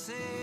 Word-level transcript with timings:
HC. 0.00 0.40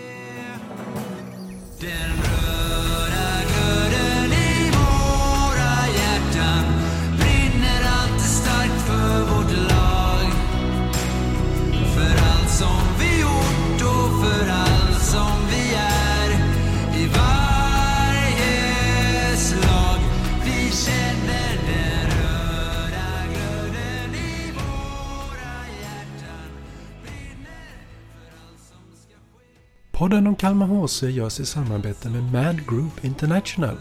Podden 30.08 30.26
om 30.26 30.36
Kalmar 30.36 30.66
HC 30.66 31.02
görs 31.02 31.40
i 31.40 31.46
samarbete 31.46 32.10
med 32.10 32.32
Mad 32.32 32.68
Group 32.68 33.04
International. 33.04 33.76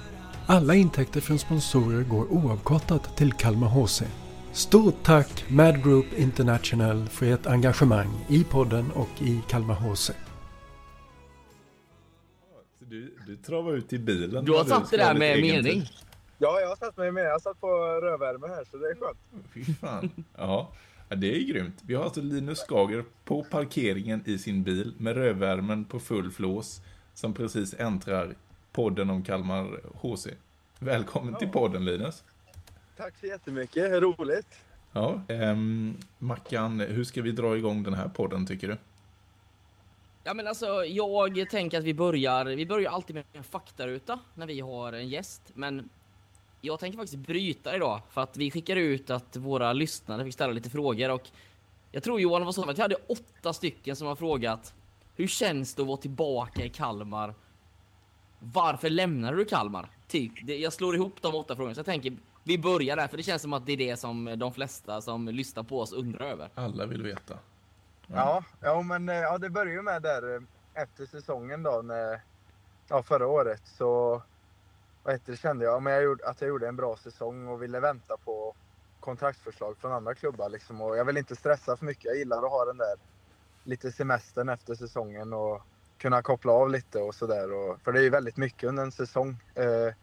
Alla 0.47 0.75
intäkter 0.75 1.21
från 1.21 1.39
sponsorer 1.39 2.03
går 2.03 2.25
oavkortat 2.31 3.17
till 3.17 3.33
Kalmar 3.33 3.67
HC. 3.67 4.01
Stort 4.51 5.03
tack 5.03 5.45
Mad 5.49 5.83
Group 5.83 6.05
International 6.17 7.07
för 7.07 7.25
ert 7.25 7.47
engagemang 7.47 8.25
i 8.29 8.43
podden 8.43 8.91
och 8.91 9.21
i 9.21 9.41
Kalmar 9.49 9.75
HC. 9.75 10.11
Du, 12.79 13.15
du 13.27 13.37
travar 13.37 13.73
ut 13.73 13.93
i 13.93 13.99
bilen. 13.99 14.45
Du 14.45 14.51
har 14.51 14.63
satt 14.63 14.91
det 14.91 14.97
där 14.97 15.13
med 15.13 15.41
mening. 15.41 15.63
tid. 15.63 15.89
Ja, 16.37 16.59
jag 16.59 16.67
har 16.67 16.75
satt 16.75 16.97
mig 16.97 17.11
med. 17.11 17.25
Jag 17.25 17.41
satt 17.41 17.61
på 17.61 17.67
rödvärme 18.01 18.47
här, 18.47 18.63
så 18.71 18.77
det 18.77 18.87
är 18.87 18.95
skönt. 18.95 19.19
Fy 19.53 19.73
fan. 19.73 20.11
Ja. 20.37 20.71
Ja, 21.09 21.15
det 21.15 21.31
är 21.31 21.35
ju 21.35 21.53
grymt. 21.53 21.83
Vi 21.85 21.95
har 21.95 22.03
alltså 22.03 22.21
Linus 22.21 22.59
Skager 22.59 23.05
på 23.23 23.43
parkeringen 23.43 24.23
i 24.25 24.37
sin 24.37 24.63
bil 24.63 24.93
med 24.97 25.15
rövvärmen 25.15 25.85
på 25.85 25.99
full 25.99 26.31
flås 26.31 26.81
som 27.13 27.33
precis 27.33 27.73
äntrar 27.73 28.35
podden 28.71 29.09
om 29.09 29.23
Kalmar 29.23 29.79
HC. 29.93 30.27
Välkommen 30.79 31.35
till 31.35 31.49
podden 31.49 31.85
Linus. 31.85 32.23
Tack 32.97 33.13
så 33.19 33.25
jättemycket. 33.25 33.91
Roligt. 33.91 34.47
Ja, 34.91 35.21
ehm, 35.27 35.97
Mackan, 36.17 36.79
hur 36.79 37.03
ska 37.03 37.21
vi 37.21 37.31
dra 37.31 37.57
igång 37.57 37.83
den 37.83 37.93
här 37.93 38.07
podden 38.07 38.45
tycker 38.45 38.67
du? 38.67 38.77
Ja 40.23 40.33
men 40.33 40.47
alltså 40.47 40.85
jag 40.85 41.49
tänker 41.49 41.77
att 41.77 41.83
vi 41.83 41.93
börjar, 41.93 42.45
vi 42.45 42.65
börjar 42.65 42.91
alltid 42.91 43.15
med 43.15 43.23
en 43.33 43.43
faktaruta 43.43 44.19
när 44.33 44.47
vi 44.47 44.59
har 44.59 44.93
en 44.93 45.09
gäst. 45.09 45.41
Men 45.53 45.89
jag 46.61 46.79
tänker 46.79 46.97
faktiskt 46.97 47.17
bryta 47.17 47.75
idag 47.75 48.01
för 48.09 48.21
att 48.21 48.37
vi 48.37 48.51
skickar 48.51 48.75
ut 48.75 49.09
att 49.09 49.35
våra 49.35 49.73
lyssnare 49.73 50.25
fick 50.25 50.33
ställa 50.33 50.53
lite 50.53 50.69
frågor 50.69 51.11
och 51.11 51.29
jag 51.91 52.03
tror 52.03 52.19
Johan 52.19 52.45
var 52.45 52.51
så 52.51 52.69
att 52.69 52.77
jag 52.77 52.83
hade 52.83 52.95
åtta 53.07 53.53
stycken 53.53 53.95
som 53.95 54.07
har 54.07 54.15
frågat 54.15 54.73
Hur 55.15 55.27
känns 55.27 55.75
det 55.75 55.81
att 55.81 55.87
vara 55.87 55.97
tillbaka 55.97 56.65
i 56.65 56.69
Kalmar? 56.69 57.33
Varför 58.39 58.89
lämnade 58.89 59.37
du 59.37 59.45
Kalmar? 59.45 59.89
Typ, 60.07 60.49
jag 60.49 60.73
slår 60.73 60.95
ihop 60.95 61.21
de 61.21 61.35
åtta 61.35 61.55
frågorna 61.55 61.75
så 61.75 61.79
jag 61.79 61.85
tänker 61.85 62.17
vi 62.43 62.57
börjar 62.57 62.95
där 62.95 63.07
för 63.07 63.17
det 63.17 63.23
känns 63.23 63.41
som 63.41 63.53
att 63.53 63.65
det 63.65 63.71
är 63.71 63.77
det 63.77 63.97
som 63.97 64.33
de 64.37 64.53
flesta 64.53 65.01
som 65.01 65.27
lyssnar 65.27 65.63
på 65.63 65.79
oss 65.79 65.93
undrar 65.93 66.25
över. 66.25 66.49
Alla 66.55 66.85
vill 66.85 67.03
veta. 67.03 67.39
Ja, 68.07 68.43
ja 68.61 68.81
men 68.81 69.09
eh, 69.09 69.15
ja, 69.15 69.37
det 69.37 69.49
började 69.49 69.71
ju 69.71 69.81
med 69.81 70.01
där 70.01 70.35
eh, 70.35 70.41
efter 70.83 71.05
säsongen 71.05 71.63
då, 71.63 71.81
när, 71.83 72.21
ja, 72.87 73.03
förra 73.03 73.27
året. 73.27 73.61
Så 73.65 74.21
vad 75.07 75.15
heter 75.15 75.31
det, 75.31 75.37
kände 75.37 75.65
jag 75.65 75.83
men 75.83 75.93
jag 75.93 76.03
gjorde, 76.03 76.27
att 76.27 76.41
jag 76.41 76.47
gjorde 76.47 76.67
en 76.67 76.75
bra 76.75 76.97
säsong 76.97 77.47
och 77.47 77.63
ville 77.63 77.79
vänta 77.79 78.17
på 78.17 78.55
kontraktsförslag 78.99 79.77
från 79.77 79.91
andra 79.91 80.15
klubbar. 80.15 80.49
Liksom. 80.49 80.81
Och 80.81 80.97
jag 80.97 81.05
vill 81.05 81.17
inte 81.17 81.35
stressa 81.35 81.77
för 81.77 81.85
mycket. 81.85 82.05
Jag 82.05 82.17
gillar 82.17 82.37
att 82.37 82.51
ha 82.51 82.65
den 82.65 82.77
där 82.77 82.95
lite 83.63 83.91
semestern 83.91 84.49
efter 84.49 84.75
säsongen 84.75 85.33
och 85.33 85.61
kunna 85.97 86.21
koppla 86.21 86.51
av 86.51 86.69
lite 86.69 86.99
och 86.99 87.15
sådär. 87.15 87.77
För 87.83 87.91
det 87.91 87.99
är 87.99 88.03
ju 88.03 88.09
väldigt 88.09 88.37
mycket 88.37 88.69
under 88.69 88.83
en 88.83 88.91
säsong. 88.91 89.37
Eh, 89.55 89.93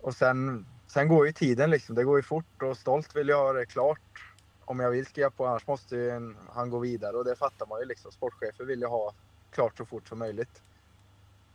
och 0.00 0.14
sen, 0.14 0.66
sen 0.86 1.08
går 1.08 1.26
ju 1.26 1.32
tiden 1.32 1.70
liksom. 1.70 1.94
Det 1.94 2.04
går 2.04 2.18
ju 2.18 2.22
fort 2.22 2.62
och 2.62 2.76
stolt 2.76 3.16
vill 3.16 3.28
jag 3.28 3.38
ha 3.38 3.52
det 3.52 3.66
klart 3.66 4.34
om 4.64 4.80
jag 4.80 4.90
vill 4.90 5.06
skriva 5.06 5.30
på. 5.30 5.46
Annars 5.46 5.66
måste 5.66 5.96
ju 5.96 6.10
en, 6.10 6.36
han 6.48 6.70
gå 6.70 6.78
vidare 6.78 7.16
och 7.16 7.24
det 7.24 7.36
fattar 7.36 7.66
man 7.66 7.80
ju 7.80 7.86
liksom. 7.86 8.12
Sportchefer 8.12 8.64
vill 8.64 8.80
ju 8.80 8.86
ha 8.86 9.12
klart 9.50 9.76
så 9.76 9.84
fort 9.84 10.08
som 10.08 10.18
möjligt. 10.18 10.62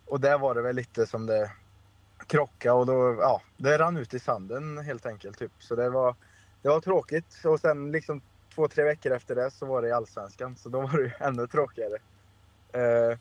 Och 0.06 0.20
där 0.20 0.38
var 0.38 0.56
det 0.56 0.62
väl 0.62 0.76
lite 0.76 1.08
som 1.08 1.26
det 1.26 1.52
krockade 2.28 2.76
och 2.76 2.86
då, 2.86 3.18
ja, 3.20 3.42
det 3.58 3.78
rann 3.78 3.98
ut 3.98 4.14
i 4.14 4.20
sanden 4.20 4.78
helt 4.78 5.06
enkelt. 5.06 5.40
Typ. 5.40 5.52
Så 5.60 5.76
det 5.76 5.90
var, 5.90 6.16
det 6.62 6.70
var 6.70 6.80
tråkigt. 6.80 7.42
Och 7.46 7.60
sen 7.60 7.92
liksom 7.92 8.22
två, 8.56 8.68
tre 8.68 8.84
veckor 8.84 9.12
efter 9.12 9.36
det 9.36 9.52
så 9.52 9.66
var 9.66 9.82
det 9.82 9.88
i 9.88 9.92
Allsvenskan. 9.92 10.56
Så 10.56 10.70
då 10.70 10.82
var 10.82 10.98
det 10.98 11.04
ju 11.04 11.12
ännu 11.20 11.48
tråkigare. 11.48 11.98
Eh, 12.74 13.18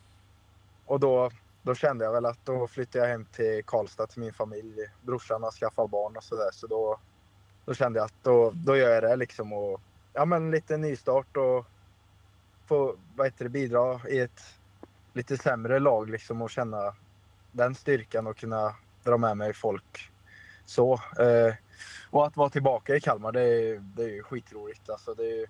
och 0.87 1.00
då, 1.00 1.31
då 1.62 1.75
kände 1.75 2.05
jag 2.05 2.12
väl 2.12 2.27
att 2.27 2.47
då 2.47 2.66
flyttade 2.66 3.05
jag 3.05 3.12
hem 3.12 3.25
till 3.25 3.65
Karlstad 3.65 4.06
till 4.06 4.21
min 4.21 4.33
familj. 4.33 4.87
Brorsan 5.03 5.43
har 5.43 5.50
skaffat 5.50 5.91
barn 5.91 6.17
och 6.17 6.25
sådär. 6.25 6.50
Så 6.53 6.67
då, 6.67 7.00
då 7.65 7.75
kände 7.75 7.99
jag 7.99 8.06
att 8.06 8.22
då, 8.22 8.50
då 8.55 8.77
gör 8.77 8.91
jag 8.91 9.03
det 9.03 9.17
liksom. 9.17 9.53
Och, 9.53 9.81
ja 10.12 10.25
men 10.25 10.50
lite 10.50 10.77
nystart 10.77 11.37
och 11.37 11.67
få 12.67 12.97
vad 13.17 13.27
heter 13.27 13.44
det, 13.44 13.50
bidra 13.50 14.00
i 14.09 14.19
ett 14.19 14.41
lite 15.12 15.37
sämre 15.37 15.78
lag 15.78 16.11
liksom 16.11 16.43
och 16.43 16.50
känna 16.50 16.94
den 17.53 17.75
styrkan 17.75 18.27
och 18.27 18.37
kunna 18.37 18.75
dra 19.05 19.16
med 19.16 19.37
mig 19.37 19.55
folk 19.55 20.11
så. 20.71 20.93
Eh, 21.19 21.55
och 22.11 22.27
att 22.27 22.37
vara 22.37 22.50
tillbaka 22.50 22.97
i 22.97 23.00
Kalmar, 23.00 23.33
det 23.33 23.43
är, 23.43 23.78
det 23.78 24.03
är 24.03 24.09
ju 24.09 24.22
skitroligt. 24.22 24.91
Alltså 24.91 25.15
det, 25.15 25.43
är, 25.43 25.47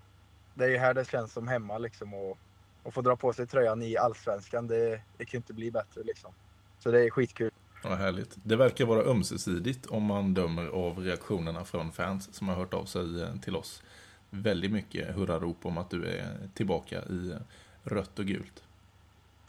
det 0.54 0.64
är 0.64 0.68
ju 0.68 0.78
här 0.78 0.94
det 0.94 1.10
känns 1.10 1.32
som 1.32 1.48
hemma 1.48 1.78
liksom. 1.78 2.14
Och, 2.14 2.38
och 2.82 2.94
få 2.94 3.00
dra 3.00 3.16
på 3.16 3.32
sig 3.32 3.46
tröjan 3.46 3.82
i 3.82 3.96
Allsvenskan, 3.96 4.66
det, 4.66 5.00
det 5.16 5.24
kan 5.24 5.38
inte 5.38 5.52
bli 5.52 5.70
bättre 5.70 6.02
liksom. 6.02 6.32
Så 6.78 6.90
det 6.90 7.04
är 7.04 7.10
skitkul. 7.10 7.50
Ja, 7.82 7.94
härligt. 7.94 8.36
Det 8.42 8.56
verkar 8.56 8.84
vara 8.84 9.02
ömsesidigt 9.02 9.86
om 9.86 10.02
man 10.02 10.34
dömer 10.34 10.66
av 10.66 10.98
reaktionerna 10.98 11.64
från 11.64 11.92
fans 11.92 12.34
som 12.34 12.48
har 12.48 12.54
hört 12.54 12.74
av 12.74 12.84
sig 12.84 13.22
eh, 13.22 13.36
till 13.36 13.56
oss. 13.56 13.82
Väldigt 14.30 14.72
mycket 14.72 15.14
hurrarop 15.14 15.66
om 15.66 15.78
att 15.78 15.90
du 15.90 16.06
är 16.06 16.48
tillbaka 16.54 17.02
i 17.02 17.34
rött 17.82 18.18
och 18.18 18.24
gult. 18.24 18.62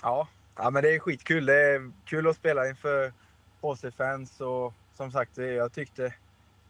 Ja, 0.01 0.27
ja 0.55 0.69
men 0.69 0.83
det 0.83 0.95
är 0.95 0.99
skitkul. 0.99 1.45
Det 1.45 1.75
är 1.75 1.91
kul 2.05 2.27
att 2.27 2.35
spela 2.35 2.67
inför 2.67 3.13
HC-fans 3.61 4.41
och 4.41 4.73
som 4.93 5.11
sagt, 5.11 5.35
det- 5.35 5.53
jag 5.53 5.73
tyckte 5.73 6.13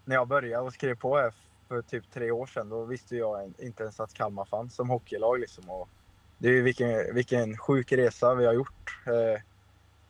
när 0.06 0.16
jag 0.16 0.28
började 0.28 0.64
och 0.64 0.74
skrev 0.74 0.96
på 0.96 1.18
här 1.18 1.34
för 1.68 1.82
typ 1.82 2.12
tre 2.14 2.32
år 2.32 2.46
sedan, 2.46 2.70
då 2.70 2.86
visste 2.86 3.16
jag 3.16 3.54
inte 3.60 3.84
ens 3.84 4.00
att 4.00 4.14
Kalmar 4.14 4.46
fanns 4.46 4.76
som 4.76 4.90
hockeylag 4.90 5.40
liksom. 5.40 5.70
Och 5.70 5.90
det 6.38 6.50
är 6.50 6.62
vilken, 6.62 7.16
vilken 7.16 7.58
sjuk 7.58 7.92
resa 7.92 8.36
vi 8.36 8.46
har 8.46 8.54
gjort. 8.54 8.98
Eh, 9.08 9.42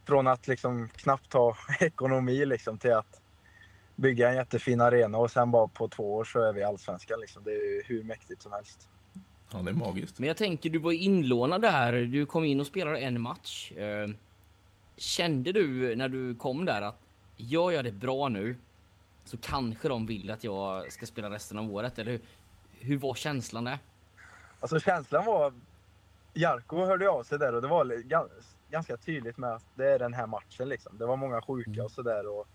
från 0.07 0.27
att 0.27 0.47
liksom 0.47 0.89
knappt 0.95 1.33
ha 1.33 1.55
ekonomi 1.79 2.45
liksom 2.45 2.77
till 2.77 2.93
att 2.93 3.21
bygga 3.95 4.29
en 4.29 4.35
jättefin 4.35 4.81
arena 4.81 5.17
och 5.17 5.31
sen 5.31 5.51
bara 5.51 5.67
på 5.67 5.87
två 5.87 6.13
år 6.15 6.23
så 6.23 6.39
är 6.41 6.53
vi 6.53 6.63
Allsvenskan 6.63 7.19
liksom. 7.19 7.43
Det 7.43 7.51
är 7.51 7.83
hur 7.87 8.03
mäktigt 8.03 8.41
som 8.41 8.51
helst. 8.51 8.89
Ja, 9.53 9.57
det 9.59 9.71
är 9.71 9.75
magiskt. 9.75 10.19
Men 10.19 10.27
jag 10.27 10.37
tänker, 10.37 10.69
du 10.69 10.79
var 10.79 10.91
inlånad 10.91 11.61
där. 11.61 11.93
Du 11.93 12.25
kom 12.25 12.43
in 12.43 12.59
och 12.59 12.67
spelade 12.67 12.97
en 12.99 13.21
match. 13.21 13.71
Eh, 13.71 14.09
Kände 15.01 15.51
du 15.51 15.95
när 15.95 16.09
du 16.09 16.35
kom 16.35 16.65
där 16.65 16.81
att 16.81 16.99
gör 17.37 17.71
jag 17.71 17.85
det 17.85 17.91
bra 17.91 18.29
nu 18.29 18.55
så 19.25 19.37
kanske 19.37 19.87
de 19.87 20.05
vill 20.05 20.31
att 20.31 20.43
jag 20.43 20.91
ska 20.91 21.05
spela 21.05 21.29
resten 21.29 21.57
av 21.57 21.71
året? 21.71 21.99
Eller 21.99 22.11
hur, 22.11 22.21
hur 22.79 22.97
var 22.97 23.15
känslan 23.15 23.63
där? 23.63 23.79
Alltså 24.59 24.79
känslan 24.79 25.25
var... 25.25 25.53
Jarko 26.33 26.85
hörde 26.85 27.09
av 27.09 27.23
sig 27.23 27.39
där 27.39 27.55
och 27.55 27.61
det 27.61 27.67
var 27.67 28.03
ganska 28.71 28.97
tydligt 28.97 29.37
med 29.37 29.53
att 29.53 29.65
det 29.75 29.91
är 29.91 29.99
den 29.99 30.13
här 30.13 30.27
matchen 30.27 30.69
liksom. 30.69 30.97
Det 30.97 31.05
var 31.05 31.17
många 31.17 31.41
sjuka 31.41 31.83
och 31.83 31.91
sådär 31.91 32.27
och 32.27 32.47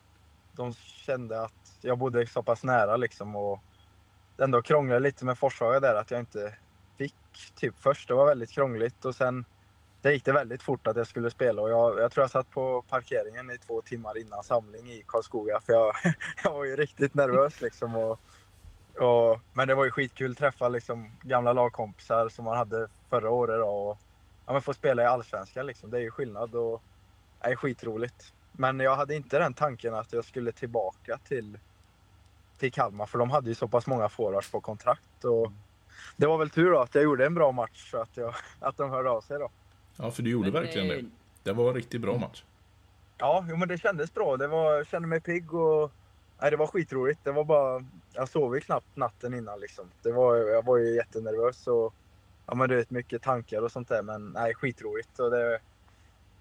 de 0.53 0.75
kände 0.75 1.43
att 1.43 1.78
jag 1.81 1.99
bodde 1.99 2.27
så 2.27 2.43
pass 2.43 2.65
nära 2.65 2.97
liksom 2.97 3.37
och 3.37 3.61
ändå 4.39 4.63
krånglade 4.63 5.01
lite 5.01 5.25
med 5.25 5.39
Forshaga 5.39 5.81
där 5.81 5.95
att 5.95 6.11
jag 6.11 6.21
inte 6.21 6.55
fick 6.97 7.15
typ 7.55 7.75
först. 7.78 8.09
Det 8.09 8.15
var 8.15 8.27
väldigt 8.27 8.51
krångligt 8.51 9.04
och 9.04 9.15
sen 9.15 9.45
det 10.03 10.13
gick 10.13 10.25
det 10.25 10.33
väldigt 10.33 10.63
fort 10.63 10.87
att 10.87 10.97
jag 10.97 11.07
skulle 11.07 11.31
spela 11.31 11.63
och 11.63 11.71
jag, 11.71 11.98
jag 11.98 12.13
tror 12.13 12.22
jag 12.22 12.31
satt 12.31 12.51
på 12.51 12.84
parkeringen 12.89 13.51
i 13.51 13.59
två 13.59 13.83
timmar 13.83 14.19
innan 14.19 14.43
samling 14.43 14.91
i 14.91 15.04
Karlskoga 15.07 15.60
för 15.60 15.72
jag, 15.72 15.95
jag 16.45 16.53
var 16.53 16.65
ju 16.65 16.77
riktigt 16.77 17.15
nervös 17.15 17.60
liksom. 17.60 17.97
Och, 17.97 18.21
och, 18.98 19.41
men 19.53 19.69
det 19.69 19.75
var 19.75 19.84
ju 19.84 19.91
skitkul 19.91 20.31
att 20.31 20.39
träffa 20.39 20.69
liksom 20.69 21.10
gamla 21.22 21.53
lagkompisar 21.53 22.28
som 22.28 22.45
man 22.45 22.57
hade 22.57 22.89
förra 23.10 23.31
året 23.31 23.60
då, 23.60 23.66
och 23.66 23.98
ja, 24.47 24.53
men 24.53 24.63
få 24.63 24.75
spela 24.75 25.03
i 25.03 25.07
Allsvenskan 25.07 25.66
liksom. 25.66 25.91
Det 25.91 25.97
är 25.97 26.03
ju 26.03 26.10
skillnad 26.10 26.54
och 26.54 26.83
det 27.42 27.51
är 27.51 27.57
skitroligt. 27.57 28.33
Men 28.53 28.81
jag 28.81 28.97
hade 28.97 29.15
inte 29.15 29.39
den 29.39 29.54
tanken 29.54 29.95
att 29.95 30.13
jag 30.13 30.25
skulle 30.25 30.53
tillbaka 30.53 31.19
till, 31.19 31.59
till 32.59 32.72
Kalmar 32.72 33.07
för 33.07 33.19
de 33.19 33.31
hade 33.31 33.49
ju 33.49 33.54
så 33.54 33.69
pass 33.69 33.87
många 33.87 34.09
forwards 34.09 34.51
på 34.51 34.60
kontrakt. 34.60 35.25
Och 35.25 35.53
det 36.16 36.27
var 36.27 36.39
väl 36.39 36.51
tur 36.51 36.71
då 36.71 36.81
att 36.81 36.95
jag 36.95 37.04
gjorde 37.04 37.27
en 37.27 37.34
bra 37.34 37.53
match 37.53 37.91
så 37.91 37.99
att, 37.99 38.16
jag, 38.16 38.34
att 38.60 38.77
de 38.77 38.91
hörde 38.91 39.10
av 39.10 39.21
sig 39.21 39.39
då. 39.39 39.51
Ja, 39.97 40.10
för 40.10 40.22
du 40.22 40.31
gjorde 40.31 40.53
Men, 40.53 40.63
verkligen 40.63 40.91
eh, 40.91 40.97
det. 40.97 41.04
Det 41.43 41.53
var 41.53 41.69
en 41.69 41.75
riktigt 41.75 42.01
bra 42.01 42.19
match. 42.19 42.45
Ja, 43.19 43.47
jo, 43.48 43.57
men 43.57 43.69
det 43.69 43.78
kändes 43.78 44.15
bra. 44.15 44.37
Det 44.37 44.47
var, 44.47 44.75
jag 44.75 44.87
kände 44.87 45.09
mig 45.09 45.21
pigg 45.21 45.54
och 45.54 45.93
nej, 46.41 46.51
det 46.51 46.57
var 46.57 46.66
skitroligt. 46.66 47.21
Det 47.25 47.33
var 47.33 47.45
bara, 47.45 47.84
jag 48.13 48.28
sov 48.28 48.54
ju 48.54 48.60
knappt 48.60 48.97
natten 48.97 49.34
innan 49.34 49.60
liksom. 49.60 49.84
Det 50.03 50.13
var, 50.13 50.37
jag 50.37 50.65
var 50.65 50.77
ju 50.77 50.95
jättenervös 50.95 51.66
och 51.66 51.95
ja 52.47 52.54
men 52.54 52.69
du 52.69 52.77
vet 52.77 52.91
mycket 52.91 53.22
tankar 53.22 53.63
och 53.63 53.72
sånt 53.72 53.89
där. 53.89 54.03
Men 54.03 54.28
nej, 54.28 54.54
skitroligt. 54.54 55.19
Och 55.19 55.31
det, 55.31 55.60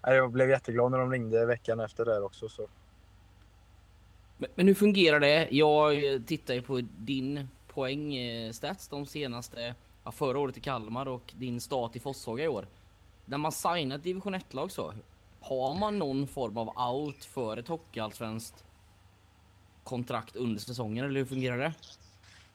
nej, 0.06 0.16
jag 0.16 0.30
blev 0.30 0.50
jätteglad 0.50 0.90
när 0.90 0.98
de 0.98 1.12
ringde 1.12 1.46
veckan 1.46 1.80
efter 1.80 2.04
där 2.04 2.24
också. 2.24 2.48
Så. 2.48 2.68
Men, 4.38 4.50
men 4.54 4.66
hur 4.66 4.74
fungerar 4.74 5.20
det? 5.20 5.48
Jag 5.50 6.14
eh, 6.14 6.20
tittar 6.20 6.54
ju 6.54 6.62
på 6.62 6.80
din 6.98 7.48
poängstats 7.68 8.88
de 8.88 9.06
senaste, 9.06 9.74
ja, 10.04 10.12
förra 10.12 10.38
året 10.38 10.56
i 10.56 10.60
Kalmar 10.60 11.08
och 11.08 11.32
din 11.36 11.60
start 11.60 11.96
i 11.96 12.00
Forshaga 12.00 12.44
i 12.44 12.48
år. 12.48 12.66
När 13.26 13.38
man 13.38 13.52
signar 13.52 13.96
ett 13.96 14.02
division 14.02 14.34
1-lag 14.34 14.70
så, 14.70 14.92
har 15.40 15.74
man 15.74 15.98
någon 15.98 16.26
form 16.26 16.58
av 16.58 16.92
out 16.94 17.24
för 17.24 17.56
ett 17.56 17.68
hockeyallsvenskt 17.68 18.64
kontrakt 19.84 20.36
under 20.36 20.60
säsongen 20.60 21.04
eller 21.04 21.20
hur 21.20 21.26
fungerar 21.26 21.58
det? 21.58 21.74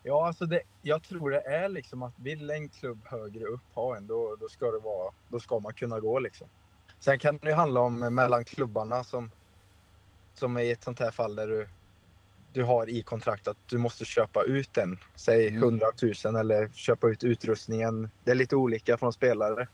Ja, 0.04 0.28
alltså 0.28 0.46
det, 0.46 0.62
jag 0.82 1.04
tror 1.04 1.32
det 1.32 1.42
är 1.42 1.70
liksom 1.70 2.04
att 2.04 2.14
vill 2.20 2.50
en 2.50 2.70
klubb 2.70 3.00
högre 3.06 3.46
upp 3.46 3.74
ha 3.74 3.98
en, 3.98 4.08
då, 4.08 4.36
då, 4.40 4.50
ska 4.50 4.72
det 4.72 4.80
vara, 4.80 5.14
då 5.30 5.40
ska 5.40 5.60
man 5.60 5.74
kunna 5.74 6.00
gå 6.00 6.20
liksom. 6.20 6.48
Sen 7.00 7.20
kan 7.20 7.38
det 7.38 7.50
ju 7.50 7.56
handla 7.56 7.80
om 7.80 8.00
mellan 8.00 8.46
klubbarna 8.46 9.04
som, 9.04 9.32
som 10.34 10.58
i 10.58 10.72
ett 10.72 10.84
sånt 10.84 11.00
här 11.00 11.12
fall 11.12 11.36
där 11.36 11.48
du, 11.48 11.68
du 12.54 12.64
har 12.64 12.90
i 12.90 13.04
kontrakt 13.04 13.48
att 13.48 13.58
du 13.70 13.78
måste 13.78 14.06
köpa 14.06 14.44
ut 14.44 14.74
den. 14.74 14.98
Säg 15.16 15.48
100 15.48 15.88
000 16.26 16.36
eller 16.36 16.70
köpa 16.74 17.10
ut 17.10 17.24
utrustningen. 17.24 18.10
Det 18.24 18.32
är 18.32 18.36
lite 18.36 18.56
olika 18.56 18.98
från 18.98 19.14
spelare. 19.14 19.68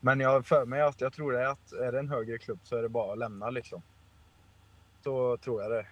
Men 0.00 0.20
jag 0.20 0.28
har 0.28 0.42
för 0.42 0.66
mig 0.66 0.80
att 0.80 1.00
jag 1.00 1.12
tror 1.12 1.32
det 1.32 1.40
är 1.40 1.46
att 1.46 1.72
är 1.72 1.92
det 1.92 1.98
en 1.98 2.08
högre 2.08 2.38
klubb 2.38 2.58
så 2.62 2.76
är 2.76 2.82
det 2.82 2.88
bara 2.88 3.12
att 3.12 3.18
lämna 3.18 3.50
liksom. 3.50 3.82
Så 5.04 5.36
tror 5.36 5.62
jag 5.62 5.70
det. 5.70 5.86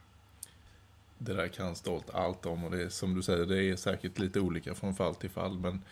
Det 1.18 1.34
där 1.34 1.48
kan 1.48 1.76
Stolt 1.76 2.14
allt 2.14 2.46
om 2.46 2.64
och 2.64 2.70
det 2.70 2.82
är 2.82 2.88
som 2.88 3.14
du 3.14 3.22
säger, 3.22 3.46
det 3.46 3.62
är 3.62 3.76
säkert 3.76 4.18
lite 4.18 4.40
olika 4.40 4.74
från 4.74 4.94
fall 4.94 5.14
till 5.14 5.30
fall. 5.30 5.58
Men 5.58 5.82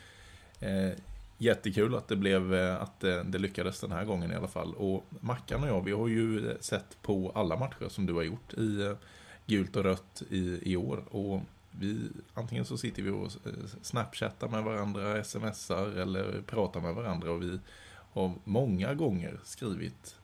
eh, 0.60 0.98
jättekul 1.38 1.94
att 1.94 2.08
det 2.08 2.16
blev, 2.16 2.54
eh, 2.54 2.82
att 2.82 3.00
det, 3.00 3.22
det, 3.22 3.38
lyckades 3.38 3.80
den 3.80 3.92
här 3.92 4.04
gången 4.04 4.32
i 4.32 4.34
alla 4.34 4.48
fall. 4.48 4.74
Och 4.74 5.04
Mackan 5.20 5.62
och 5.62 5.68
jag, 5.68 5.84
vi 5.84 5.92
har 5.92 6.08
ju 6.08 6.50
eh, 6.50 6.56
sett 6.60 7.02
på 7.02 7.32
alla 7.34 7.56
matcher 7.56 7.88
som 7.88 8.06
du 8.06 8.12
har 8.12 8.22
gjort 8.22 8.54
i 8.54 8.94
gult 9.46 9.76
och 9.76 9.84
rött 9.84 10.22
i, 10.30 10.72
i 10.72 10.76
år. 10.76 11.04
Och 11.10 11.40
vi, 11.70 12.08
antingen 12.34 12.64
så 12.64 12.78
sitter 12.78 13.02
vi 13.02 13.10
och 13.10 13.32
snapchattar 13.82 14.48
med 14.48 14.64
varandra, 14.64 15.24
smsar 15.24 15.86
eller 15.86 16.42
pratar 16.46 16.80
med 16.80 16.94
varandra 16.94 17.30
och 17.30 17.42
vi 17.42 17.58
har 18.14 18.32
många 18.44 18.94
gånger 18.94 19.40
skrivit 19.44 20.16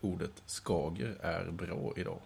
ordet 0.00 0.42
Skager 0.46 1.16
är 1.20 1.50
bra 1.50 1.92
idag. 1.96 2.20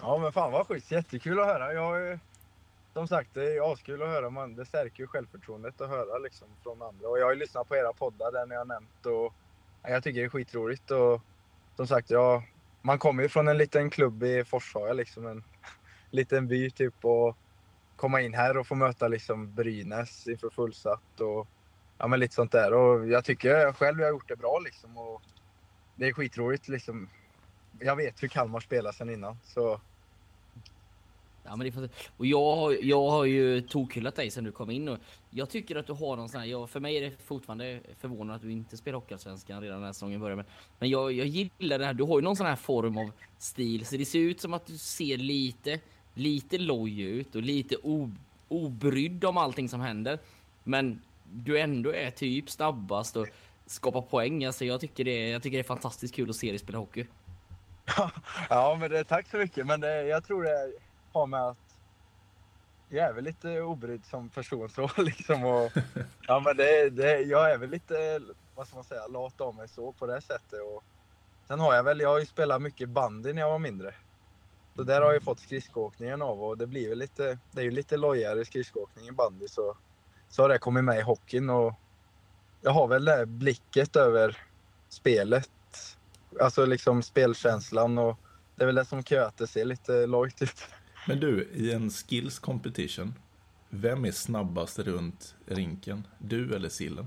Ja 0.00 0.18
men 0.18 0.32
fan 0.32 0.52
vad 0.52 0.66
schysst, 0.66 0.90
jättekul 0.90 1.40
att 1.40 1.46
höra. 1.46 1.72
Jag, 1.72 2.18
som 2.92 3.08
sagt 3.08 3.34
det 3.34 3.56
är 3.56 3.72
askul 3.72 4.02
att 4.02 4.08
höra, 4.08 4.30
man, 4.30 4.54
det 4.56 4.64
stärker 4.64 5.02
ju 5.02 5.06
självförtroendet 5.06 5.80
att 5.80 5.88
höra 5.88 6.18
liksom 6.18 6.48
från 6.62 6.82
andra. 6.82 7.08
Och 7.08 7.18
jag 7.18 7.24
har 7.24 7.32
ju 7.32 7.38
lyssnat 7.38 7.68
på 7.68 7.76
era 7.76 7.92
poddar 7.92 8.32
där 8.32 8.46
ni 8.46 8.54
har 8.54 8.64
nämnt 8.64 9.06
och 9.06 9.34
jag 9.82 10.02
tycker 10.02 10.20
det 10.20 10.26
är 10.26 10.28
skitroligt. 10.28 10.90
Och 10.90 11.20
som 11.76 11.86
sagt, 11.86 12.10
jag, 12.10 12.42
man 12.82 12.98
kommer 12.98 13.22
ju 13.22 13.28
från 13.28 13.48
en 13.48 13.58
liten 13.58 13.90
klubb 13.90 14.22
i 14.22 14.44
Forshaga 14.44 14.92
liksom, 14.92 15.26
en 15.26 15.44
liten 16.10 16.48
by 16.48 16.70
typ 16.70 17.04
och 17.04 17.36
komma 17.96 18.20
in 18.20 18.34
här 18.34 18.56
och 18.56 18.66
få 18.66 18.74
möta 18.74 19.08
liksom 19.08 19.54
Brynäs 19.54 20.28
inför 20.28 20.50
fullsatt 20.50 21.20
och 21.20 21.48
ja 22.00 22.06
men 22.06 22.20
lite 22.20 22.34
sånt 22.34 22.52
där. 22.52 22.72
Och 22.72 23.08
jag 23.08 23.24
tycker 23.24 23.72
själv 23.72 23.98
jag 24.00 24.06
har 24.06 24.12
gjort 24.12 24.28
det 24.28 24.36
bra 24.36 24.58
liksom 24.64 24.98
och 24.98 25.22
det 25.96 26.08
är 26.08 26.12
skitroligt 26.12 26.68
liksom. 26.68 27.08
Jag 27.78 27.96
vet 27.96 28.22
hur 28.22 28.28
Kalmar 28.28 28.60
spelar 28.60 28.92
sen 28.92 29.10
innan 29.10 29.36
så 29.44 29.80
Ja, 31.44 31.56
men 31.56 31.70
det 31.70 31.76
är 31.76 31.90
och 32.16 32.26
jag, 32.26 32.84
jag 32.84 33.10
har 33.10 33.24
ju 33.24 33.60
tokhyllat 33.60 34.16
dig 34.16 34.30
sen 34.30 34.44
du 34.44 34.52
kom 34.52 34.70
in 34.70 34.88
och 34.88 34.98
jag 35.30 35.50
tycker 35.50 35.76
att 35.76 35.86
du 35.86 35.92
har 35.92 36.16
någon 36.16 36.28
sån 36.28 36.40
här, 36.40 36.46
jag, 36.46 36.70
för 36.70 36.80
mig 36.80 36.96
är 36.96 37.00
det 37.00 37.12
fortfarande 37.24 37.80
förvånande 37.98 38.34
att 38.34 38.42
du 38.42 38.52
inte 38.52 38.76
spelar 38.76 38.98
Hockeyallsvenskan 38.98 39.62
redan 39.62 39.80
när 39.80 39.92
säsongen 39.92 40.20
börjar. 40.20 40.36
Men, 40.36 40.44
men 40.78 40.90
jag, 40.90 41.12
jag 41.12 41.26
gillar 41.26 41.78
det 41.78 41.86
här, 41.86 41.94
du 41.94 42.04
har 42.04 42.18
ju 42.18 42.24
någon 42.24 42.36
sån 42.36 42.46
här 42.46 42.56
form 42.56 42.98
av 42.98 43.12
stil 43.38 43.86
så 43.86 43.96
det 43.96 44.04
ser 44.04 44.18
ut 44.18 44.40
som 44.40 44.54
att 44.54 44.66
du 44.66 44.78
ser 44.78 45.16
lite, 45.16 45.80
lite 46.14 46.58
loj 46.58 47.00
ut 47.00 47.34
och 47.34 47.42
lite 47.42 47.76
o, 47.82 48.10
obrydd 48.48 49.24
om 49.24 49.36
allting 49.36 49.68
som 49.68 49.80
händer. 49.80 50.18
Men 50.64 51.00
du 51.30 51.60
ändå 51.60 51.92
är 51.92 52.10
typ 52.10 52.50
snabbast 52.50 53.16
och 53.16 53.26
skapar 53.66 54.02
poäng. 54.02 54.44
Alltså 54.44 54.64
jag 54.64 54.80
tycker 54.80 55.04
det, 55.04 55.28
jag 55.28 55.42
tycker 55.42 55.56
det 55.56 55.62
är 55.62 55.64
fantastiskt 55.64 56.14
kul 56.14 56.30
att 56.30 56.36
se 56.36 56.50
dig 56.50 56.58
spela 56.58 56.78
hockey. 56.78 57.06
ja, 58.48 58.76
men 58.80 58.90
det, 58.90 59.04
tack 59.04 59.30
så 59.30 59.36
mycket. 59.36 59.66
Men 59.66 59.80
det, 59.80 60.02
jag 60.02 60.24
tror 60.24 60.42
det 60.42 60.72
har 61.12 61.26
med 61.26 61.42
att 61.42 61.76
jag 62.88 63.08
är 63.08 63.12
väl 63.12 63.24
lite 63.24 63.60
obrydd 63.60 64.04
som 64.04 64.28
person 64.28 64.68
så 64.68 64.90
liksom. 65.02 65.44
Och, 65.44 65.72
ja, 66.26 66.40
men 66.40 66.56
det, 66.56 66.90
det, 66.90 67.20
jag 67.20 67.50
är 67.50 67.58
väl 67.58 67.70
lite, 67.70 68.20
vad 68.54 68.66
ska 68.66 68.76
man 68.76 68.84
säga, 68.84 69.06
lat 69.06 69.40
av 69.40 69.54
mig 69.54 69.68
så 69.68 69.92
på 69.92 70.06
det 70.06 70.20
sättet. 70.20 70.60
Och, 70.74 70.84
sen 71.48 71.60
har 71.60 71.74
jag 71.74 71.82
väl, 71.82 72.00
jag 72.00 72.08
har 72.08 72.20
ju 72.20 72.26
spelat 72.26 72.62
mycket 72.62 72.88
bandy 72.88 73.32
när 73.32 73.42
jag 73.42 73.50
var 73.50 73.58
mindre. 73.58 73.94
Så 74.76 74.82
där 74.82 75.02
har 75.02 75.12
jag 75.12 75.22
fått 75.22 75.40
skridskoåkningen 75.40 76.22
av 76.22 76.42
och 76.42 76.58
det 76.58 76.66
blir 76.66 76.88
väl 76.88 76.98
lite, 76.98 77.38
det 77.50 77.60
är 77.60 77.64
ju 77.64 77.70
lite 77.70 77.96
lojare 77.96 78.44
skridskoåkning 78.44 79.08
i 79.08 79.12
bandy 79.12 79.48
så, 79.48 79.76
så 80.30 80.42
har 80.42 80.48
det 80.48 80.58
kommit 80.58 80.84
med 80.84 80.98
i 80.98 81.02
hockeyn 81.02 81.50
och 81.50 81.74
jag 82.60 82.70
har 82.70 82.88
väl 82.88 83.04
det 83.04 83.26
blicket 83.26 83.96
över 83.96 84.36
spelet. 84.88 85.50
Alltså 86.40 86.66
liksom 86.66 87.02
spelkänslan 87.02 87.98
och 87.98 88.18
det 88.56 88.64
är 88.64 88.66
väl 88.66 88.74
det 88.74 88.84
som 88.84 89.02
göra 89.06 89.26
att 89.26 89.36
det 89.36 89.46
ser 89.46 89.64
lite 89.64 90.06
lojt 90.06 90.42
ut. 90.42 90.64
Men 91.08 91.20
du, 91.20 91.48
i 91.52 91.72
en 91.72 91.90
skills 91.90 92.38
competition, 92.38 93.14
vem 93.68 94.04
är 94.04 94.10
snabbast 94.10 94.78
runt 94.78 95.34
rinken? 95.46 96.06
Du 96.18 96.54
eller 96.54 96.68
sillen? 96.68 97.06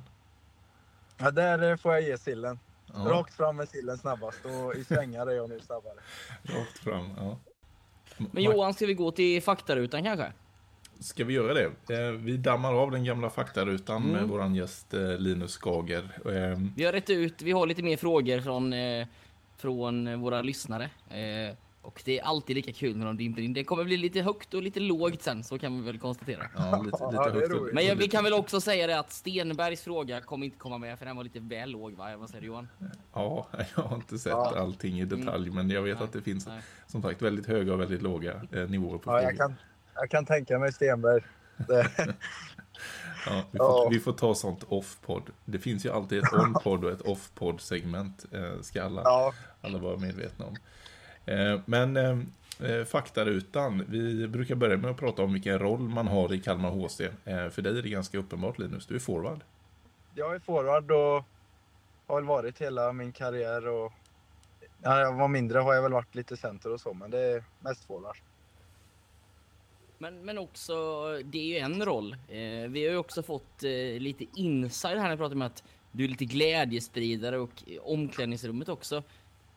Ja, 1.17 1.31
där 1.31 1.77
får 1.77 1.93
jag 1.93 2.01
ge 2.01 2.17
sillen. 2.17 2.59
Ja. 2.85 2.99
Rakt 2.99 3.33
fram 3.33 3.55
med 3.55 3.69
sillen 3.69 3.97
snabbast 3.97 4.45
och 4.45 4.75
i 4.75 4.83
svängar 4.83 5.27
är 5.27 5.31
jag 5.31 5.49
nu 5.49 5.59
snabbare. 5.59 5.95
Rakt 6.43 6.79
fram, 6.79 7.09
ja. 7.17 7.37
Men 8.17 8.43
Johan, 8.43 8.73
ska 8.73 8.85
vi 8.85 8.93
gå 8.93 9.11
till 9.11 9.43
faktarutan 9.43 10.03
kanske? 10.03 10.33
Ska 11.03 11.23
vi 11.23 11.33
göra 11.33 11.53
det? 11.53 11.93
Eh, 11.93 12.11
vi 12.11 12.37
dammar 12.37 12.73
av 12.73 12.91
den 12.91 13.03
gamla 13.03 13.29
faktarutan 13.29 14.03
mm. 14.03 14.11
med 14.11 14.27
våran 14.27 14.55
gäst 14.55 14.93
eh, 14.93 15.17
Linus 15.17 15.57
Skager. 15.57 16.09
Vi 16.75 16.85
har 16.85 16.91
rätt 16.91 17.09
ut, 17.09 17.41
vi 17.41 17.51
har 17.51 17.67
lite 17.67 17.83
mer 17.83 17.97
frågor 17.97 18.41
från, 18.41 18.73
från 19.57 20.21
våra 20.21 20.41
lyssnare. 20.41 20.89
Och 21.83 22.01
det 22.05 22.19
är 22.19 22.23
alltid 22.23 22.55
lika 22.55 22.73
kul 22.73 22.97
när 22.97 23.05
de 23.05 23.17
dimper 23.17 23.41
in. 23.41 23.53
Det 23.53 23.63
kommer 23.63 23.83
bli 23.83 23.97
lite 23.97 24.21
högt 24.21 24.53
och 24.53 24.63
lite 24.63 24.79
lågt 24.79 25.21
sen, 25.21 25.43
så 25.43 25.59
kan 25.59 25.77
vi 25.77 25.85
väl 25.85 25.99
konstatera. 25.99 26.43
Ja, 26.55 26.81
lite, 26.81 27.05
lite 27.05 27.15
ja, 27.15 27.29
högt 27.29 27.73
Men 27.73 27.97
vi 27.97 28.07
kan 28.07 28.23
väl 28.23 28.33
också 28.33 28.61
säga 28.61 28.87
det 28.87 28.99
att 28.99 29.11
Stenbergs 29.11 29.81
fråga 29.81 30.21
kommer 30.21 30.45
inte 30.45 30.57
komma 30.57 30.77
med, 30.77 30.99
för 30.99 31.05
den 31.05 31.15
var 31.15 31.23
lite 31.23 31.39
väl 31.39 31.69
låg, 31.69 31.93
va? 31.93 32.17
Vad 32.17 32.29
säger 32.29 32.41
du 32.41 32.47
Johan? 32.47 32.67
Ja, 33.13 33.47
jag 33.75 33.83
har 33.83 33.95
inte 33.95 34.19
sett 34.19 34.31
ja. 34.31 34.53
allting 34.57 34.99
i 34.99 35.05
detalj, 35.05 35.49
men 35.49 35.69
jag 35.69 35.81
vet 35.81 35.97
Nej. 35.97 36.03
att 36.03 36.13
det 36.13 36.21
finns 36.21 36.47
Nej. 36.47 36.61
som 36.87 37.01
sagt 37.01 37.21
väldigt 37.21 37.45
höga 37.45 37.73
och 37.73 37.79
väldigt 37.79 38.01
låga 38.01 38.41
eh, 38.51 38.69
nivåer 38.69 38.97
på 38.97 39.11
ja, 39.11 39.21
jag 39.21 39.37
kan, 39.37 39.55
jag 39.95 40.09
kan 40.09 40.25
tänka 40.25 40.59
mig 40.59 40.73
Stenberg. 40.73 41.21
ja, 43.25 43.43
vi, 43.51 43.57
får, 43.57 43.89
vi 43.89 43.99
får 43.99 44.13
ta 44.13 44.35
sånt 44.35 44.63
off-podd. 44.63 45.29
Det 45.45 45.59
finns 45.59 45.85
ju 45.85 45.91
alltid 45.91 46.23
ett 46.23 46.33
on-podd 46.33 46.83
och 46.83 46.91
ett 46.91 47.01
off-podd 47.01 47.61
segment, 47.61 48.25
eh, 48.31 48.61
ska 48.61 48.83
alla, 48.83 49.33
alla 49.61 49.77
vara 49.77 49.97
medvetna 49.97 50.45
om. 50.45 50.55
Eh, 51.25 51.59
men 51.65 51.97
eh, 51.97 52.19
eh, 52.69 52.85
faktarutan, 52.85 53.85
vi 53.87 54.27
brukar 54.27 54.55
börja 54.55 54.77
med 54.77 54.91
att 54.91 54.97
prata 54.97 55.23
om 55.23 55.33
vilken 55.33 55.59
roll 55.59 55.79
man 55.79 56.07
har 56.07 56.33
i 56.33 56.39
Kalmar 56.39 56.69
HC. 56.69 56.97
För 57.25 57.61
dig 57.61 57.77
är 57.77 57.81
det 57.81 57.89
ganska 57.89 58.17
uppenbart 58.17 58.59
Linus, 58.59 58.85
du 58.85 58.95
är 58.95 58.99
forward. 58.99 59.39
Jag 60.15 60.35
är 60.35 60.39
forward 60.39 60.91
och 60.91 61.25
har 62.07 62.15
väl 62.15 62.23
varit 62.23 62.61
hela 62.61 62.93
min 62.93 63.11
karriär 63.11 63.67
och 63.67 63.93
när 64.77 64.99
jag 64.99 65.13
var 65.13 65.27
mindre 65.27 65.59
har 65.59 65.73
jag 65.73 65.81
väl 65.81 65.93
varit 65.93 66.15
lite 66.15 66.37
center 66.37 66.73
och 66.73 66.81
så, 66.81 66.93
men 66.93 67.11
det 67.11 67.19
är 67.19 67.43
mest 67.59 67.85
forward. 67.85 68.17
Men, 70.03 70.25
men 70.25 70.37
också, 70.37 70.73
det 71.23 71.37
är 71.37 71.45
ju 71.45 71.57
en 71.57 71.85
roll. 71.85 72.13
Eh, 72.13 72.69
vi 72.69 72.85
har 72.85 72.91
ju 72.91 72.97
också 72.97 73.23
fått 73.23 73.63
eh, 73.63 73.99
lite 73.99 74.25
inside 74.35 74.97
här 74.97 75.03
när 75.03 75.11
vi 75.11 75.17
pratar 75.17 75.35
om 75.35 75.41
att 75.41 75.63
du 75.91 76.03
är 76.03 76.07
lite 76.07 76.25
glädjespridare 76.25 77.37
och 77.37 77.63
omklädningsrummet 77.81 78.69
också 78.69 79.03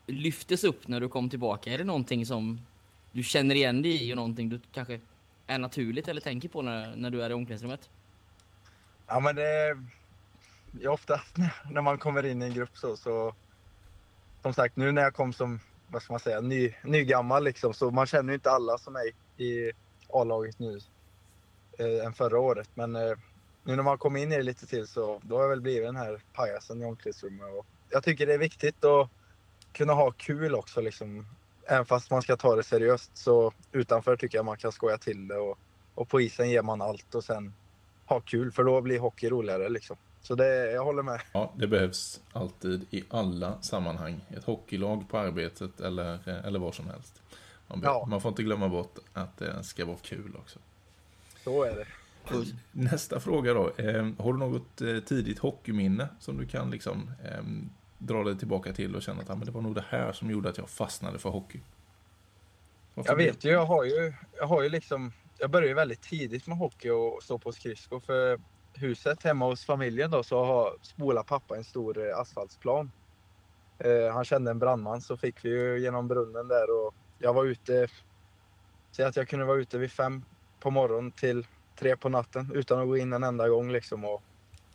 lyftes 0.07 0.65
upp 0.65 0.89
när 0.89 1.01
du 1.01 1.09
kom 1.09 1.31
tillbaka? 1.31 1.73
Är 1.73 1.79
det 1.79 1.85
någonting 1.85 2.27
som 2.27 2.61
du 3.13 3.23
känner 3.23 3.55
igen 3.55 3.83
dig 3.83 4.09
i 4.09 4.13
och 4.13 4.17
någonting 4.17 4.49
du 4.49 4.61
kanske 4.73 5.01
är 5.47 5.59
naturligt 5.59 6.09
eller 6.09 6.21
tänker 6.21 6.49
på 6.49 6.63
när, 6.63 6.97
när 6.97 7.11
du 7.11 7.23
är 7.23 7.31
i 7.31 7.35
omklädningsrummet? 7.35 7.91
Ja, 9.07 9.21
men 9.21 9.37
det 9.37 9.77
är 10.83 10.89
oftast 10.89 11.37
när 11.71 11.83
man 11.83 11.99
kommer 11.99 12.27
in 12.27 12.43
i 12.43 12.45
en 12.45 12.55
grupp 12.55 12.79
så, 12.79 12.97
så 12.97 13.35
som 14.43 14.55
sagt 14.55 14.77
nu 14.77 14.93
när 14.93 15.03
jag 15.03 15.15
kom 15.15 15.33
som, 15.33 15.61
vad 15.89 16.03
ska 16.03 16.13
man 16.13 16.21
säga, 16.21 16.41
ny, 16.41 16.75
nygammal 16.85 17.45
liksom, 17.45 17.75
så 17.75 17.91
man 17.91 18.07
känner 18.07 18.33
ju 18.33 18.35
inte 18.35 18.51
alla 18.51 18.79
som 18.79 18.97
är 18.97 19.43
i 19.43 19.73
A-laget 20.13 20.59
nu 20.59 20.81
eh, 21.79 22.07
än 22.07 22.13
förra 22.13 22.39
året. 22.39 22.71
Men 22.75 22.97
eh, 22.97 23.17
nu 23.65 23.77
när 23.77 23.83
man 23.83 23.99
kommer 23.99 24.21
in 24.21 24.33
i 24.33 24.37
det 24.37 24.43
lite 24.43 24.67
till 24.67 24.87
så 24.87 25.21
då 25.23 25.37
har 25.37 25.43
jag 25.43 25.49
väl 25.49 25.61
blivit 25.61 25.89
den 25.89 25.97
här 25.97 26.21
pajasen 26.33 26.83
i 26.83 26.85
omklädningsrummet. 26.85 27.47
Och 27.59 27.67
jag 27.91 28.03
tycker 28.05 28.27
det 28.27 28.35
är 28.35 28.39
viktigt 28.39 28.85
att 28.85 29.11
kunna 29.73 29.93
ha 29.93 30.11
kul 30.11 30.55
också 30.55 30.81
liksom. 30.81 31.27
Även 31.69 31.87
fast 31.87 32.11
man 32.11 32.23
ska 32.23 32.37
ta 32.37 32.57
det 32.57 32.63
seriöst 32.63 33.11
så 33.15 33.53
utanför 33.73 34.17
tycker 34.17 34.39
jag 34.39 34.45
man 34.45 34.57
kan 34.57 34.73
skoja 34.73 34.99
till 34.99 35.29
det 35.29 35.37
och, 35.37 35.59
och 35.95 36.09
på 36.09 36.21
isen 36.21 36.51
ger 36.51 36.63
man 36.63 36.83
allt 36.83 37.15
och 37.15 37.25
sen 37.25 37.55
ha 38.07 38.21
kul 38.21 38.53
för 38.53 38.65
då 38.65 38.81
blir 38.81 38.99
hockey 38.99 39.29
roligare 39.29 39.69
liksom. 39.69 39.97
Så 40.23 40.35
det, 40.35 40.73
jag 40.73 40.85
håller 40.85 41.03
med. 41.03 41.21
Ja, 41.33 41.53
det 41.57 41.67
behövs 41.67 42.21
alltid 42.33 42.87
i 42.91 43.05
alla 43.11 43.63
sammanhang. 43.63 44.21
Ett 44.37 44.45
hockeylag 44.45 45.09
på 45.09 45.19
arbetet 45.19 45.81
eller, 45.81 46.15
eh, 46.29 46.47
eller 46.47 46.59
vad 46.59 46.75
som 46.75 46.87
helst. 46.87 47.23
Man, 47.69 47.81
be- 47.81 47.87
Ja. 47.87 48.07
man 48.09 48.21
får 48.21 48.29
inte 48.29 48.43
glömma 48.43 48.69
bort 48.69 48.99
att 49.13 49.37
det 49.39 49.65
ska 49.65 49.85
vara 49.85 49.97
kul 50.03 50.37
också. 50.37 50.59
Så 51.45 51.63
är 51.65 51.77
det. 51.77 51.87
Nästa 52.73 53.21
fråga 53.21 53.55
då. 53.55 53.71
Eh, 53.77 54.09
har 54.19 54.33
du 54.33 54.39
något 54.39 54.81
eh, 54.81 54.99
tidigt 54.99 55.39
hockeyminne 55.39 56.09
som 56.21 56.37
du 56.37 56.47
kan 56.47 56.71
liksom 56.71 57.11
eh, 57.25 57.43
dra 57.99 58.25
dig 58.25 58.39
tillbaka 58.39 58.73
till 58.73 58.97
och 58.97 59.03
känna 59.03 59.23
att 59.23 59.31
ah, 59.31 59.37
men 59.37 59.47
det 59.47 59.53
var 59.53 59.61
nog 59.63 59.75
det 59.75 59.85
här 59.89 60.13
som 60.13 60.31
gjorde 60.31 60.49
att 60.49 60.59
jag 60.59 60.69
fastnade 60.71 61.19
för 61.19 61.31
hockey? 61.31 61.61
Varför 62.95 63.11
Jag 63.11 63.17
vet 63.17 63.45
ju, 63.45 63.51
jag 63.51 63.67
har 63.67 63.85
ju, 63.85 64.13
jag 64.39 64.47
har 64.47 64.63
ju 64.63 64.69
liksom, 64.69 65.13
jag 65.39 65.51
började 65.51 65.69
ju 65.69 65.75
väldigt 65.75 66.03
tidigt 66.03 66.47
med 66.47 66.59
hockey 66.59 66.91
och 66.91 67.23
stå 67.23 67.39
på 67.39 67.53
skridskor 67.53 68.01
för 68.01 68.41
huset 68.75 69.23
hemma 69.23 69.45
hos 69.45 69.65
familjen 69.65 70.11
då 70.11 70.23
så 70.23 70.45
har 70.45 70.77
spola 70.83 71.23
pappa 71.23 71.57
en 71.57 71.65
stor 71.65 72.09
eh, 72.11 72.19
asfaltsplan. 72.19 72.91
Eh, 73.79 74.13
han 74.15 74.25
kände 74.25 74.51
en 74.51 74.59
brandman 74.59 75.01
så 75.01 75.17
fick 75.17 75.45
vi 75.45 75.49
ju 75.49 75.79
genom 75.81 76.09
brunnen 76.09 76.49
där 76.49 76.71
och 76.87 76.95
jag 77.19 77.35
var 77.35 77.45
ute, 77.45 77.89
säg 78.91 79.05
att 79.05 79.17
jag 79.17 79.29
kunde 79.29 79.45
vara 79.45 79.59
ute 79.59 79.79
vid 79.79 79.93
fem 79.93 80.25
på 80.61 80.71
morgonen 80.71 81.13
till 81.13 81.47
tre 81.77 81.97
på 81.97 82.09
natten 82.09 82.51
utan 82.55 82.81
att 82.81 82.87
gå 82.87 82.97
in 82.97 83.13
en 83.13 83.25
enda 83.25 83.49
gång 83.49 83.73
liksom 83.73 84.05
och 84.05 84.23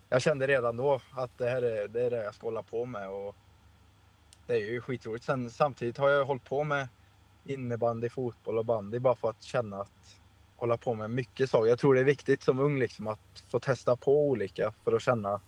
jag 0.10 0.22
kände 0.22 0.48
redan 0.48 0.78
då 0.78 1.00
att 1.12 1.38
det 1.38 1.50
här 1.50 1.62
är 1.62 1.88
det, 1.88 2.06
är 2.06 2.10
det 2.10 2.24
jag 2.24 2.36
ska 2.36 2.48
hålla 2.48 2.64
på 2.64 2.86
med 2.86 3.10
och 3.10 3.36
det 4.48 4.54
är 4.54 4.72
ju 4.72 4.82
skitroligt. 4.82 5.26
Sen 5.26 5.50
samtidigt 5.50 5.98
har 5.98 6.10
jag 6.10 6.26
hållit 6.26 6.44
på 6.44 6.64
med 6.64 6.88
innebandy, 7.46 8.10
fotboll 8.10 8.58
och 8.58 8.66
bandy 8.66 9.00
bara 9.00 9.16
för 9.16 9.30
att 9.30 9.44
känna 9.44 9.82
att 9.82 10.20
hålla 10.56 10.78
på 10.78 10.94
med 10.94 11.10
mycket 11.10 11.50
saker. 11.50 11.70
Jag 11.70 11.80
tror 11.80 11.94
det 11.94 12.00
är 12.00 12.06
viktigt 12.06 12.44
som 12.44 12.60
ung 12.60 12.80
liksom 12.80 13.08
att 13.08 13.44
få 13.50 13.60
testa 13.60 13.96
på 13.96 14.28
olika 14.28 14.74
för 14.84 14.94
att 14.94 15.02
känna 15.02 15.42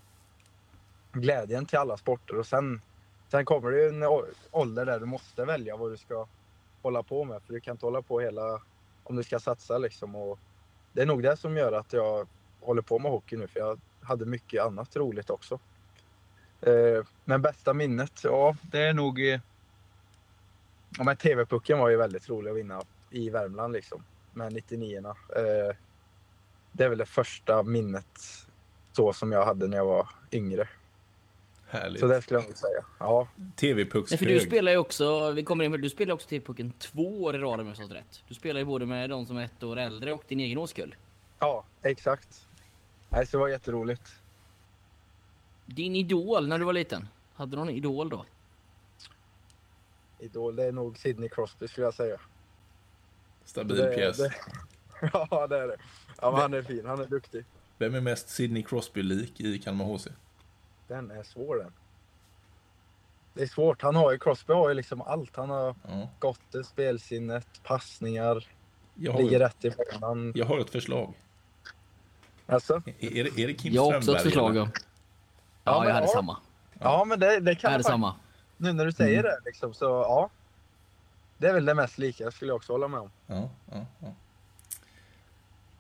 glädjen 1.12 1.66
till 1.66 1.78
alla 1.78 1.98
sporter 1.98 2.40
och 2.40 2.48
sen, 2.48 2.82
sen 3.28 3.46
kommer 3.46 3.72
det 3.72 3.82
ju 3.82 3.90
en 3.90 4.04
ålder 4.52 4.86
där 4.86 5.00
du 5.00 5.06
måste 5.06 5.46
välja 5.46 5.78
vad 5.78 5.92
du 5.92 5.98
ska 5.98 6.28
hålla 6.84 7.04
på 7.04 7.24
med 7.24 7.42
för 7.44 7.54
du 7.54 7.60
kan 7.60 7.72
inte 7.72 7.86
hålla 7.86 8.02
på 8.02 8.20
hela 8.20 8.62
om 9.04 9.16
du 9.16 9.24
ska 9.24 9.40
satsa 9.40 9.78
liksom 9.78 10.16
och 10.16 10.40
det 10.94 11.02
är 11.02 11.06
nog 11.06 11.24
det 11.24 11.38
som 11.38 11.58
gör 11.58 11.72
att 11.72 11.94
jag 11.94 12.28
håller 12.62 12.82
på 12.82 13.00
med 13.00 13.12
hockey 13.12 13.38
nu 13.38 13.48
för 13.48 13.60
jag 13.60 13.80
hade 14.02 14.26
mycket 14.26 14.64
annat 14.64 14.96
roligt 14.96 15.30
också. 15.30 15.60
Eh, 16.62 17.06
men 17.26 17.42
bästa 17.42 17.74
minnet, 17.74 18.24
ja 18.24 18.56
det 18.62 18.80
är 18.80 18.94
nog 18.94 19.28
eh, 19.28 19.40
Ja, 20.98 21.04
men 21.04 21.18
TV-pucken 21.18 21.80
var 21.80 21.90
ju 21.90 21.98
väldigt 21.98 22.30
rolig 22.30 22.52
att 22.52 22.58
vinna 22.58 22.82
i 23.10 23.30
Värmland 23.30 23.74
liksom. 23.74 24.04
Med 24.34 24.54
99 24.54 25.08
eh, 25.08 25.76
Det 26.72 26.84
är 26.84 26.90
väl 26.90 26.98
det 26.98 27.06
första 27.06 27.64
minnet 27.64 28.20
så 28.92 29.14
som 29.14 29.32
jag 29.32 29.46
hade 29.46 29.68
när 29.68 29.78
jag 29.78 29.86
var 29.86 30.10
yngre. 30.32 30.68
Härligt. 31.74 32.00
Så 32.00 32.08
det 32.08 32.22
skulle 32.22 32.40
jag 32.40 32.48
nog 32.50 32.58
säga. 32.58 32.86
Ja, 33.00 33.28
TV-puckshög. 33.56 34.12
Nej, 34.12 34.18
för 34.18 34.26
du 34.26 34.40
spelar 34.40 34.72
ju 34.72 34.78
också, 34.78 35.32
vi 35.32 35.44
kommer 35.44 35.64
in 35.66 35.72
du 35.72 35.90
spelar 35.90 36.14
också 36.14 36.28
TV-pucken 36.28 36.72
två 36.80 37.24
år 37.24 37.36
i 37.36 37.40
rad 37.40 37.60
om 37.60 37.68
jag 37.68 37.76
har 37.76 37.88
rätt. 37.94 38.24
Du 38.28 38.34
spelar 38.34 38.60
ju 38.60 38.66
både 38.66 38.86
med 38.86 39.10
de 39.10 39.26
som 39.26 39.38
är 39.38 39.46
ett 39.46 39.64
år 39.64 39.78
äldre 39.80 40.14
och 40.14 40.24
din 40.28 40.40
egen 40.40 40.58
årskull. 40.58 40.96
ja 41.40 41.64
exakt. 41.82 42.48
Nej, 43.10 43.28
så 43.28 43.38
det 43.38 43.42
var 43.42 43.48
jätteroligt. 43.48 44.16
Din 45.66 45.96
idol 45.96 46.48
när 46.48 46.60
du 46.60 46.66
var 46.66 46.74
liten, 46.74 47.08
hade 47.36 47.52
du 47.52 47.58
någon 47.58 47.70
idol 47.70 48.10
då? 48.10 48.26
Idol, 50.20 50.56
det 50.56 50.64
är 50.64 50.72
nog 50.72 50.98
Sidney 50.98 51.30
Crosby 51.30 51.68
skulle 51.68 51.86
jag 51.88 51.94
säga. 51.94 52.18
Stabil 53.46 53.78
Det- 53.78 53.96
pjäs. 53.96 54.18
det- 54.18 54.34
Ja, 55.14 55.48
det 55.48 55.58
är 55.58 55.68
det. 55.68 55.78
Ja, 56.22 56.32
men 56.32 56.42
han 56.42 56.54
är 56.54 56.62
fin. 56.62 56.86
Han 56.86 57.00
är 57.02 57.06
duktig. 57.06 57.46
Vem 57.78 57.96
är 57.96 58.02
mest 58.02 58.30
Sidney 58.30 58.64
Crosby-lik 58.64 59.42
i 59.42 59.60
Kalmar 59.60 59.86
HC? 59.86 60.08
Den 60.94 61.12
är 61.12 61.24
svår 61.24 61.56
den. 61.58 61.74
Det 63.34 63.42
är 63.42 63.48
svårt. 63.48 63.82
Han 63.82 63.96
har 63.96 64.12
ju, 64.12 64.20
Crosby 64.20 64.54
har 64.54 64.70
ju 64.70 64.76
liksom 64.76 65.02
allt. 65.02 65.36
Han 65.36 65.50
har 65.50 65.76
Ja. 65.88 66.08
skottet, 66.18 66.66
spelsinnet, 66.66 67.48
passningar, 67.64 68.48
Jag, 68.96 69.16
ligger 69.22 69.40
har, 69.40 69.48
rätt 69.48 69.66
i 69.66 69.72
banan. 70.00 70.32
jag 70.36 70.46
har 70.46 70.60
ett 70.60 70.70
förslag. 70.70 71.14
Alltså, 72.48 72.82
Är, 73.00 73.18
är, 73.18 73.24
det, 73.24 73.44
är 73.44 73.48
det 73.48 73.54
Kim 73.54 73.74
Jag 73.74 73.82
har 73.82 73.88
också 73.90 74.02
Strömberg? 74.02 74.18
ett 74.18 74.24
förslag. 74.24 74.56
Ja, 74.56 74.68
Ja, 75.64 75.86
jag 75.86 75.94
hade 75.94 76.06
ja. 76.06 76.14
samma. 76.14 76.38
ja 76.80 77.06
men 77.06 77.20
det, 77.20 77.40
det 77.40 77.56
kan 77.56 77.68
Jag 77.68 77.72
hade 77.72 77.84
samma. 77.84 78.16
Nu 78.58 78.74
när 78.74 78.86
du 78.86 78.92
säger 78.92 79.20
Mm. 79.20 79.32
det 79.32 79.40
liksom, 79.46 79.74
så 79.74 79.86
ja. 79.86 80.30
Det 81.38 81.48
är 81.48 81.54
väl 81.54 81.66
det 81.66 81.74
mest 81.74 81.98
lika 81.98 82.32
skulle 82.32 82.50
jag 82.50 82.56
också 82.56 82.74
hålla 82.74 82.88
med 82.88 83.00
om. 83.00 83.10
Ja, 83.28 83.50
ja, 83.72 83.86
ja. 84.00 84.08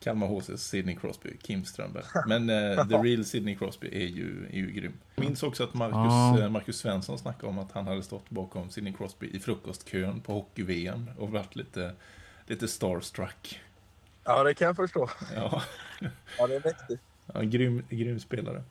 Kalmar 0.03 0.27
HC's 0.27 0.57
Sidney 0.57 0.95
Crosby, 0.95 1.37
Kim 1.41 1.65
Strömberg. 1.65 2.03
Men 2.27 2.49
eh, 2.49 2.87
the 2.87 2.95
real 2.95 3.25
Sidney 3.25 3.55
Crosby 3.55 3.87
är 3.91 4.07
ju, 4.07 4.45
är 4.51 4.57
ju 4.57 4.71
grym. 4.71 4.93
Jag 5.15 5.25
minns 5.25 5.43
också 5.43 5.63
att 5.63 5.73
Marcus, 5.73 5.95
Ja. 6.39 6.39
eh, 6.39 6.49
Marcus 6.49 6.77
Svensson 6.77 7.17
snackade 7.17 7.47
om 7.47 7.59
att 7.59 7.71
han 7.71 7.87
hade 7.87 8.03
stått 8.03 8.29
bakom 8.29 8.69
Sidney 8.69 8.93
Crosby 8.93 9.27
i 9.33 9.39
frukostkön 9.39 10.21
på 10.21 10.33
hockey-VM 10.33 11.09
och 11.17 11.29
varit 11.31 11.55
lite, 11.55 11.91
lite 12.47 12.67
starstruck. 12.67 13.59
Ja, 14.23 14.43
det 14.43 14.53
kan 14.53 14.65
jag 14.67 14.75
förstå. 14.75 15.09
Ja, 15.35 15.61
Ja, 16.37 16.47
det 16.47 16.55
är 16.55 16.61
mäktigt. 16.65 17.01
ja 17.33 17.41
grym, 17.41 17.83
grym 17.89 18.19
spelare. 18.19 18.63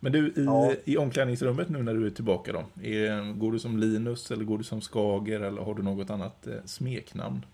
Men 0.00 0.12
du, 0.12 0.26
i, 0.28 0.32
Ja. 0.44 0.72
i 0.84 0.96
omklädningsrummet 0.96 1.68
nu 1.68 1.82
när 1.82 1.94
du 1.94 2.06
är 2.06 2.10
tillbaka 2.10 2.52
då, 2.52 2.64
är, 2.82 3.32
går 3.32 3.52
du 3.52 3.58
som 3.58 3.78
Linus 3.78 4.30
eller 4.30 4.44
går 4.44 4.58
du 4.58 4.64
som 4.64 4.80
Skager 4.80 5.40
eller 5.40 5.62
har 5.62 5.74
du 5.74 5.82
något 5.82 6.10
annat 6.10 6.46
eh, 6.46 6.54
smeknamn? 6.64 7.44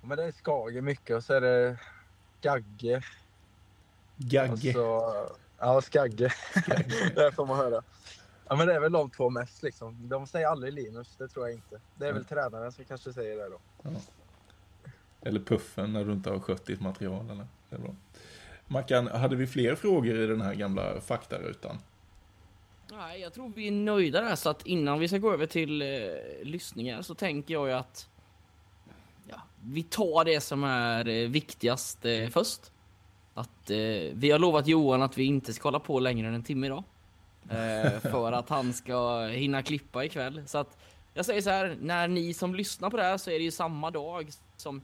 Men 0.00 0.18
det 0.18 0.24
är 0.24 0.32
Skage 0.32 0.82
mycket 0.82 1.16
och 1.16 1.24
så 1.24 1.34
är 1.34 1.40
det 1.40 1.78
Gagge. 2.40 3.02
Gagge? 4.16 4.72
Så, 4.72 5.12
ja, 5.58 5.80
Skagge. 5.80 6.32
det 7.14 7.32
får 7.34 7.46
man 7.46 7.56
höra. 7.56 7.82
Ja, 8.48 8.56
men 8.56 8.66
det 8.66 8.74
är 8.74 8.80
väl 8.80 8.92
de 8.92 9.10
två 9.10 9.30
mest 9.30 9.62
liksom. 9.62 10.08
De 10.08 10.26
säger 10.26 10.46
aldrig 10.46 10.72
Linus, 10.72 11.16
det 11.18 11.28
tror 11.28 11.46
jag 11.46 11.54
inte. 11.54 11.80
Det 11.94 12.06
är 12.06 12.12
väl 12.12 12.24
tränaren 12.24 12.72
som 12.72 12.84
kanske 12.84 13.12
säger 13.12 13.36
det 13.36 13.48
då. 13.48 13.60
Eller 15.22 15.40
puffen 15.40 15.92
när 15.92 16.04
du 16.04 16.12
inte 16.12 16.30
har 16.30 16.38
skött 16.38 16.66
ditt 16.66 16.80
material. 16.80 17.30
Eller? 17.30 17.46
Det 17.68 17.76
är 17.76 17.80
bra. 17.80 17.94
Mackan, 18.66 19.06
hade 19.06 19.36
vi 19.36 19.46
fler 19.46 19.74
frågor 19.74 20.16
i 20.16 20.26
den 20.26 20.40
här 20.40 20.54
gamla 20.54 21.00
faktarutan? 21.00 21.78
Nej, 22.92 23.20
jag 23.20 23.32
tror 23.32 23.52
vi 23.56 23.66
är 23.66 23.72
nöjda 23.72 24.20
där 24.20 24.36
så 24.36 24.50
att 24.50 24.66
innan 24.66 24.98
vi 24.98 25.08
ska 25.08 25.18
gå 25.18 25.32
över 25.32 25.46
till 25.46 25.82
eh, 25.82 25.88
lyssningar 26.42 27.02
så 27.02 27.14
tänker 27.14 27.54
jag 27.54 27.68
ju 27.68 27.74
att 27.74 28.08
ja, 28.09 28.09
vi 29.64 29.82
tar 29.82 30.24
det 30.24 30.40
som 30.40 30.64
är 30.64 31.08
eh, 31.08 31.28
viktigast 31.28 32.04
eh, 32.04 32.28
först. 32.28 32.72
Att 33.34 33.70
eh, 33.70 33.76
vi 34.12 34.30
har 34.30 34.38
lovat 34.38 34.66
Johan 34.66 35.02
att 35.02 35.18
vi 35.18 35.24
inte 35.24 35.52
ska 35.52 35.68
hålla 35.68 35.78
på 35.80 36.00
längre 36.00 36.28
än 36.28 36.34
en 36.34 36.42
timme 36.42 36.66
idag. 36.66 36.84
För 38.02 38.32
att 38.32 38.48
han 38.48 38.72
ska 38.72 39.26
hinna 39.26 39.62
klippa 39.62 40.04
ikväll. 40.04 40.42
Så 40.46 40.58
att 40.58 40.78
jag 41.14 41.26
säger 41.26 41.42
så 41.42 41.50
här, 41.50 41.76
när 41.80 42.08
ni 42.08 42.34
som 42.34 42.54
lyssnar 42.54 42.90
på 42.90 42.96
det 42.96 43.02
här 43.02 43.18
så 43.18 43.30
är 43.30 43.38
det 43.38 43.44
ju 43.44 43.50
samma 43.50 43.90
dag 43.90 44.28
som 44.56 44.82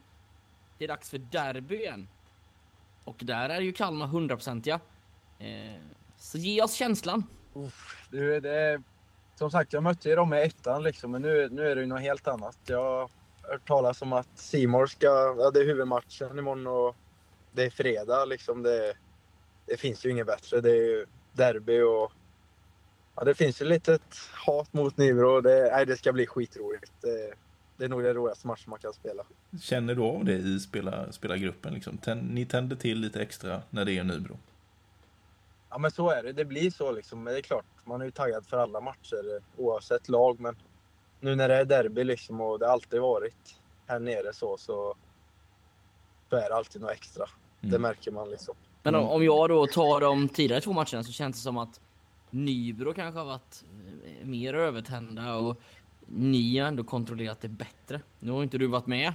det 0.79 0.85
är 0.85 0.89
dags 0.89 1.11
för 1.11 1.19
derby 1.19 1.77
igen. 1.77 2.09
Och 3.05 3.17
där 3.19 3.49
är 3.49 3.61
ju 3.61 3.73
Kalmar 3.73 4.07
100%iga. 4.07 4.81
Eh, 5.39 5.81
så 6.19 6.39
ge 6.39 6.63
oss 6.63 6.75
känslan. 6.75 7.25
Uff, 7.55 8.07
du, 8.11 8.41
det 8.41 8.83
som 9.35 9.51
sagt, 9.51 9.73
jag 9.73 9.83
mötte 9.83 10.09
ju 10.09 10.17
dem 10.17 10.35
i 10.35 10.43
ettan 10.43 10.83
liksom, 10.83 11.11
men 11.11 11.23
nu, 11.23 11.49
nu 11.51 11.71
är 11.71 11.75
det 11.75 11.81
ju 11.81 11.87
något 11.87 12.01
helt 12.01 12.29
annat. 12.29 12.59
Jag 12.67 13.11
hört 13.49 13.69
talas 13.69 14.03
om 14.03 14.13
att 14.13 14.29
Simor 14.35 14.87
ska, 14.87 15.07
ja 15.39 15.51
det 15.55 15.61
är 15.61 15.65
huvudmatchen 15.65 16.39
imorgon 16.39 16.67
och 16.67 16.97
det 17.53 17.65
är 17.65 17.71
fredag 17.71 18.25
liksom. 18.25 18.63
Det, 18.63 18.95
det 19.67 19.77
finns 19.77 20.07
ju 20.07 20.11
inget 20.11 20.27
bättre. 20.27 20.61
Det 20.61 20.71
är 20.71 20.75
ju 20.91 21.07
derby 21.33 21.81
och 21.81 22.13
ja, 23.15 23.25
det 23.25 23.35
finns 23.35 23.61
ju 23.63 23.65
lite 23.65 23.95
ett 23.95 24.17
hat 24.47 24.73
mot 24.73 24.97
Nybro. 24.97 25.41
Det, 25.41 25.71
nej, 25.73 25.87
det 25.87 25.97
ska 25.97 26.13
bli 26.13 26.27
skitroligt. 26.27 26.93
Det, 27.01 27.35
det 27.77 27.85
är 27.85 27.89
nog 27.89 28.03
den 28.03 28.15
roligaste 28.15 28.47
matchen 28.47 28.71
man 28.71 28.79
kan 28.79 28.93
spela. 28.93 29.25
Känner 29.61 29.95
du 29.95 30.03
av 30.03 30.25
det 30.25 30.33
i 30.33 30.61
spela, 30.61 31.13
spelargruppen? 31.13 31.75
Liksom? 31.75 31.99
Tän- 31.99 32.33
Ni 32.33 32.47
tänder 32.47 32.77
till 32.77 32.99
lite 33.01 33.21
extra 33.23 33.63
när 33.71 33.85
det 33.85 33.93
är 33.99 34.05
Nybro? 34.05 34.39
Ja 35.71 35.79
men 35.79 35.91
så 35.91 36.11
är 36.11 36.23
det. 36.23 36.33
Det 36.33 36.45
blir 36.45 36.71
så 36.71 36.93
liksom. 36.93 37.25
Det 37.25 37.39
är 37.39 37.43
klart, 37.43 37.65
man 37.85 38.01
är 38.01 38.05
ju 38.05 38.11
taggad 38.11 38.47
för 38.47 38.57
alla 38.57 38.81
matcher 38.81 39.43
oavsett 39.57 40.09
lag. 40.09 40.41
Men 40.41 40.57
nu 41.27 41.35
när 41.37 41.49
det 41.49 41.55
är 41.55 41.65
derby 41.65 42.05
liksom 42.05 42.41
och 42.41 42.59
det 42.59 42.67
har 42.67 42.73
alltid 42.73 43.01
varit 43.01 43.57
här 43.87 43.99
nere 43.99 44.33
så, 44.33 44.57
så, 44.57 44.95
så 46.31 46.37
är 46.37 46.49
det 46.49 46.55
alltid 46.57 46.83
något 46.83 46.91
extra. 46.91 47.27
Det 47.61 47.69
Mm. 47.69 47.83
märker 47.83 48.11
man 48.11 48.31
liksom. 48.31 48.55
Men 48.83 48.95
om, 48.95 49.01
Mm. 49.01 49.13
om 49.13 49.25
jag 49.25 49.49
då 49.49 49.67
tar 49.67 50.01
de 50.01 50.29
tidigare 50.29 50.61
två 50.61 50.73
matcherna 50.73 51.05
så 51.05 51.13
känns 51.13 51.37
det 51.37 51.43
som 51.43 51.59
att 51.59 51.81
Nybro 52.31 52.93
kanske 52.95 53.19
har 53.19 53.27
varit 53.27 53.65
eh, 54.21 54.27
mer 54.27 54.55
övertända 54.55 55.35
och 55.35 55.61
ni 56.07 56.59
har 56.59 56.69
ändå 56.69 56.85
kontrollerat 56.85 57.41
det 57.41 57.49
bättre. 57.49 58.01
Nu 58.19 58.33
har 58.33 58.43
inte 58.43 58.59
du 58.59 58.67
varit 58.67 58.87
med. 58.87 59.07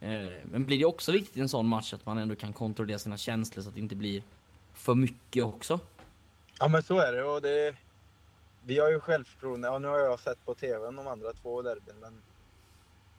eh, 0.00 0.28
Men 0.44 0.64
blir 0.64 0.78
det 0.78 0.84
också 0.84 1.12
viktigt 1.12 1.36
i 1.36 1.40
en 1.40 1.48
sån 1.48 1.66
match 1.68 1.94
att 1.94 2.06
man 2.06 2.18
ändå 2.18 2.34
kan 2.34 2.52
kontrollera 2.52 2.98
sina 2.98 3.16
känslor 3.16 3.62
så 3.62 3.68
att 3.68 3.74
det 3.74 3.80
inte 3.80 3.96
blir 3.96 4.22
för 4.74 4.94
mycket 4.94 5.44
också? 5.44 5.80
Ja 6.58 6.68
men 6.68 6.82
så 6.82 6.98
är 6.98 7.12
det. 7.12 7.24
Och 7.24 7.42
det 7.42 7.74
vi 8.68 8.78
har 8.78 8.90
ju 8.90 9.00
självförtroende. 9.00 9.68
Ja, 9.68 9.78
nu 9.78 9.88
har 9.88 9.98
jag 9.98 10.20
sett 10.20 10.44
på 10.44 10.54
TV 10.54 10.86
de 10.86 10.98
andra 11.06 11.32
två 11.32 11.62
derbyn. 11.62 11.94
Men 12.00 12.22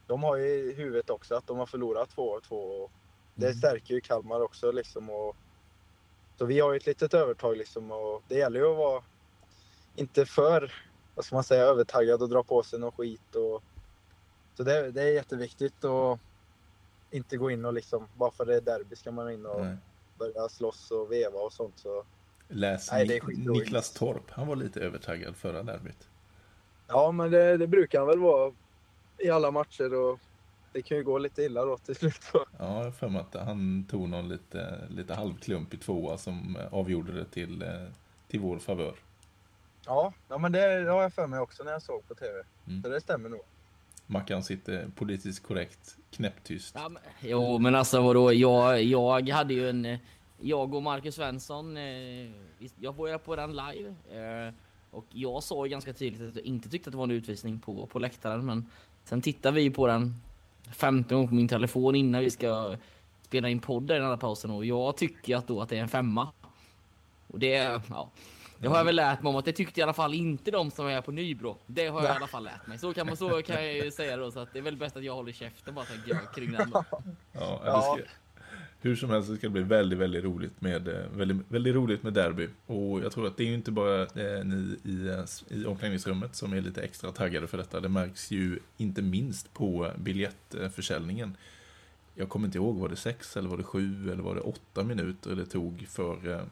de 0.07 0.23
har 0.23 0.35
ju 0.35 0.47
i 0.47 0.73
huvudet 0.73 1.09
också 1.09 1.35
att 1.35 1.47
de 1.47 1.57
har 1.57 1.65
förlorat 1.65 2.09
två 2.09 2.23
och 2.23 2.43
två. 2.43 2.89
Det 3.35 3.45
Mm. 3.45 3.57
stärker 3.57 3.93
ju 3.93 4.01
Kalmar 4.01 4.39
också 4.41 4.71
liksom. 4.71 5.09
Och 5.09 5.35
Så 6.37 6.45
vi 6.45 6.59
har 6.59 6.71
ju 6.71 6.77
ett 6.77 6.85
litet 6.85 7.13
övertag 7.13 7.57
liksom 7.57 7.91
och 7.91 8.23
det 8.27 8.35
gäller 8.35 8.59
ju 8.59 8.71
att 8.71 8.77
vara 8.77 9.03
inte 9.95 10.25
för, 10.25 10.73
vad 11.15 11.25
ska 11.25 11.35
man 11.35 11.43
säga, 11.43 11.63
övertaggad 11.63 12.21
och 12.21 12.29
dra 12.29 12.43
på 12.43 12.63
sig 12.63 12.79
någon 12.79 12.91
skit. 12.91 13.35
Och, 13.35 13.63
så 14.53 14.63
det, 14.63 14.91
det 14.91 15.01
är 15.01 15.13
jätteviktigt 15.13 15.83
att 15.85 16.19
inte 17.11 17.37
gå 17.37 17.51
in 17.51 17.65
och 17.65 17.73
liksom, 17.73 18.07
bara 18.15 18.31
för 18.31 18.45
det 18.45 18.55
är 18.55 18.61
derby 18.61 18.95
ska 18.95 19.11
man 19.11 19.31
in 19.31 19.45
och 19.45 19.61
Nej. 19.61 19.77
börja 20.17 20.49
slåss 20.49 20.91
och 20.91 21.11
veva 21.11 21.39
och 21.39 21.53
sånt. 21.53 21.79
Så 21.79 22.05
Läs 22.51 22.91
Nej, 22.91 23.07
det 23.07 23.17
är 23.17 23.21
Nik-. 23.21 23.49
Niklas 23.49 23.93
Torp, 23.93 24.31
han 24.31 24.47
var 24.47 24.55
lite 24.55 24.79
övertaggad 24.79 25.35
förra 25.35 25.63
derbyt. 25.63 26.07
Ja, 26.87 27.11
men 27.11 27.31
det, 27.31 27.57
det 27.57 27.67
brukar 27.67 27.99
han 27.99 28.07
väl 28.07 28.19
vara 28.19 28.53
i 29.17 29.29
alla 29.29 29.51
matcher 29.51 29.93
och 29.93 30.19
det 30.73 30.81
kan 30.81 30.97
ju 30.97 31.03
gå 31.03 31.17
lite 31.17 31.43
illa 31.43 31.65
då 31.65 31.77
till 31.77 31.95
slut. 31.95 32.21
Ja, 32.33 32.45
jag 32.57 32.65
har 32.65 32.91
för 32.91 33.09
mig 33.09 33.21
att 33.21 33.45
han 33.45 33.85
tog 33.89 34.09
någon 34.09 34.29
lite, 34.29 34.87
lite 34.89 35.13
halvklump 35.13 35.73
i 35.73 35.77
tvåa 35.77 36.17
som 36.17 36.57
avgjorde 36.71 37.11
det 37.11 37.25
till, 37.25 37.61
eh, 37.61 37.69
till 38.27 38.39
vår 38.39 38.59
favör. 38.59 38.95
Ja, 39.85 40.13
ja 40.27 40.37
men 40.37 40.51
det, 40.51 40.83
det 40.83 40.91
har 40.91 41.01
jag 41.01 41.13
för 41.13 41.27
mig 41.27 41.39
också 41.39 41.63
när 41.63 41.71
jag 41.71 41.81
såg 41.81 42.07
på 42.07 42.15
TV. 42.15 42.43
Mm. 42.67 42.83
Så 42.83 42.89
det 42.89 43.01
stämmer 43.01 43.29
nog. 43.29 43.41
Mackan 44.05 44.43
sitter 44.43 44.87
politiskt 44.95 45.47
korrekt, 45.47 45.97
knäpptyst. 46.11 46.75
Ja, 46.77 46.89
men, 46.89 47.01
jo, 47.19 47.57
men 47.57 47.75
alltså 47.75 48.01
vadå? 48.01 48.33
Jag, 48.33 48.83
jag 48.83 49.29
hade 49.29 49.53
ju 49.53 49.69
en... 49.69 49.97
Jag 50.41 50.73
och 50.73 50.83
Marcus 50.83 51.15
Svensson, 51.15 51.77
eh, 51.77 52.31
jag 52.79 52.95
var 52.95 53.07
ju 53.07 53.17
på 53.17 53.35
den 53.35 53.51
live. 53.51 53.89
Eh, 53.89 54.53
och 54.91 55.05
jag 55.09 55.43
sa 55.43 55.65
ju 55.65 55.71
ganska 55.71 55.93
tydligt 55.93 56.29
att 56.29 56.35
jag 56.35 56.45
inte 56.45 56.69
tyckte 56.69 56.89
att 56.89 56.91
det 56.91 56.97
var 56.97 57.03
en 57.03 57.11
utvisning 57.11 57.59
på, 57.59 57.85
på 57.85 57.99
läktaren. 57.99 58.45
Men 58.45 58.65
sen 59.03 59.21
tittar 59.21 59.51
vi 59.51 59.69
på 59.69 59.87
den 59.87 60.15
15 60.71 61.17
gånger 61.17 61.27
på 61.27 61.35
min 61.35 61.47
telefon 61.47 61.95
innan 61.95 62.21
vi 62.21 62.29
ska 62.29 62.75
spela 63.21 63.49
in 63.49 63.59
podden 63.59 63.97
i 63.97 63.99
den 63.99 64.09
här 64.09 64.17
pausen. 64.17 64.51
Och 64.51 64.65
jag 64.65 64.97
tycker 64.97 65.35
att 65.35 65.47
då 65.47 65.61
att 65.61 65.69
det 65.69 65.77
är 65.77 65.81
en 65.81 65.89
femma. 65.89 66.31
Och 67.27 67.39
det, 67.39 67.81
ja. 67.89 68.09
Det 68.57 68.67
har 68.67 68.77
jag 68.77 68.85
väl 68.85 68.95
lärt 68.95 69.21
mig 69.21 69.29
om 69.29 69.35
att 69.35 69.45
det 69.45 69.53
tyckte 69.53 69.79
i 69.79 69.83
alla 69.83 69.93
fall 69.93 70.13
inte 70.13 70.51
de 70.51 70.71
som 70.71 70.87
är 70.87 71.01
på 71.01 71.11
Nybro. 71.11 71.57
Det 71.65 71.87
har 71.87 72.03
jag 72.03 72.13
i 72.13 72.15
alla 72.15 72.27
fall 72.27 72.43
lärt 72.43 72.67
mig. 72.67 72.79
Så 72.79 72.93
kan, 72.93 73.07
man, 73.07 73.17
så 73.17 73.41
kan 73.41 73.55
jag 73.55 73.73
ju 73.75 73.91
säga 73.91 74.17
då. 74.17 74.31
Så 74.31 74.39
att 74.39 74.53
det 74.53 74.59
är 74.59 74.63
väl 74.63 74.77
bäst 74.77 74.97
att 74.97 75.03
jag 75.03 75.15
håller 75.15 75.31
käften 75.31 75.75
bara 75.75 75.85
tänker 75.85 76.09
jag 76.09 76.33
kring 76.35 76.51
den. 76.51 76.69
Då. 76.69 76.83
Ja, 77.31 77.97
hur 78.81 78.95
som 78.95 79.09
helst 79.09 79.37
ska 79.37 79.47
det 79.47 79.49
bli 79.49 79.63
väldigt, 79.63 79.99
väldigt 79.99 80.23
roligt 80.23 80.61
med, 80.61 80.87
eh, 80.87 81.09
väldigt, 81.11 81.37
väldigt 81.47 81.75
roligt 81.75 82.03
med 82.03 82.13
derby. 82.13 82.47
Och 82.65 82.99
jag 83.01 83.11
tror 83.11 83.27
att 83.27 83.37
det 83.37 83.43
är 83.43 83.47
ju 83.47 83.53
inte 83.53 83.71
bara 83.71 84.01
eh, 84.01 84.45
ni 84.45 84.77
i, 84.83 85.07
eh, 85.07 85.57
i 85.57 85.65
omklädningsrummet 85.65 86.35
som 86.35 86.53
är 86.53 86.61
lite 86.61 86.81
extra 86.81 87.11
taggade 87.11 87.47
för 87.47 87.57
detta. 87.57 87.79
Det 87.79 87.89
märks 87.89 88.31
ju 88.31 88.59
inte 88.77 89.01
minst 89.01 89.53
på 89.53 89.91
biljettförsäljningen. 89.97 91.37
Jag 92.15 92.29
kommer 92.29 92.45
inte 92.45 92.57
ihåg, 92.57 92.75
var 92.79 92.89
det 92.89 92.95
sex 92.95 93.37
eller 93.37 93.49
var 93.49 93.57
det 93.57 93.63
sju 93.63 94.11
eller 94.11 94.23
var 94.23 94.35
det 94.35 94.41
åtta 94.41 94.83
minuter 94.83 95.35
det 95.35 95.45
tog 95.45 95.87
för 95.89 96.45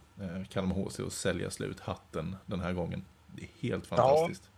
Kalmar 0.50 0.76
HC 0.76 1.00
att 1.00 1.14
sälja 1.14 1.52
slut 1.52 1.80
hatten 1.80 2.36
den 2.46 2.60
här 2.60 2.74
gången. 2.74 3.06
Det 3.36 3.42
är 3.42 3.50
helt 3.60 3.88
fantastiskt. 3.88 4.50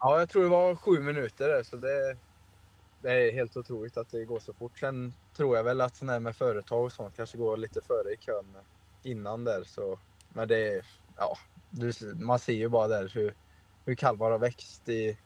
Ja, 0.00 0.18
jag 0.18 0.28
tror 0.28 0.42
det 0.42 0.48
var 0.48 0.76
sju 0.76 1.00
minuter 1.00 1.48
där, 1.48 1.62
så 1.62 1.76
det, 1.76 2.16
det 3.00 3.12
är 3.12 3.32
helt 3.32 3.56
otroligt 3.56 3.96
att 3.96 4.10
det 4.10 4.24
går 4.24 4.38
så 4.38 4.52
fort. 4.52 4.78
Sen 4.78 5.12
tror 5.36 5.56
jag 5.56 5.64
väl 5.64 5.80
att 5.80 5.96
sådana 5.96 6.12
här 6.12 6.20
med 6.20 6.36
företag 6.36 6.84
och 6.84 6.92
sånt 6.92 7.16
kanske 7.16 7.38
går 7.38 7.56
lite 7.56 7.80
före 7.80 8.12
i 8.12 8.16
kön 8.16 8.56
innan 9.02 9.44
där. 9.44 9.64
Så, 9.64 9.98
men 10.28 10.48
det 10.48 10.68
är, 10.68 10.86
ja, 11.16 11.38
man 12.14 12.38
ser 12.38 12.52
ju 12.52 12.68
bara 12.68 12.88
där 12.88 13.10
hur, 13.14 13.34
hur 13.84 13.94
Kalmar 13.94 14.30
har 14.30 14.38
växt 14.38 14.88
i 14.88 15.18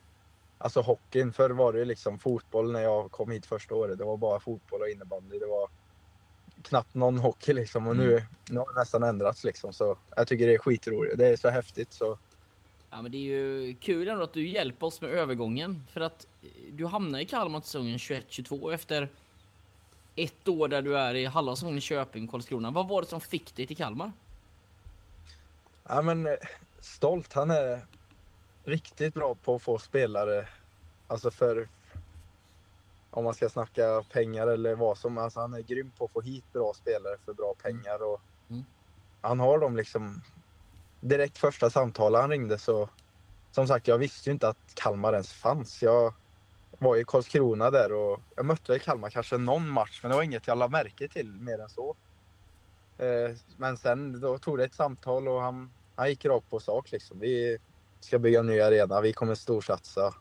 alltså 0.59 0.81
hockeyn. 0.81 1.33
Förr 1.33 1.51
var 1.51 1.73
det 1.73 1.79
ju 1.79 1.85
liksom 1.85 2.19
fotboll 2.19 2.73
när 2.73 2.81
jag 2.81 3.11
kom 3.11 3.31
hit 3.31 3.47
första 3.47 3.75
året. 3.75 3.99
Det 3.99 4.05
var 4.05 4.17
bara 4.17 4.41
fotboll 4.41 4.81
och 4.81 4.89
innebandy. 4.89 5.39
Det 5.39 5.47
var 5.47 5.71
knappt 6.63 6.95
någon 6.95 7.19
hockey 7.19 7.53
liksom 7.53 7.87
och 7.87 7.97
nu, 7.97 8.23
nu 8.51 8.59
har 8.59 8.75
det 8.75 8.81
nästan 8.81 9.03
ändrats 9.03 9.45
liksom. 9.45 9.73
Så 9.73 9.99
jag 10.17 10.27
tycker 10.27 10.47
det 10.47 10.55
är 10.55 10.59
skitroligt. 10.59 11.19
Det 11.19 11.27
är 11.27 11.37
så 11.37 11.49
häftigt 11.49 11.93
så. 11.93 12.19
Ja, 12.91 13.03
men 13.03 13.13
det 13.13 13.19
är 13.19 13.39
ju 13.39 13.75
kul 13.75 14.09
ändå 14.09 14.25
att 14.25 14.35
du 14.35 14.49
hjälper 14.49 14.87
oss 14.87 15.01
med 15.01 15.11
övergången. 15.11 15.87
För 15.91 16.01
att 16.01 16.27
du 16.73 16.87
hamnar 16.87 17.19
i 17.19 17.27
Kalmar 17.27 17.61
till 17.61 17.67
säsongen 17.67 17.99
21-22 17.99 18.75
efter 18.75 19.09
ett 20.17 20.49
år 20.49 20.69
där 20.69 20.83
du 20.83 20.99
är 20.99 21.15
i 21.15 21.77
i 21.77 21.81
Köping, 21.81 22.29
Karlskrona. 22.29 22.71
Vad 22.71 22.89
var 22.89 23.03
det 23.03 23.09
som 23.09 23.21
fick 23.21 23.57
dig 23.57 23.67
till 23.67 23.77
Kalmar? 23.77 24.13
Ja, 25.89 26.03
men 26.03 26.27
eh, 26.27 26.33
Stolt, 26.81 27.33
han 27.33 27.51
är 27.51 27.87
riktigt 28.65 29.15
bra 29.15 29.35
på 29.35 29.55
att 29.55 29.63
få 29.63 29.79
spelare, 29.79 30.49
alltså 31.07 31.31
för 31.31 31.69
om 33.11 33.25
man 33.25 33.35
ska 33.35 33.49
snacka 33.49 34.05
pengar 34.13 34.47
eller 34.47 34.75
vad 34.75 34.99
som, 34.99 35.19
alltså 35.19 35.41
han 35.41 35.55
är 35.55 35.61
grym 35.61 35.91
på 35.99 36.05
att 36.05 36.13
få 36.13 36.21
hit 36.21 36.53
bra 36.53 36.73
spelare 36.75 37.17
för 37.25 37.33
bra 37.33 37.55
pengar 37.63 38.03
och 38.03 38.21
Mm. 38.49 38.65
han 39.21 39.41
har 39.41 39.59
dem 39.59 39.77
liksom 39.77 40.23
direkt 41.01 41.39
första 41.39 41.71
samtalet 41.71 42.21
han 42.21 42.31
ringde 42.31 42.59
så 42.59 42.89
som 43.51 43.67
sagt, 43.69 43.89
jag 43.89 43.99
visste 43.99 44.29
ju 44.29 44.33
inte 44.33 44.49
att 44.49 44.75
Kalmar 44.75 45.13
ens 45.13 45.33
fanns. 45.33 45.83
Jag 45.83 46.15
var 46.83 46.97
i 46.97 47.05
Karlskrona 47.05 47.71
där 47.71 47.93
och 47.93 48.21
jag 48.37 48.47
mötte 48.47 48.73
väl 48.73 48.81
Kalmar 48.81 49.11
kanske 49.11 49.39
någon 49.39 49.69
match, 49.69 50.01
men 50.03 50.11
det 50.11 50.17
var 50.17 50.23
inget 50.23 50.47
jag 50.47 50.59
lade 50.59 50.73
märke 50.73 51.09
till 51.09 51.33
mer 51.33 51.59
än 51.59 51.69
så. 51.69 51.97
Eh, 52.99 53.37
men 53.57 53.77
sen 53.77 54.21
då 54.21 54.39
tog 54.39 54.59
det 54.59 54.65
ett 54.65 54.75
samtal 54.75 55.29
och 55.29 55.43
han, 55.43 55.71
han 55.95 56.09
gick 56.09 56.25
rakt 56.25 56.51
på 56.51 56.61
sak 56.61 56.93
liksom. 56.93 57.19
Vi 57.21 57.59
ska 58.01 58.19
bygga 58.19 58.41
en 58.41 58.47
ny 58.47 58.61
arena, 58.61 59.01
vi 59.01 59.13
kommer 59.13 59.35
storsatsa. 59.35 60.15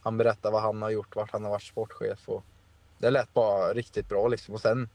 Han 0.00 0.16
berättade 0.16 0.52
vad 0.52 0.62
han 0.62 0.82
har 0.82 0.90
gjort, 0.90 1.16
vart 1.16 1.32
han 1.32 1.44
har 1.44 1.50
varit 1.50 1.62
sportchef 1.62 2.28
och 2.28 2.44
det 2.98 3.10
lät 3.10 3.34
bara 3.34 3.72
riktigt 3.72 4.08
bra 4.08 4.28
liksom. 4.28 4.54
Och 4.54 4.60
sen 4.60 4.88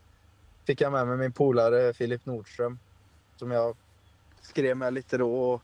fick 0.66 0.82
jag 0.82 0.92
med 0.92 1.08
mig 1.08 1.18
min 1.18 1.32
polare 1.32 1.94
Filip 1.94 2.26
Nordström 2.26 2.80
som 3.36 3.52
jag 3.52 3.78
skrev 4.42 4.78
med 4.78 4.94
lite 4.94 5.18
då. 5.18 5.52
Och, 5.52 5.62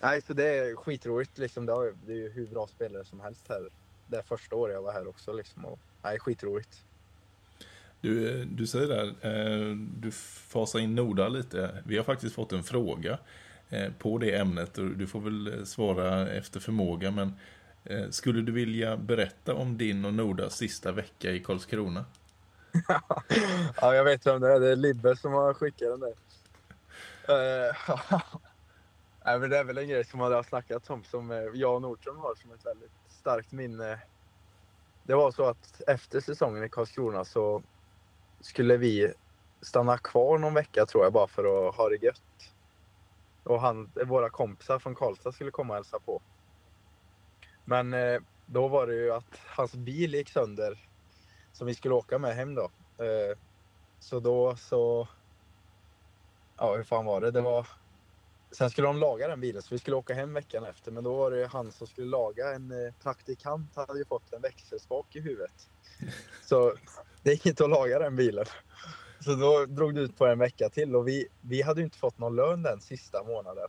nej, 0.00 0.22
så 0.22 0.32
det 0.32 0.58
är 0.58 0.76
skitroligt 0.76 1.38
liksom. 1.38 1.66
Det 1.66 1.72
är 1.72 2.16
ju 2.16 2.30
hur 2.30 2.46
bra 2.46 2.66
spelare 2.66 3.04
som 3.04 3.20
helst 3.20 3.48
här. 3.48 3.68
Det 4.10 4.22
första 4.22 4.56
året 4.56 4.74
jag 4.74 4.82
var 4.82 4.92
här 4.92 5.08
också 5.08 5.32
liksom. 5.32 5.64
Och, 5.64 5.78
nej, 6.02 6.18
skitroligt. 6.18 6.84
Du, 8.00 8.44
du 8.44 8.66
säger 8.66 8.88
där, 8.88 9.06
eh, 9.06 9.76
du 9.76 10.10
fasar 10.10 10.78
in 10.78 10.94
Noda 10.94 11.28
lite. 11.28 11.82
Vi 11.84 11.96
har 11.96 12.04
faktiskt 12.04 12.34
fått 12.34 12.52
en 12.52 12.62
fråga 12.62 13.18
eh, 13.68 13.92
på 13.98 14.18
det 14.18 14.36
ämnet 14.36 14.78
och 14.78 14.86
du 14.86 15.06
får 15.06 15.20
väl 15.20 15.58
eh, 15.58 15.64
svara 15.64 16.30
efter 16.30 16.60
förmåga. 16.60 17.10
Men 17.10 17.32
skulle 18.10 18.42
du 18.42 18.52
vilja 18.52 18.96
berätta 18.96 19.54
om 19.54 19.78
din 19.78 20.04
och 20.04 20.14
Nodas 20.14 20.56
sista 20.56 20.92
vecka 20.92 21.30
i 21.30 21.40
Karlskrona? 21.40 22.04
ja, 23.80 23.94
jag 23.94 24.04
vet 24.04 24.26
vem 24.26 24.40
det 24.40 24.52
är. 24.52 24.60
Det 24.60 24.68
är 24.68 24.76
Libbe 24.76 25.16
som 25.16 25.32
har 25.32 25.54
skickat 25.54 25.88
den 25.88 26.00
där. 26.00 26.14
Nej, 29.24 29.38
men 29.38 29.50
det 29.50 29.58
är 29.58 29.64
väl 29.64 29.78
en 29.78 29.88
grej 29.88 30.04
som 30.04 30.18
man 30.18 30.32
har 30.32 30.42
snackat 30.42 30.90
om 30.90 31.04
som 31.04 31.50
jag 31.54 31.74
och 31.74 31.82
Nordström 31.82 32.16
har 32.16 32.34
som 32.34 32.52
ett 32.52 32.66
väldigt 32.66 32.90
starkt 33.20 33.52
minne. 33.52 33.98
Det 35.02 35.14
var 35.14 35.30
så 35.30 35.44
att 35.44 35.82
efter 35.86 36.20
säsongen 36.20 36.64
i 36.64 36.68
Karlskrona 36.68 37.24
så 37.24 37.62
skulle 38.40 38.76
vi 38.76 39.12
stanna 39.60 39.98
kvar 39.98 40.38
någon 40.38 40.54
vecka 40.54 40.86
tror 40.86 41.04
jag 41.04 41.12
bara 41.12 41.26
för 41.26 41.68
att 41.68 41.74
ha 41.74 41.88
det 41.88 42.02
gött. 42.02 42.54
Och 43.44 43.60
han, 43.60 43.90
våra 44.06 44.30
kompisar 44.30 44.78
från 44.78 44.94
Karlstad 44.94 45.32
skulle 45.32 45.50
komma 45.50 45.72
och 45.72 45.76
hälsa 45.76 45.98
på. 45.98 46.22
Men 47.64 47.94
eh, 47.94 48.20
då 48.46 48.68
var 48.68 48.86
det 48.86 48.94
ju 48.94 49.12
att 49.12 49.40
hans 49.46 49.74
bil 49.74 50.14
gick 50.14 50.28
sönder 50.28 50.88
som 51.52 51.66
vi 51.66 51.74
skulle 51.74 51.94
åka 51.94 52.18
med 52.18 52.34
hem 52.34 52.54
då. 52.54 52.70
Eh, 53.04 53.38
så 53.98 54.20
då 54.20 54.56
så... 54.56 55.08
Ja, 56.56 56.76
hur 56.76 56.84
fan 56.84 57.04
var 57.04 57.20
det? 57.20 57.30
Det 57.30 57.40
var... 57.40 57.66
Sen 58.52 58.70
skulle 58.70 58.86
de 58.86 58.98
laga 58.98 59.28
den 59.28 59.40
bilen, 59.40 59.62
så 59.62 59.74
vi 59.74 59.78
skulle 59.78 59.96
åka 59.96 60.14
hem 60.14 60.34
veckan 60.34 60.64
efter. 60.64 60.92
Men 60.92 61.04
då 61.04 61.14
var 61.14 61.30
det 61.30 61.46
han 61.46 61.72
som 61.72 61.86
skulle 61.86 62.06
laga. 62.06 62.54
En 62.54 62.86
eh, 62.86 62.92
praktikant 63.02 63.76
hade 63.76 63.98
ju 63.98 64.04
fått 64.04 64.32
en 64.32 64.42
växelspak 64.42 65.16
i 65.16 65.20
huvudet. 65.20 65.68
Så 66.42 66.74
det 67.22 67.30
gick 67.30 67.46
inte 67.46 67.64
att 67.64 67.70
laga 67.70 67.98
den 67.98 68.16
bilen. 68.16 68.44
Så 69.24 69.34
då 69.34 69.66
drog 69.66 69.94
det 69.94 70.00
ut 70.00 70.18
på 70.18 70.26
en 70.26 70.38
vecka 70.38 70.68
till 70.68 70.96
och 70.96 71.08
vi, 71.08 71.28
vi 71.40 71.62
hade 71.62 71.80
ju 71.80 71.84
inte 71.84 71.98
fått 71.98 72.18
någon 72.18 72.36
lön 72.36 72.62
den 72.62 72.80
sista 72.80 73.24
månaden. 73.24 73.68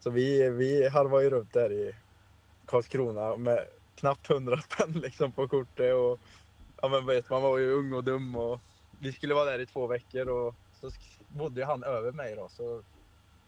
Så 0.00 0.10
vi, 0.10 0.50
vi 0.50 0.88
harvade 0.88 1.24
ju 1.24 1.30
runt 1.30 1.52
där 1.52 1.72
i 1.72 1.94
Karlskrona 2.66 3.36
med 3.36 3.66
knappt 3.94 4.30
100 4.30 4.60
spänn 4.70 4.92
liksom 4.92 5.32
på 5.32 5.48
kortet. 5.48 5.94
Och, 5.94 6.20
ja, 6.82 6.88
men 6.88 7.06
vet, 7.06 7.30
man 7.30 7.42
var 7.42 7.58
ju 7.58 7.72
ung 7.72 7.92
och 7.92 8.04
dum 8.04 8.36
och 8.36 8.60
vi 9.00 9.12
skulle 9.12 9.34
vara 9.34 9.50
där 9.50 9.58
i 9.58 9.66
två 9.66 9.86
veckor 9.86 10.28
och 10.28 10.54
så 10.80 10.90
bodde 11.28 11.64
han 11.64 11.84
över 11.84 12.12
mig 12.12 12.36
då. 12.36 12.48
Så 12.48 12.82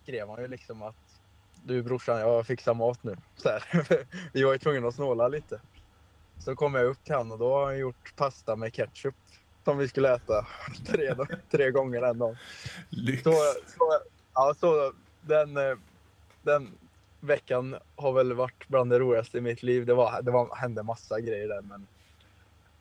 skrev 0.07 0.29
han 0.29 0.41
ju 0.43 0.49
liksom 0.49 0.83
att 0.83 1.21
du 1.65 1.83
brorsan, 1.83 2.21
jag 2.21 2.47
fixar 2.47 2.75
mat 2.75 3.03
nu. 3.03 3.17
Så 3.37 3.49
här. 3.49 3.63
vi 4.33 4.43
var 4.43 4.53
ju 4.53 4.59
tvungna 4.59 4.89
att 4.89 4.95
snåla 4.95 5.29
lite. 5.29 5.61
Så 6.39 6.57
kom 6.57 6.75
jag 6.75 6.85
upp 6.87 7.05
till 7.05 7.15
han 7.15 7.33
och 7.33 7.39
då 7.39 7.53
har 7.55 7.65
han 7.65 7.79
gjort 7.79 8.17
pasta 8.17 8.57
med 8.57 8.73
ketchup 8.75 9.15
som 9.65 9.79
vi 9.79 9.89
skulle 9.89 10.15
äta 10.15 10.47
tre, 10.87 11.15
tre 11.51 11.71
gånger 11.71 12.01
den 12.01 12.19
dagen. 12.19 12.37
Lyx! 12.89 13.23
Så, 13.23 13.31
så, 13.67 14.01
ja, 14.35 14.55
så 14.61 14.93
den, 15.21 15.57
eh, 15.57 15.77
den 16.43 16.69
veckan 17.21 17.77
har 17.97 18.13
väl 18.13 18.33
varit 18.33 18.69
bland 18.69 18.91
det 18.91 18.99
roligaste 18.99 19.39
i 19.39 19.41
mitt 19.41 19.63
liv. 19.63 19.87
Det, 19.87 19.95
var, 19.95 20.23
det 20.23 20.31
var, 20.31 20.57
hände 20.57 20.83
massa 20.83 21.21
grejer 21.21 21.49
där 21.49 21.63
men 21.63 21.87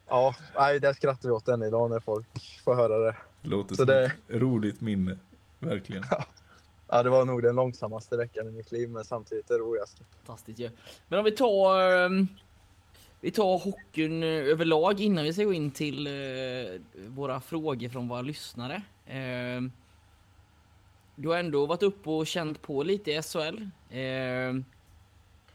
ja, 0.07 0.35
nej, 0.55 0.79
det 0.79 0.93
skrattar 0.93 1.29
vi 1.29 1.33
åt 1.35 1.47
än 1.47 1.63
idag 1.63 1.89
när 1.89 1.99
folk 1.99 2.61
får 2.63 2.75
höra 2.75 2.97
det. 2.97 3.15
Låter 3.41 3.69
så 3.69 3.75
som 3.75 3.85
det- 3.85 4.05
ett 4.05 4.13
roligt 4.29 4.81
minne. 4.81 5.17
Verkligen. 5.59 6.03
Ja, 6.11 6.25
det 6.87 7.09
var 7.09 7.25
nog 7.25 7.43
den 7.43 7.55
långsammaste 7.55 8.17
veckan 8.17 8.47
i 8.47 8.51
mitt 8.51 8.71
liv, 8.71 8.89
men 8.89 9.05
samtidigt 9.05 9.47
det 9.47 9.57
roligaste. 9.57 10.03
Fantastiskt 10.15 10.59
ju. 10.59 10.69
Men 11.07 11.19
om 11.19 11.25
vi 11.25 11.31
tar, 11.31 11.81
ehm, 11.81 12.27
vi 13.21 13.31
tar 13.31 13.57
hockeyn 13.57 14.23
eh, 14.23 14.29
överlag 14.29 14.99
innan 14.99 15.23
vi 15.23 15.33
ska 15.33 15.43
gå 15.43 15.53
in 15.53 15.71
till 15.71 16.07
eh, 16.07 16.13
våra 17.07 17.41
frågor 17.41 17.89
från 17.89 18.07
våra 18.07 18.21
lyssnare. 18.21 18.81
Ehm, 19.07 19.71
du 21.15 21.27
har 21.27 21.37
ändå 21.37 21.65
varit 21.65 21.83
uppe 21.83 22.09
och 22.09 22.27
känt 22.27 22.61
på 22.61 22.83
lite 22.83 23.11
i 23.11 23.21
SHL. 23.21 23.69
Ehm, 23.91 24.65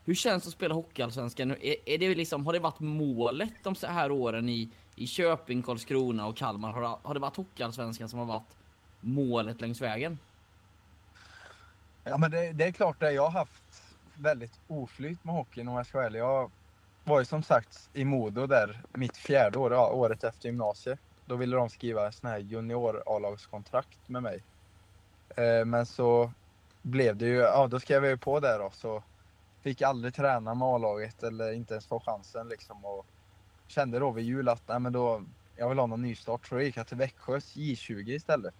hur 0.04 0.14
känns 0.14 0.42
det 0.42 0.48
att 0.48 0.52
spela 0.52 0.74
Hockeyallsvenskan? 0.74 1.54
Är 1.60 1.98
det 1.98 2.14
liksom, 2.14 2.46
har 2.46 2.52
det 2.52 2.58
varit 2.58 2.80
målet 2.80 3.52
de 3.62 3.74
så 3.74 3.86
här 3.86 4.10
åren 4.10 4.48
i, 4.48 4.68
i 4.96 5.06
Köping, 5.06 5.62
Karlskrona 5.62 6.26
och 6.26 6.36
Kalmar? 6.36 6.72
Har 6.72 6.82
det, 6.82 6.96
har 7.02 7.14
det 7.14 7.20
varit 7.20 7.36
Hockeyallsvenskan 7.36 8.08
som 8.08 8.18
har 8.18 8.26
varit 8.26 8.56
målet 9.00 9.60
längs 9.60 9.80
vägen? 9.80 10.18
Ja, 12.10 12.18
men 12.18 12.30
det, 12.30 12.52
det 12.52 12.64
är 12.64 12.72
klart 12.72 13.00
det. 13.00 13.12
Jag 13.12 13.22
har 13.22 13.30
haft 13.30 13.82
väldigt 14.14 14.60
oflyt 14.68 15.24
med 15.24 15.34
hockeyn 15.34 15.68
om 15.68 15.76
jag 15.76 15.86
ska 15.86 15.98
vara 15.98 16.06
ärlig. 16.06 16.20
Jag 16.20 16.50
var 17.04 17.18
ju 17.18 17.24
som 17.24 17.42
sagt 17.42 17.90
i 17.92 18.04
Modo 18.04 18.46
där 18.46 18.82
mitt 18.92 19.16
fjärde 19.16 19.58
år, 19.58 19.72
ja, 19.72 19.90
året 19.90 20.24
efter 20.24 20.48
gymnasiet. 20.48 20.98
Då 21.26 21.36
ville 21.36 21.56
de 21.56 21.70
skriva 21.70 22.12
sån 22.12 22.30
här 22.30 22.38
junior 22.38 23.02
A-lagskontrakt 23.06 24.08
med 24.08 24.22
mig. 24.22 24.42
Eh, 25.36 25.64
men 25.64 25.86
så 25.86 26.32
blev 26.82 27.16
det 27.16 27.26
ju, 27.26 27.36
ja 27.36 27.66
då 27.66 27.80
skrev 27.80 28.04
jag 28.04 28.10
ju 28.10 28.18
på 28.18 28.40
där 28.40 28.58
då 28.58 28.70
så 28.72 29.02
fick 29.62 29.80
jag 29.80 29.88
aldrig 29.88 30.14
träna 30.14 30.54
med 30.54 30.68
A-laget 30.68 31.22
eller 31.22 31.52
inte 31.52 31.74
ens 31.74 31.86
få 31.86 32.00
chansen 32.00 32.48
liksom 32.48 32.84
och 32.84 33.06
kände 33.66 33.98
då 33.98 34.10
vid 34.10 34.24
jul 34.24 34.48
att 34.48 34.68
nej 34.68 34.78
men 34.78 34.92
då, 34.92 35.22
jag 35.56 35.68
vill 35.68 35.78
ha 35.78 35.86
någon 35.86 36.02
nystart 36.02 36.46
så 36.46 36.54
då 36.54 36.62
gick 36.62 36.76
jag 36.76 36.86
till 36.86 36.96
Växjös 36.96 37.56
J20 37.56 38.10
istället. 38.10 38.54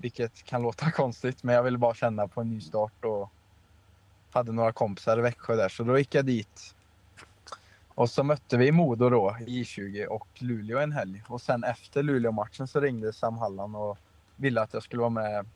Vilket 0.00 0.42
kan 0.42 0.62
låta 0.62 0.90
konstigt 0.90 1.42
men 1.42 1.54
jag 1.54 1.62
ville 1.62 1.78
bara 1.78 1.94
känna 1.94 2.28
på 2.28 2.40
en 2.40 2.50
nystart 2.50 3.04
och 3.04 3.30
hade 4.30 4.52
några 4.52 4.72
kompisar 4.72 5.18
i 5.18 5.22
Växjö 5.22 5.56
där 5.56 5.68
så 5.68 5.84
då 5.84 5.98
gick 5.98 6.14
jag 6.14 6.24
dit. 6.24 6.74
Och 7.88 8.10
så 8.10 8.22
mötte 8.22 8.56
vi 8.56 8.72
Modo 8.72 9.10
då, 9.10 9.36
J20 9.40 10.06
och 10.06 10.28
Luleå 10.38 10.78
en 10.78 10.92
helg. 10.92 11.22
Och 11.26 11.40
sen 11.40 11.64
efter 11.64 12.02
Luleå-matchen 12.02 12.68
så 12.68 12.80
ringde 12.80 13.12
Sam 13.12 13.38
Halland 13.38 13.76
och 13.76 13.98
ville 14.36 14.60
att 14.60 14.74
jag 14.74 14.82
skulle 14.82 15.00
vara 15.00 15.10
med 15.10 15.46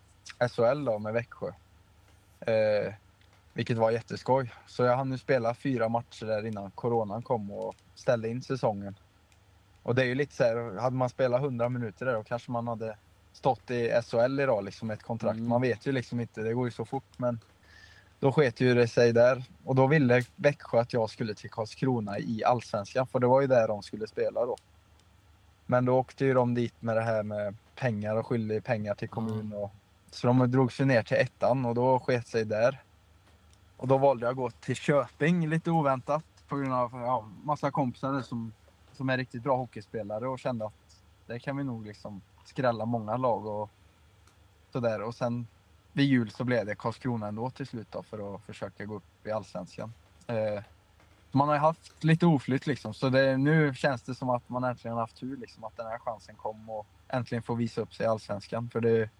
SHL 0.51 0.85
då 0.85 0.99
med 0.99 1.13
Växjö. 1.13 1.49
Eh, 2.41 2.95
vilket 3.53 3.77
var 3.77 3.91
jätteskoj. 3.91 4.53
Så 4.67 4.83
jag 4.83 4.97
hann 4.97 5.13
ju 5.13 5.19
spela 5.19 5.55
fyra 5.55 5.89
matcher 5.89 6.27
där 6.27 6.47
innan 6.47 6.71
coronan 6.71 7.23
kom 7.23 7.51
och 7.51 7.77
ställde 7.95 8.29
in 8.29 8.43
säsongen. 8.43 8.99
Och 9.83 9.95
det 9.95 10.03
är 10.03 10.07
ju 10.07 10.15
lite 10.15 10.35
så 10.35 10.45
här, 10.45 10.81
hade 10.81 10.97
man 10.97 11.09
spelat 11.09 11.43
100 11.43 11.69
minuter 11.69 12.07
där 12.07 12.15
då 12.15 12.23
kanske 12.23 12.51
man 12.51 12.69
hade 12.69 12.97
stått 13.37 13.70
i 13.70 14.03
SHL 14.03 14.40
idag 14.40 14.64
liksom 14.64 14.90
ett 14.90 15.03
kontrakt. 15.03 15.37
Mm. 15.37 15.49
Man 15.49 15.61
vet 15.61 15.87
ju 15.87 15.92
liksom 15.92 16.20
inte, 16.20 16.42
det 16.42 16.55
går 16.55 16.66
ju 16.66 16.70
så 16.70 16.85
fort 16.85 17.18
men 17.18 17.40
då 18.20 18.33
sket 18.33 18.61
ju 18.61 18.75
det 18.75 18.88
sig 18.88 19.12
där. 19.12 19.44
Och 19.64 19.75
då 19.75 19.87
ville 19.87 20.25
Växjö 20.37 20.81
att 20.81 20.92
jag 20.92 21.11
skulle 21.11 21.35
till 21.35 21.51
Karlskrona 21.51 22.18
i 22.18 22.44
Allsvenskan 22.44 23.07
för 23.07 23.18
det 23.18 23.27
var 23.27 23.40
ju 23.40 23.47
där 23.47 23.68
de 23.68 23.83
skulle 23.83 24.07
spela 24.07 24.47
då. 24.47 24.57
Men 25.66 25.85
då 25.85 25.99
åkte 25.99 26.25
ju 26.25 26.35
de 26.35 26.55
dit 26.55 26.83
med 26.83 26.97
det 26.97 27.03
här 27.03 27.23
med 27.23 27.57
pengar 27.75 28.16
och 28.16 28.27
skyllde 28.27 28.61
pengar 28.61 28.94
till 28.94 29.09
kommun 29.09 29.53
och 29.53 29.73
så 30.11 30.27
de 30.27 30.51
drog 30.51 30.73
sig 30.73 30.87
ner 30.87 31.03
till 31.03 31.16
ettan 31.16 31.64
och 31.64 31.75
då 31.75 31.99
sket 31.99 32.29
sig 32.29 32.44
där. 32.44 32.83
Och 33.77 33.88
då 33.88 33.99
valde 33.99 34.27
jag 34.27 34.31
att 34.31 34.37
gå 34.37 34.51
till 34.51 34.77
Köping 34.77 35.49
lite 35.49 35.70
oväntat 35.70 36.25
på 36.49 36.57
grund 36.57 36.73
av 36.73 36.90
ja, 36.92 37.29
massa 37.42 37.70
kompisar 37.70 38.23
som, 38.23 38.53
som 38.92 39.09
är 39.09 39.16
riktigt 39.16 39.42
bra 39.42 39.57
hockeyspelare 39.57 40.29
och 40.29 40.38
kände 40.38 40.66
att 40.66 41.03
det 41.27 41.38
kan 41.38 41.57
vi 41.57 41.64
nog 41.64 41.87
liksom 41.87 42.20
skrälla 42.49 42.85
många 42.85 43.17
lag 43.17 43.47
och 43.47 43.71
sådär. 44.73 45.03
Och 45.03 45.15
sen 45.15 45.47
vid 45.93 46.07
jul 46.07 46.31
så 46.31 46.45
blev 46.45 46.67
det 46.67 46.75
Karlskrona 46.75 47.29
ändå 47.29 47.51
till 47.51 47.67
slut 47.67 47.87
då 47.91 48.03
för 48.03 48.35
att 48.35 48.43
försöka 48.43 48.85
gå 48.85 48.95
upp 48.95 49.27
i 49.27 49.31
Allsvenskan. 49.31 49.93
Eh, 50.27 50.63
man 51.33 51.49
har 51.49 51.55
ju 51.55 51.61
haft 51.61 52.05
lite 52.05 52.27
oflytt 52.27 52.67
liksom 52.67 52.95
så 52.95 53.09
det, 53.09 53.37
nu 53.37 53.75
känns 53.75 54.03
det 54.03 54.15
som 54.15 54.31
att 54.31 54.49
man 54.49 54.65
äntligen 54.65 54.95
har 54.95 55.01
haft 55.01 55.17
tur 55.17 55.37
liksom 55.37 55.65
att 55.65 55.77
den 55.77 55.87
här 55.87 55.99
chansen 55.99 56.35
kom 56.35 56.71
och 56.71 56.87
äntligen 57.09 57.43
få 57.43 57.55
visa 57.55 57.81
upp 57.81 57.95
sig 57.95 58.05
i 58.07 58.09
Allsvenskan. 58.09 58.71
För 58.71 58.81
det, 58.81 59.11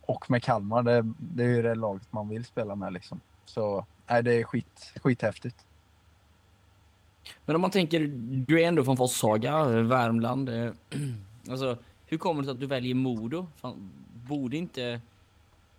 och 0.00 0.30
med 0.30 0.42
Kalmar, 0.42 0.82
det, 0.82 1.12
det 1.18 1.44
är 1.44 1.48
ju 1.48 1.62
det 1.62 1.74
laget 1.74 2.12
man 2.12 2.28
vill 2.28 2.44
spela 2.44 2.74
med 2.74 2.92
liksom. 2.92 3.20
Så 3.44 3.86
nej, 4.06 4.22
det 4.22 4.34
är 4.34 4.44
skit, 4.44 4.92
skithäftigt. 5.02 5.64
Men 7.44 7.56
om 7.56 7.62
man 7.62 7.70
tänker, 7.70 8.06
du 8.46 8.62
är 8.62 8.68
ändå 8.68 8.84
från 8.84 8.96
Forshaga, 8.96 9.64
Värmland. 9.64 10.48
eh, 10.48 10.72
Alltså, 11.50 11.78
hur 12.08 12.18
kommer 12.18 12.42
det 12.42 12.46
sig 12.46 12.52
att 12.52 12.60
du 12.60 12.66
väljer 12.66 12.94
Modo? 12.94 13.46
Fan, 13.56 13.90
Borde 14.26 14.56
inte 14.56 15.00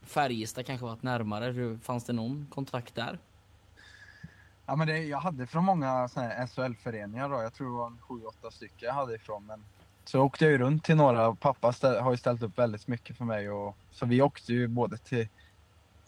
Färjestad 0.01 0.65
kanske 0.65 0.85
varit 0.85 1.03
närmare? 1.03 1.77
Fanns 1.77 2.03
det 2.03 2.13
någon 2.13 2.47
kontrakt 2.49 2.95
där? 2.95 3.19
Ja, 4.65 4.75
men 4.75 4.87
det, 4.87 4.97
jag 4.97 5.19
hade 5.19 5.47
från 5.47 5.65
många 5.65 6.07
SHL-föreningar. 6.55 7.43
Jag 7.43 7.53
tror 7.53 7.67
det 7.67 7.77
var 7.77 7.87
en 7.87 7.97
sju, 8.01 8.21
åtta 8.25 8.51
stycken 8.51 8.87
jag 8.87 8.93
hade 8.93 9.15
ifrån. 9.15 9.45
Men 9.45 9.63
så 10.05 10.21
åkte 10.21 10.45
jag 10.45 10.51
ju 10.51 10.57
runt 10.57 10.83
till 10.83 10.95
några. 10.95 11.35
Pappa 11.35 11.73
ställ, 11.73 12.01
har 12.01 12.11
ju 12.11 12.17
ställt 12.17 12.43
upp 12.43 12.57
väldigt 12.57 12.87
mycket 12.87 13.17
för 13.17 13.25
mig. 13.25 13.49
Och, 13.49 13.75
så 13.91 14.05
vi 14.05 14.21
åkte 14.21 14.53
ju 14.53 14.67
både 14.67 14.97
till 14.97 15.27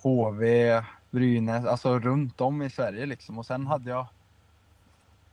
HV, 0.04 0.84
Brynäs, 1.12 1.66
alltså 1.66 2.00
runt 2.00 2.42
om 2.42 2.62
i 2.62 2.70
Sverige 2.70 3.06
liksom. 3.06 3.38
Och 3.38 3.46
sen 3.46 3.68
hade 3.68 3.90
jag... 3.90 4.06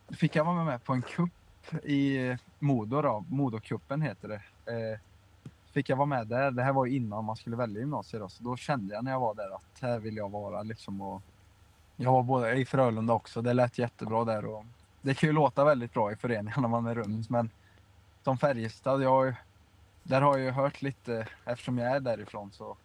Fick 0.08 0.36
jag 0.36 0.44
vara 0.44 0.64
med 0.64 0.84
på 0.84 0.92
en 0.92 1.02
kupp 1.02 1.74
i 1.84 2.36
Modo 2.58 3.02
då. 3.02 3.24
Modokuppen 3.28 4.02
heter 4.02 4.28
det. 4.28 4.42
Eh, 4.68 4.98
fick 5.72 5.88
jag 5.88 5.96
vara 5.96 6.06
med 6.06 6.26
där. 6.26 6.50
Det 6.50 6.62
här 6.62 6.72
var 6.72 6.86
ju 6.86 6.96
innan 6.96 7.24
man 7.24 7.36
skulle 7.36 7.56
välja 7.56 7.80
gymnasiet 7.80 8.22
då. 8.22 8.28
Så 8.28 8.44
då 8.44 8.56
kände 8.56 8.94
jag 8.94 9.04
när 9.04 9.10
jag 9.10 9.20
var 9.20 9.34
där 9.34 9.54
att 9.54 9.80
här 9.80 9.98
vill 9.98 10.16
jag 10.16 10.30
vara 10.30 10.62
liksom. 10.62 11.00
Och 11.00 11.22
jag 11.96 12.12
var 12.12 12.22
både 12.22 12.52
i 12.54 12.64
Frölunda 12.64 13.12
också. 13.12 13.42
Det 13.42 13.52
lät 13.52 13.78
jättebra 13.78 14.24
där. 14.24 14.44
Och 14.44 14.64
det 15.02 15.14
kan 15.14 15.28
ju 15.28 15.32
låta 15.32 15.64
väldigt 15.64 15.92
bra 15.92 16.12
i 16.12 16.16
föreningen 16.16 16.52
när 16.62 16.68
man 16.68 16.86
är 16.86 16.94
runt. 16.94 17.30
Men 17.30 17.50
som 18.24 18.38
Färjestad, 18.38 19.02
jag, 19.02 19.34
där 20.02 20.20
har 20.20 20.38
jag 20.38 20.44
ju 20.44 20.50
hört 20.50 20.82
lite 20.82 21.28
eftersom 21.44 21.78
jag 21.78 21.96
är 21.96 22.00
därifrån. 22.00 22.50
så 22.52 22.76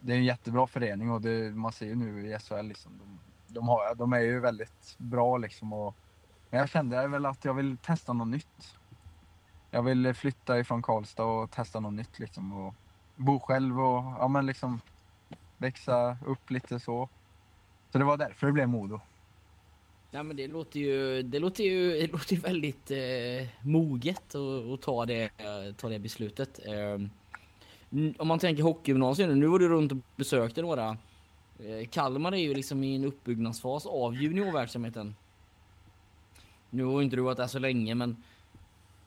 Det 0.00 0.12
är 0.12 0.16
en 0.16 0.24
jättebra 0.24 0.66
förening 0.66 1.10
och 1.10 1.20
det, 1.20 1.54
man 1.54 1.72
ser 1.72 1.86
ju 1.86 1.94
nu 1.94 2.26
i 2.26 2.38
SHL 2.38 2.62
liksom. 2.62 2.92
De, 2.98 3.18
de, 3.54 3.68
har, 3.68 3.94
de 3.94 4.12
är 4.12 4.20
ju 4.20 4.40
väldigt 4.40 4.94
bra 4.98 5.36
liksom. 5.36 5.72
Och, 5.72 5.94
men 6.50 6.60
jag 6.60 6.68
kände 6.68 7.06
väl 7.06 7.26
att 7.26 7.44
jag 7.44 7.54
vill 7.54 7.76
testa 7.76 8.12
något 8.12 8.28
nytt. 8.28 8.76
Jag 9.70 9.82
vill 9.82 10.14
flytta 10.14 10.58
ifrån 10.58 10.82
Karlstad 10.82 11.24
och 11.24 11.50
testa 11.50 11.80
något 11.80 11.92
nytt 11.92 12.18
liksom. 12.18 12.52
Och 12.52 12.74
bo 13.16 13.40
själv 13.40 13.80
och 13.80 14.04
ja, 14.18 14.28
men 14.28 14.46
liksom 14.46 14.80
växa 15.58 16.16
upp 16.26 16.50
lite 16.50 16.80
så. 16.80 17.08
Så 17.92 17.98
det 17.98 18.04
var 18.04 18.16
därför 18.16 18.46
det 18.46 18.52
blev 18.52 18.68
Modo. 18.68 19.00
Ja 20.10 20.22
men 20.22 20.36
det 20.36 20.48
låter 20.48 20.80
ju, 20.80 21.22
det 21.22 21.38
låter 21.38 21.64
ju, 21.64 22.00
det 22.00 22.12
låter 22.12 22.36
väldigt 22.36 22.90
eh, 22.90 23.68
moget 23.68 24.34
att, 24.34 24.72
att 24.74 24.82
ta, 24.82 25.06
det, 25.06 25.22
eh, 25.22 25.74
ta 25.76 25.88
det 25.88 25.98
beslutet. 25.98 26.60
Eh, 26.66 26.98
om 28.18 28.28
man 28.28 28.38
tänker 28.38 28.62
hockeygymnasium 28.62 29.40
nu, 29.40 29.46
var 29.46 29.58
du 29.58 29.68
runt 29.68 29.92
och 29.92 29.98
besökte 30.16 30.62
några. 30.62 30.88
Eh, 31.58 31.88
Kalmar 31.90 32.32
är 32.32 32.36
ju 32.36 32.54
liksom 32.54 32.84
i 32.84 32.96
en 32.96 33.04
uppbyggnadsfas 33.04 33.86
av 33.86 34.14
juniorverksamheten. 34.14 35.14
Nu 36.70 36.84
har 36.84 37.02
inte 37.02 37.16
du 37.16 37.22
varit 37.22 37.36
där 37.36 37.46
så 37.46 37.58
länge 37.58 37.94
men 37.94 38.16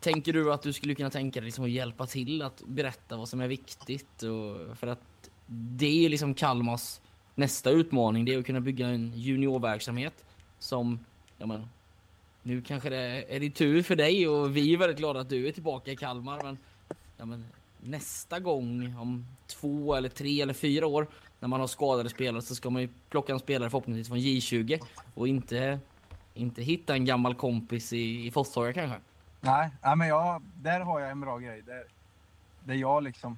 Tänker 0.04 0.34
du 0.34 0.54
att 0.54 0.62
du 0.62 0.74
skulle 0.74 0.96
kunna 0.96 1.10
tänka 1.10 1.40
dig 1.40 1.46
liksom 1.46 1.66
att 1.66 1.72
hjälpa 1.72 2.08
till 2.08 2.42
att 2.42 2.62
berätta 2.66 3.18
vad 3.18 3.30
som 3.30 3.42
är 3.42 3.48
viktigt? 3.48 4.24
Och, 4.24 4.78
för 4.78 4.88
att 4.88 5.30
det 5.46 5.86
är 5.86 6.02
ju 6.02 6.10
liksom 6.10 6.34
Kalmars 6.34 7.02
nästa 7.36 7.70
utmaning, 7.70 8.26
det 8.26 8.34
är 8.34 8.40
att 8.40 8.46
kunna 8.46 8.62
bygga 8.62 8.88
en 8.88 9.14
juniorverksamhet 9.16 10.26
som, 10.60 11.00
ja 11.38 11.46
men, 11.46 11.68
nu 12.42 12.62
kanske 12.62 12.90
det 12.90 13.36
är 13.36 13.40
det 13.40 13.50
tur 13.50 13.84
för 13.84 13.96
dig 13.96 14.28
och 14.28 14.58
vi 14.58 14.74
är 14.74 14.78
väldigt 14.78 14.98
glada 14.98 15.20
att 15.20 15.30
du 15.30 15.48
är 15.48 15.52
tillbaka 15.52 15.92
i 15.92 15.96
Kalmar 15.96 16.44
men, 16.44 16.58
ja 17.18 17.26
men 17.26 17.46
nästa 17.82 18.40
gång 18.40 18.96
om 18.98 19.26
två 19.48 19.96
eller 19.96 20.10
tre 20.10 20.42
eller 20.42 20.54
fyra 20.54 20.88
år 20.88 21.08
när 21.40 21.48
man 21.48 21.60
har 21.60 21.68
skadade 21.68 22.10
spelare 22.10 22.42
så 22.42 22.56
ska 22.56 22.70
man 22.70 22.82
ju 22.82 22.90
plocka 23.10 23.34
en 23.34 23.40
spelare 23.40 23.70
förhoppningsvis 23.70 24.08
från 24.08 24.18
J20 24.18 24.80
och 25.14 25.28
inte, 25.28 25.80
inte 26.34 26.62
hitta 26.62 26.94
en 26.94 27.06
gammal 27.06 27.36
kompis 27.36 27.94
i, 27.94 28.28
i 28.28 28.32
Forshaga 28.32 28.74
kanske. 28.74 28.98
Nej, 29.46 29.70
nej 29.82 29.96
men 29.96 30.08
jag, 30.08 30.42
där 30.62 30.80
har 30.80 31.00
jag 31.00 31.12
en 31.12 31.20
bra 31.20 31.38
grej. 31.38 31.62
Där, 31.62 31.84
där 32.64 32.76
jag 32.76 33.04
liksom, 33.04 33.38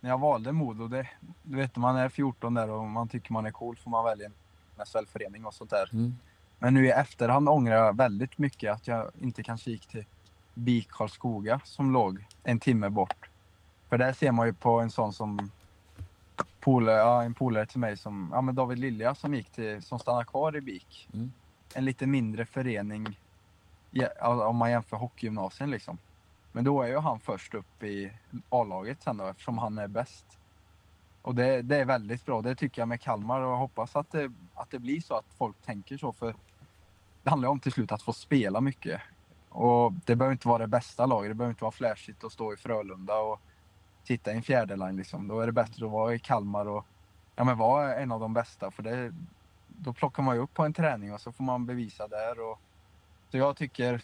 när 0.00 0.10
jag 0.10 0.18
valde 0.18 0.52
Modo, 0.52 0.88
det, 0.88 1.08
du 1.42 1.56
vet 1.56 1.76
man 1.76 1.96
är 1.96 2.08
14 2.08 2.54
där 2.54 2.70
och 2.70 2.86
man 2.86 3.08
tycker 3.08 3.32
man 3.32 3.46
är 3.46 3.50
cool 3.50 3.76
får 3.76 3.90
man 3.90 4.04
välja 4.04 4.26
en 4.26 4.86
SHL-förening 4.86 5.44
och 5.44 5.54
sånt 5.54 5.70
där. 5.70 5.90
Mm. 5.92 6.16
Men 6.58 6.74
nu 6.74 6.86
i 6.86 6.90
efterhand 6.90 7.48
ångrar 7.48 7.76
jag 7.76 7.96
väldigt 7.96 8.38
mycket 8.38 8.72
att 8.72 8.86
jag 8.86 9.10
inte 9.20 9.42
kanske 9.42 9.70
gick 9.70 9.86
till 9.86 10.04
BIK 10.54 10.88
Karlskoga 10.90 11.60
som 11.64 11.92
låg 11.92 12.24
en 12.42 12.60
timme 12.60 12.88
bort. 12.88 13.30
För 13.88 13.98
där 13.98 14.12
ser 14.12 14.32
man 14.32 14.46
ju 14.46 14.52
på 14.52 14.80
en 14.80 14.90
sån 14.90 15.12
som 15.12 15.50
polare, 16.60 16.96
ja, 16.96 17.22
en 17.22 17.34
polare 17.34 17.66
till 17.66 17.80
mig 17.80 17.96
som, 17.96 18.30
ja 18.32 18.40
men 18.40 18.54
David 18.54 18.78
Lilja 18.78 19.14
som 19.14 19.34
gick 19.34 19.50
till, 19.50 19.82
som 19.82 19.98
stannar 19.98 20.24
kvar 20.24 20.56
i 20.56 20.60
BIK. 20.60 21.08
Mm. 21.14 21.32
En 21.74 21.84
lite 21.84 22.06
mindre 22.06 22.46
förening 22.46 23.18
Alltså, 24.20 24.44
om 24.44 24.56
man 24.56 24.70
jämför 24.70 24.96
hockeygymnasien 24.96 25.70
liksom. 25.70 25.98
Men 26.52 26.64
då 26.64 26.82
är 26.82 26.88
ju 26.88 26.98
han 26.98 27.20
först 27.20 27.54
upp 27.54 27.82
i 27.82 28.12
A-laget 28.48 29.02
sen 29.02 29.16
då 29.16 29.26
eftersom 29.26 29.58
han 29.58 29.78
är 29.78 29.88
bäst. 29.88 30.38
Och 31.22 31.34
det, 31.34 31.62
det 31.62 31.76
är 31.76 31.84
väldigt 31.84 32.26
bra. 32.26 32.42
Det 32.42 32.54
tycker 32.54 32.82
jag 32.82 32.88
med 32.88 33.00
Kalmar 33.00 33.40
och 33.40 33.52
jag 33.52 33.56
hoppas 33.56 33.96
att 33.96 34.10
det, 34.10 34.32
att 34.54 34.70
det 34.70 34.78
blir 34.78 35.00
så 35.00 35.14
att 35.14 35.34
folk 35.38 35.62
tänker 35.62 35.98
så. 35.98 36.12
För 36.12 36.34
det 37.22 37.30
handlar 37.30 37.48
om 37.48 37.60
till 37.60 37.72
slut 37.72 37.92
att 37.92 38.02
få 38.02 38.12
spela 38.12 38.60
mycket. 38.60 39.00
Och 39.48 39.92
det 39.92 40.16
behöver 40.16 40.32
inte 40.32 40.48
vara 40.48 40.58
det 40.58 40.66
bästa 40.66 41.06
laget. 41.06 41.30
Det 41.30 41.34
behöver 41.34 41.52
inte 41.52 41.64
vara 41.64 41.72
flashigt 41.72 42.24
att 42.24 42.32
stå 42.32 42.52
i 42.52 42.56
Frölunda 42.56 43.18
och 43.18 43.40
sitta 44.02 44.32
i 44.32 44.36
en 44.36 44.42
fjärde 44.42 44.76
line 44.76 44.96
liksom. 44.96 45.28
Då 45.28 45.40
är 45.40 45.46
det 45.46 45.52
bättre 45.52 45.86
att 45.86 45.92
vara 45.92 46.14
i 46.14 46.18
Kalmar 46.18 46.68
och 46.68 46.86
ja, 47.36 47.44
men 47.44 47.58
vara 47.58 47.96
en 47.96 48.12
av 48.12 48.20
de 48.20 48.34
bästa. 48.34 48.70
För 48.70 48.82
det, 48.82 49.14
då 49.68 49.92
plockar 49.92 50.22
man 50.22 50.36
ju 50.36 50.42
upp 50.42 50.54
på 50.54 50.64
en 50.64 50.72
träning 50.72 51.14
och 51.14 51.20
så 51.20 51.32
får 51.32 51.44
man 51.44 51.66
bevisa 51.66 52.08
där. 52.08 52.40
Och, 52.40 52.60
så 53.36 53.40
jag 53.40 53.56
tycker, 53.56 54.00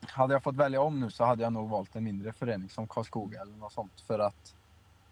hade 0.00 0.34
jag 0.34 0.42
fått 0.42 0.56
välja 0.56 0.80
om 0.80 1.00
nu 1.00 1.10
så 1.10 1.24
hade 1.24 1.42
jag 1.42 1.52
nog 1.52 1.70
valt 1.70 1.96
en 1.96 2.04
mindre 2.04 2.32
förening 2.32 2.68
som 2.68 2.86
Karlskoga 2.86 3.40
eller 3.40 3.56
något 3.56 3.72
sånt 3.72 4.00
för 4.06 4.18
att 4.18 4.54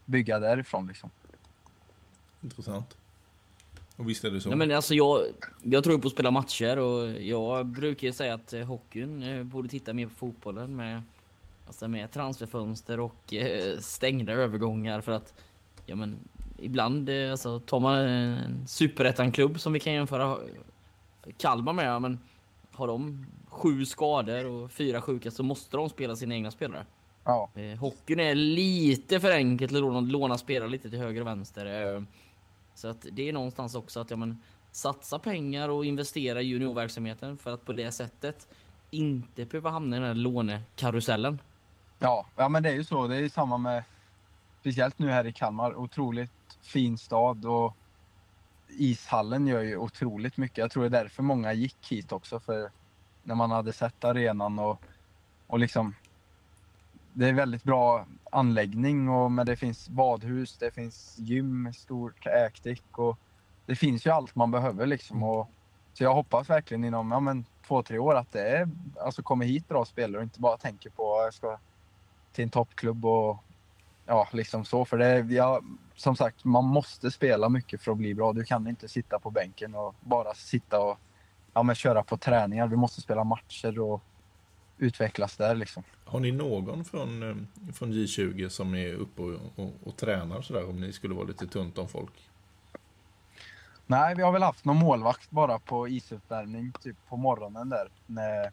bygga 0.05 0.39
därifrån 0.39 0.87
liksom. 0.87 1.11
Intressant. 2.43 2.97
Och 3.97 4.09
visst 4.09 4.25
är 4.25 4.31
det 4.31 4.41
så. 4.41 4.49
Nej, 4.49 4.59
men 4.59 4.73
alltså 4.73 4.95
jag, 4.95 5.21
jag 5.63 5.85
tror 5.85 5.99
på 5.99 6.07
att 6.07 6.13
spela 6.13 6.31
matcher 6.31 6.79
och 6.79 7.11
jag 7.23 7.67
brukar 7.67 8.07
ju 8.07 8.13
säga 8.13 8.35
att 8.35 8.53
eh, 8.53 8.65
hockeyn 8.65 9.23
eh, 9.23 9.43
borde 9.43 9.69
titta 9.69 9.93
mer 9.93 10.07
på 10.07 10.15
fotbollen 10.15 10.77
med, 10.77 11.03
alltså 11.67 11.89
med 11.89 12.13
transferfönster 12.13 13.01
och 13.01 13.35
eh, 13.35 13.79
stängda 13.79 14.33
övergångar 14.33 15.01
för 15.01 15.13
att 15.13 15.35
ja, 15.87 15.97
men, 15.97 16.19
ibland 16.59 17.11
alltså, 17.11 17.61
tar 17.61 17.81
man 17.81 17.99
en 17.99 18.69
superettan-klubb 18.69 19.61
som 19.61 19.73
vi 19.73 19.81
kan 19.81 19.93
jämföra 19.93 20.39
Kalmar 21.39 21.73
med, 21.73 22.03
men 22.03 22.19
har 22.75 22.87
de 22.87 23.27
sju 23.49 23.85
skador 23.85 24.47
och 24.47 24.71
fyra 24.71 25.01
sjuka 25.01 25.31
så 25.31 25.43
måste 25.43 25.77
de 25.77 25.89
spela 25.89 26.17
sina 26.17 26.35
egna 26.35 26.51
spelare. 26.51 26.87
Ja, 27.25 27.51
Eh, 27.55 27.79
hockeyn 27.79 28.21
är 28.21 28.35
lite 28.35 29.21
för 29.21 29.33
enkelt 29.33 29.73
att 29.73 29.81
låna, 29.81 30.01
låna 30.01 30.39
spelare 30.39 30.69
lite 30.69 30.91
till 30.91 30.99
höger 30.99 31.21
och 31.21 31.27
vänster. 31.27 31.95
Eh, 31.97 32.03
så 32.75 32.89
att 32.89 33.07
det 33.13 33.29
är 33.29 33.33
någonstans 33.33 33.75
också 33.75 34.01
att 34.01 34.11
ja, 34.11 34.17
men, 34.17 34.43
satsa 34.73 35.19
pengar 35.19 35.69
och 35.69 35.85
investera 35.85 36.43
i 36.43 36.45
juniorverksamheten 36.45 37.39
för 37.39 37.55
att 37.55 37.65
på 37.65 37.73
det 37.73 37.93
sättet 37.93 38.49
inte 38.91 39.45
behöva 39.45 39.71
hamna 39.71 39.97
i 39.97 39.99
den 40.01 40.09
här 40.09 40.15
lånekarusellen. 40.15 41.41
ja, 41.99 42.27
ja 42.37 42.49
men 42.49 42.63
det 42.63 42.69
är 42.69 42.75
ju 42.75 42.85
så. 42.85 43.07
Det 43.07 43.17
är 43.17 43.29
samma 43.29 43.59
med, 43.59 43.85
speciellt 44.61 44.99
nu 44.99 45.09
här 45.11 45.27
i 45.27 45.33
Kalmar, 45.33 45.75
otroligt 45.75 46.59
fin 46.63 46.99
stad 46.99 47.45
och 47.45 47.77
ishallen 48.77 49.47
gör 49.47 49.63
ju 49.63 49.77
otroligt 49.77 50.37
mycket. 50.37 50.59
Jag 50.59 50.71
tror 50.71 50.83
det 50.83 50.99
är 50.99 51.03
därför 51.03 51.23
många 51.23 51.53
gick 51.53 51.93
hit 51.93 52.13
också, 52.13 52.41
för 52.41 52.71
när 53.23 53.35
man 53.35 53.51
hade 53.51 53.73
sett 53.73 54.05
arenan 54.05 54.59
och, 54.59 54.81
och 55.47 55.59
liksom 55.59 55.95
det 57.13 57.29
är 57.29 57.33
väldigt 57.33 57.65
bra 57.65 58.07
anläggning 58.31 59.09
och 59.09 59.33
men 59.33 59.47
det 59.47 59.57
finns 59.57 59.89
badhus, 59.89 60.57
det 60.59 60.71
finns 60.71 61.17
gym, 61.19 61.73
stort 61.73 62.27
äkdick 62.27 62.99
och 62.99 63.19
det 63.67 63.77
finns 63.77 64.07
ju 64.07 64.11
allt 64.11 64.35
man 64.35 64.51
behöver 64.51 64.87
liksom. 64.87 65.23
Och, 65.23 65.49
så 65.93 66.05
jag 66.05 66.15
hoppas 66.15 66.51
verkligen 66.51 66.85
inom 66.85 67.11
ja, 67.11 67.21
men, 67.21 67.45
två, 67.67 67.83
tre 67.83 67.99
år 67.99 68.15
att 68.15 68.33
det 68.33 68.49
är, 68.49 68.69
alltså 69.01 69.23
kommer 69.23 69.47
hit 69.47 69.69
bra 69.69 69.85
spelare 69.85 70.17
och 70.17 70.23
inte 70.23 70.41
bara 70.41 70.57
tänker 70.57 70.91
på 70.91 71.19
att 71.19 71.25
jag 71.25 71.35
ska 71.35 71.59
till 72.33 72.45
en 72.45 72.51
toppklubb 72.51 73.05
och 73.05 73.44
ja, 74.07 74.29
liksom 74.33 74.65
så. 74.65 74.85
För 74.85 74.99
det, 74.99 75.07
är- 75.07 75.25
ja, 75.33 75.61
som 75.95 76.17
sagt, 76.17 76.45
man 76.45 76.65
måste 76.65 77.11
spela 77.11 77.49
mycket 77.49 77.83
för 77.83 77.93
att 77.93 77.99
bli 77.99 78.15
bra. 78.15 78.33
Du 78.33 78.45
kan 78.45 78.69
inte 78.69 78.89
sitta 78.89 79.19
på 79.19 79.31
bänken 79.31 79.75
och 79.75 79.95
bara 80.01 80.35
sitta 80.35 80.81
och 80.81 80.99
ja, 81.53 81.63
men 81.63 81.75
köra 81.75 82.03
på 82.03 82.17
träningar. 82.17 82.69
Du 82.69 82.77
måste 82.77 83.01
spela 83.01 83.25
matcher 83.25 83.79
och 83.79 84.03
utvecklas 84.79 85.37
där 85.37 85.55
liksom. 85.55 85.83
Har 86.05 86.21
ni 86.21 86.33
någon 86.33 86.85
från, 86.85 87.23
eh, 87.31 87.73
från 87.73 87.93
J20 87.93 88.49
som 88.49 88.75
är 88.75 88.93
uppe 88.95 89.23
och, 89.23 89.41
och, 89.57 89.73
och 89.85 89.97
tränar 89.97 90.43
sådär 90.43 90.69
om 90.69 90.81
ni 90.81 90.93
skulle 90.93 91.15
vara 91.15 91.27
lite 91.27 91.47
tunt 91.47 91.79
om 91.79 91.89
folk? 91.89 92.31
Nej, 93.87 94.15
vi 94.15 94.23
har 94.23 94.33
väl 94.33 94.43
haft 94.43 94.65
någon 94.65 94.77
målvakt 94.77 95.31
bara 95.31 95.59
på 95.59 95.89
isuppvärmning 95.89 96.73
typ 96.81 96.97
på 97.09 97.17
morgonen 97.17 97.69
där. 97.69 97.89
När, 98.07 98.53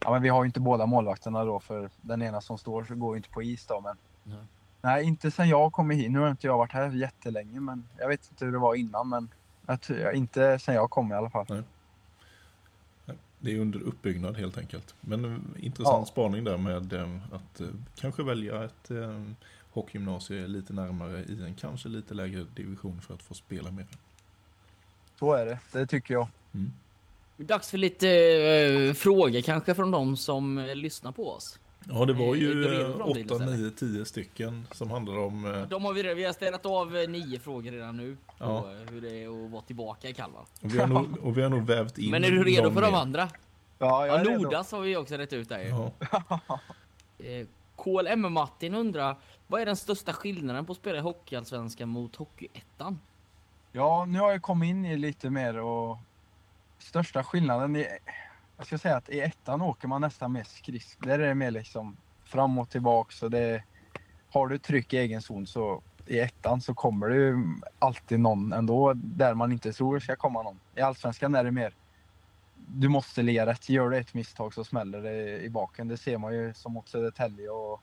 ja, 0.00 0.10
men 0.10 0.22
vi 0.22 0.28
har 0.28 0.42
ju 0.44 0.46
inte 0.46 0.60
båda 0.60 0.86
målvakterna 0.86 1.44
då 1.44 1.60
för 1.60 1.90
den 2.00 2.22
ena 2.22 2.40
som 2.40 2.58
står 2.58 2.84
så 2.84 2.94
går 2.94 3.14
ju 3.14 3.16
inte 3.16 3.28
på 3.30 3.42
is 3.42 3.66
då. 3.66 3.80
Men, 3.80 3.96
Nej. 4.24 4.44
Nej, 4.82 5.04
inte 5.04 5.30
sen 5.30 5.48
jag 5.48 5.72
kom 5.72 5.90
hit. 5.90 6.10
Nu 6.10 6.18
har 6.18 6.30
inte 6.30 6.46
jag 6.46 6.58
varit 6.58 6.72
här 6.72 6.90
jättelänge, 6.90 7.60
men 7.60 7.84
jag 7.98 8.08
vet 8.08 8.30
inte 8.30 8.44
hur 8.44 8.52
det 8.52 8.58
var 8.58 8.74
innan. 8.74 9.08
Men 9.08 9.28
jag, 9.66 9.80
tror- 9.80 10.12
inte 10.12 10.58
sen 10.58 10.74
jag 10.74 10.90
kom 10.90 11.12
i 11.12 11.14
alla 11.14 11.30
fall. 11.30 11.62
Det 13.38 13.52
är 13.52 13.58
under 13.58 13.80
uppbyggnad 13.80 14.36
helt 14.36 14.58
enkelt. 14.58 14.94
Men 15.00 15.24
eh, 15.24 15.64
intressant 15.66 16.06
Ja. 16.08 16.12
spaning 16.12 16.44
där 16.44 16.56
med 16.56 16.92
eh, 16.92 17.16
att 17.32 17.60
eh, 17.60 17.66
kanske 17.96 18.22
välja 18.22 18.64
ett 18.64 18.90
hockeygymnasie 19.72 20.46
lite 20.46 20.72
närmare 20.72 21.24
i 21.24 21.42
en 21.46 21.54
kanske 21.54 21.88
lite 21.88 22.14
lägre 22.14 22.46
division 22.54 23.00
för 23.00 23.14
att 23.14 23.22
få 23.22 23.34
spela 23.34 23.70
mer. 23.70 23.86
Så 25.18 25.32
är 25.34 25.46
det. 25.46 25.58
Det 25.72 25.86
tycker 25.86 26.14
jag. 26.14 26.26
Mm. 26.54 26.72
Dags 27.36 27.70
för 27.70 27.78
lite 27.78 28.08
eh, 28.08 28.94
frågor 28.94 29.40
kanske 29.40 29.74
från 29.74 29.90
de 29.90 30.16
som 30.16 30.58
lyssnar 30.74 31.12
på 31.12 31.30
oss. 31.30 31.58
Ja, 31.88 32.04
det 32.04 32.12
var 32.12 32.26
Är 32.26 32.34
ju 32.40 32.54
du 32.54 32.68
redo 32.68 32.92
för 32.92 32.98
dem, 32.98 33.08
8, 33.10 33.18
Linus, 33.18 33.40
eller? 33.40 33.56
9, 33.56 33.70
10 33.70 34.04
stycken 34.04 34.66
som 34.72 34.90
handlar 34.90 35.18
om... 35.18 35.54
eh, 35.54 35.62
De 35.68 35.84
har 35.84 35.92
vi, 35.92 36.14
vi 36.14 36.24
har 36.24 36.32
ställt 36.32 36.66
av 36.66 36.96
eh, 36.96 37.08
nio 37.08 37.38
frågor 37.38 37.70
redan 37.72 37.96
nu 37.96 38.16
på 38.26 38.32
Ja. 38.44 38.58
eh, 38.58 38.90
hur 38.92 39.00
det 39.00 39.24
är 39.24 39.44
att 39.44 39.50
vara 39.50 39.62
tillbaka 39.62 40.08
i 40.08 40.14
Kalmar. 40.14 40.40
Och 40.62 40.74
vi 40.74 40.78
har 40.78 40.86
nog, 40.86 41.18
och 41.22 41.38
vi 41.38 41.42
har 41.42 41.50
nog 41.50 41.66
vävt 41.66 41.98
in 41.98 42.10
Men 42.10 42.24
är 42.24 42.30
du 42.30 42.44
redo 42.44 42.70
för 42.70 42.82
de 42.82 42.94
andra? 42.94 43.28
Ja, 43.78 44.06
jag 44.06 44.16
Ja, 44.16 44.20
är 44.20 44.24
redo. 44.24 44.42
Nordas 44.42 44.72
har 44.72 44.80
vi 44.80 44.96
också 44.96 45.14
rätt 45.14 45.32
ut 45.32 45.48
där. 45.48 45.60
Ja. 45.60 45.90
Eh, 47.18 47.46
KLM 47.76 48.32
Martin 48.32 48.74
undrar, 48.74 49.16
vad 49.46 49.60
är 49.60 49.66
den 49.66 49.76
största 49.76 50.12
skillnaden 50.12 50.66
på 50.66 50.72
att 50.72 50.78
spela 50.78 50.98
i 50.98 51.00
Hockeyallsvenskan 51.00 51.88
mot 51.88 52.16
Hockeyettan? 52.16 52.98
Ja, 53.72 54.04
nu 54.04 54.18
har 54.18 54.30
jag 54.30 54.42
kommit 54.42 54.68
in 54.70 54.84
i 54.84 54.96
lite 54.96 55.30
mer 55.30 55.58
och 55.58 55.98
största 56.78 57.24
skillnaden 57.24 57.76
i, 57.76 57.86
jag 58.62 58.66
ska 58.66 58.78
säga 58.78 58.96
att 58.96 59.08
i 59.08 59.20
ettan 59.20 59.62
åker 59.62 59.88
man 59.88 60.00
nästan 60.00 60.32
mest 60.32 60.56
skridskor. 60.56 61.06
Där 61.06 61.18
är 61.18 61.28
det 61.28 61.34
mer 61.34 61.50
liksom 61.50 61.96
fram 62.24 62.58
och 62.58 62.70
tillbaks 62.70 63.18
så 63.18 63.28
det 63.28 63.64
har 64.30 64.48
du 64.48 64.58
tryck 64.58 64.92
i 64.92 64.98
egen 64.98 65.22
zon 65.22 65.46
så 65.46 65.82
i 66.06 66.20
ettan 66.20 66.60
så 66.60 66.74
kommer 66.74 67.08
det 67.08 67.16
ju 67.16 67.36
alltid 67.78 68.20
någon 68.20 68.52
ändå 68.52 68.92
där 68.94 69.34
man 69.34 69.52
inte 69.52 69.72
tror 69.72 69.98
ska 69.98 70.16
komma 70.16 70.42
någon. 70.42 70.60
I 70.76 70.80
allsvenskan 70.80 71.34
är 71.34 71.44
det 71.44 71.50
mer 71.50 71.74
du 72.66 72.88
måste 72.88 73.22
ligga 73.22 73.46
rätt. 73.46 73.68
Gör 73.68 73.90
du 73.90 73.96
ett 73.96 74.14
misstag 74.14 74.54
så 74.54 74.64
smäller 74.64 75.02
det 75.02 75.42
i 75.42 75.50
baken. 75.50 75.88
Det 75.88 75.96
ser 75.96 76.18
man 76.18 76.34
ju 76.34 76.54
som 76.54 76.72
mot 76.72 76.88
Södertälje 76.88 77.50
och 77.50 77.80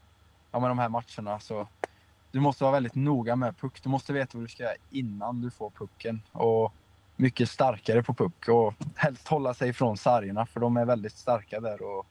ja, 0.51 0.59
med 0.59 0.69
de 0.69 0.79
här 0.79 0.89
matcherna. 0.89 1.39
Så 1.39 1.67
du 2.31 2.39
måste 2.39 2.63
vara 2.63 2.73
väldigt 2.73 2.95
noga 2.95 3.35
med 3.35 3.57
puck. 3.57 3.83
Du 3.83 3.89
måste 3.89 4.13
veta 4.13 4.37
vad 4.37 4.43
du 4.43 4.47
ska 4.49 4.63
göra 4.63 4.75
innan 4.89 5.41
du 5.41 5.51
får 5.51 5.69
pucken. 5.69 6.21
Och 6.31 6.73
mycket 7.19 7.49
starkare 7.49 8.03
på 8.03 8.13
puck 8.13 8.47
och 8.47 8.73
helst 8.95 9.27
hålla 9.27 9.53
sig 9.53 9.69
ifrån 9.69 9.97
sargerna 9.97 10.45
för 10.45 10.59
de 10.59 10.77
är 10.77 10.85
väldigt 10.85 11.17
starka 11.17 11.59
där. 11.59 11.81
Och 11.81 12.05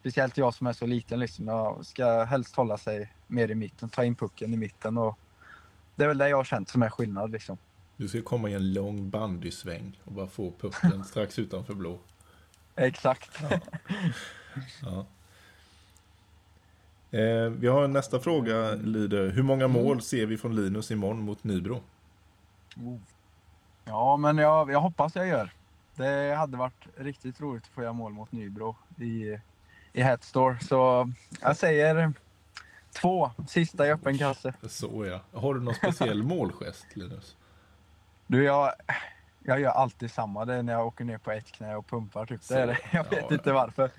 speciellt 0.00 0.36
jag 0.36 0.54
som 0.54 0.66
är 0.66 0.72
så 0.72 0.86
liten 0.86 1.20
liksom. 1.20 1.46
Jag 1.46 1.86
ska 1.86 2.24
helst 2.24 2.56
hålla 2.56 2.78
sig 2.78 3.12
mer 3.26 3.50
i 3.50 3.54
mitten, 3.54 3.88
ta 3.88 4.04
in 4.04 4.14
pucken 4.14 4.54
i 4.54 4.56
mitten. 4.56 4.98
Och 4.98 5.18
det 5.94 6.04
är 6.04 6.08
väl 6.08 6.18
det 6.18 6.28
jag 6.28 6.36
har 6.36 6.44
känt 6.44 6.68
som 6.68 6.82
är 6.82 6.90
skillnad 6.90 7.30
liksom. 7.30 7.58
Du 7.96 8.08
ska 8.08 8.22
komma 8.22 8.50
i 8.50 8.54
en 8.54 8.72
lång 8.72 9.10
bandysväng 9.10 10.00
och 10.04 10.12
bara 10.12 10.26
få 10.26 10.52
pucken 10.60 11.04
strax 11.10 11.38
utanför 11.38 11.74
blå. 11.74 11.98
Exakt. 12.76 13.38
Ja. 14.82 15.06
Eh, 17.18 17.50
vi 17.50 17.66
har 17.66 17.88
nästa 17.88 18.20
fråga, 18.20 18.74
lyder. 18.74 19.30
Hur 19.30 19.42
många 19.42 19.68
mål 19.68 20.02
ser 20.02 20.26
vi 20.26 20.38
från 20.38 20.56
Linus 20.56 20.90
imorgon 20.90 21.22
mot 21.22 21.44
Nybro? 21.44 21.82
Ja, 23.88 24.16
men 24.16 24.38
jag, 24.38 24.70
jag 24.70 24.80
hoppas 24.80 25.14
jag 25.16 25.26
gör. 25.26 25.50
Det 25.94 26.34
hade 26.38 26.56
varit 26.56 26.86
riktigt 26.96 27.40
roligt 27.40 27.62
att 27.62 27.68
få 27.68 27.82
göra 27.82 27.92
mål 27.92 28.12
mot 28.12 28.32
Nybro 28.32 28.76
i, 28.96 29.38
i 29.92 30.02
Hatstore. 30.02 30.58
Så 30.60 31.12
jag 31.40 31.56
säger 31.56 32.12
två 32.92 33.30
sista 33.48 33.86
i 33.86 33.90
öppen 33.92 34.18
kasse. 34.18 34.54
Så 34.68 35.06
ja. 35.06 35.40
Har 35.40 35.54
du 35.54 35.60
någon 35.60 35.74
speciell 35.74 36.22
målgest, 36.22 36.86
Linus? 36.94 37.36
Du, 38.26 38.44
jag, 38.44 38.72
jag 39.44 39.60
gör 39.60 39.70
alltid 39.70 40.10
samma. 40.10 40.44
Det 40.44 40.54
är 40.54 40.62
när 40.62 40.72
jag 40.72 40.86
åker 40.86 41.04
ner 41.04 41.18
på 41.18 41.30
ett 41.30 41.52
knä 41.52 41.76
och 41.76 41.86
pumpar. 41.86 42.26
Typ. 42.26 42.48
Det 42.48 42.54
är 42.54 42.66
det. 42.66 42.78
Jag 42.92 43.04
vet 43.10 43.24
Ja. 43.28 43.34
inte 43.34 43.52
varför. 43.52 43.90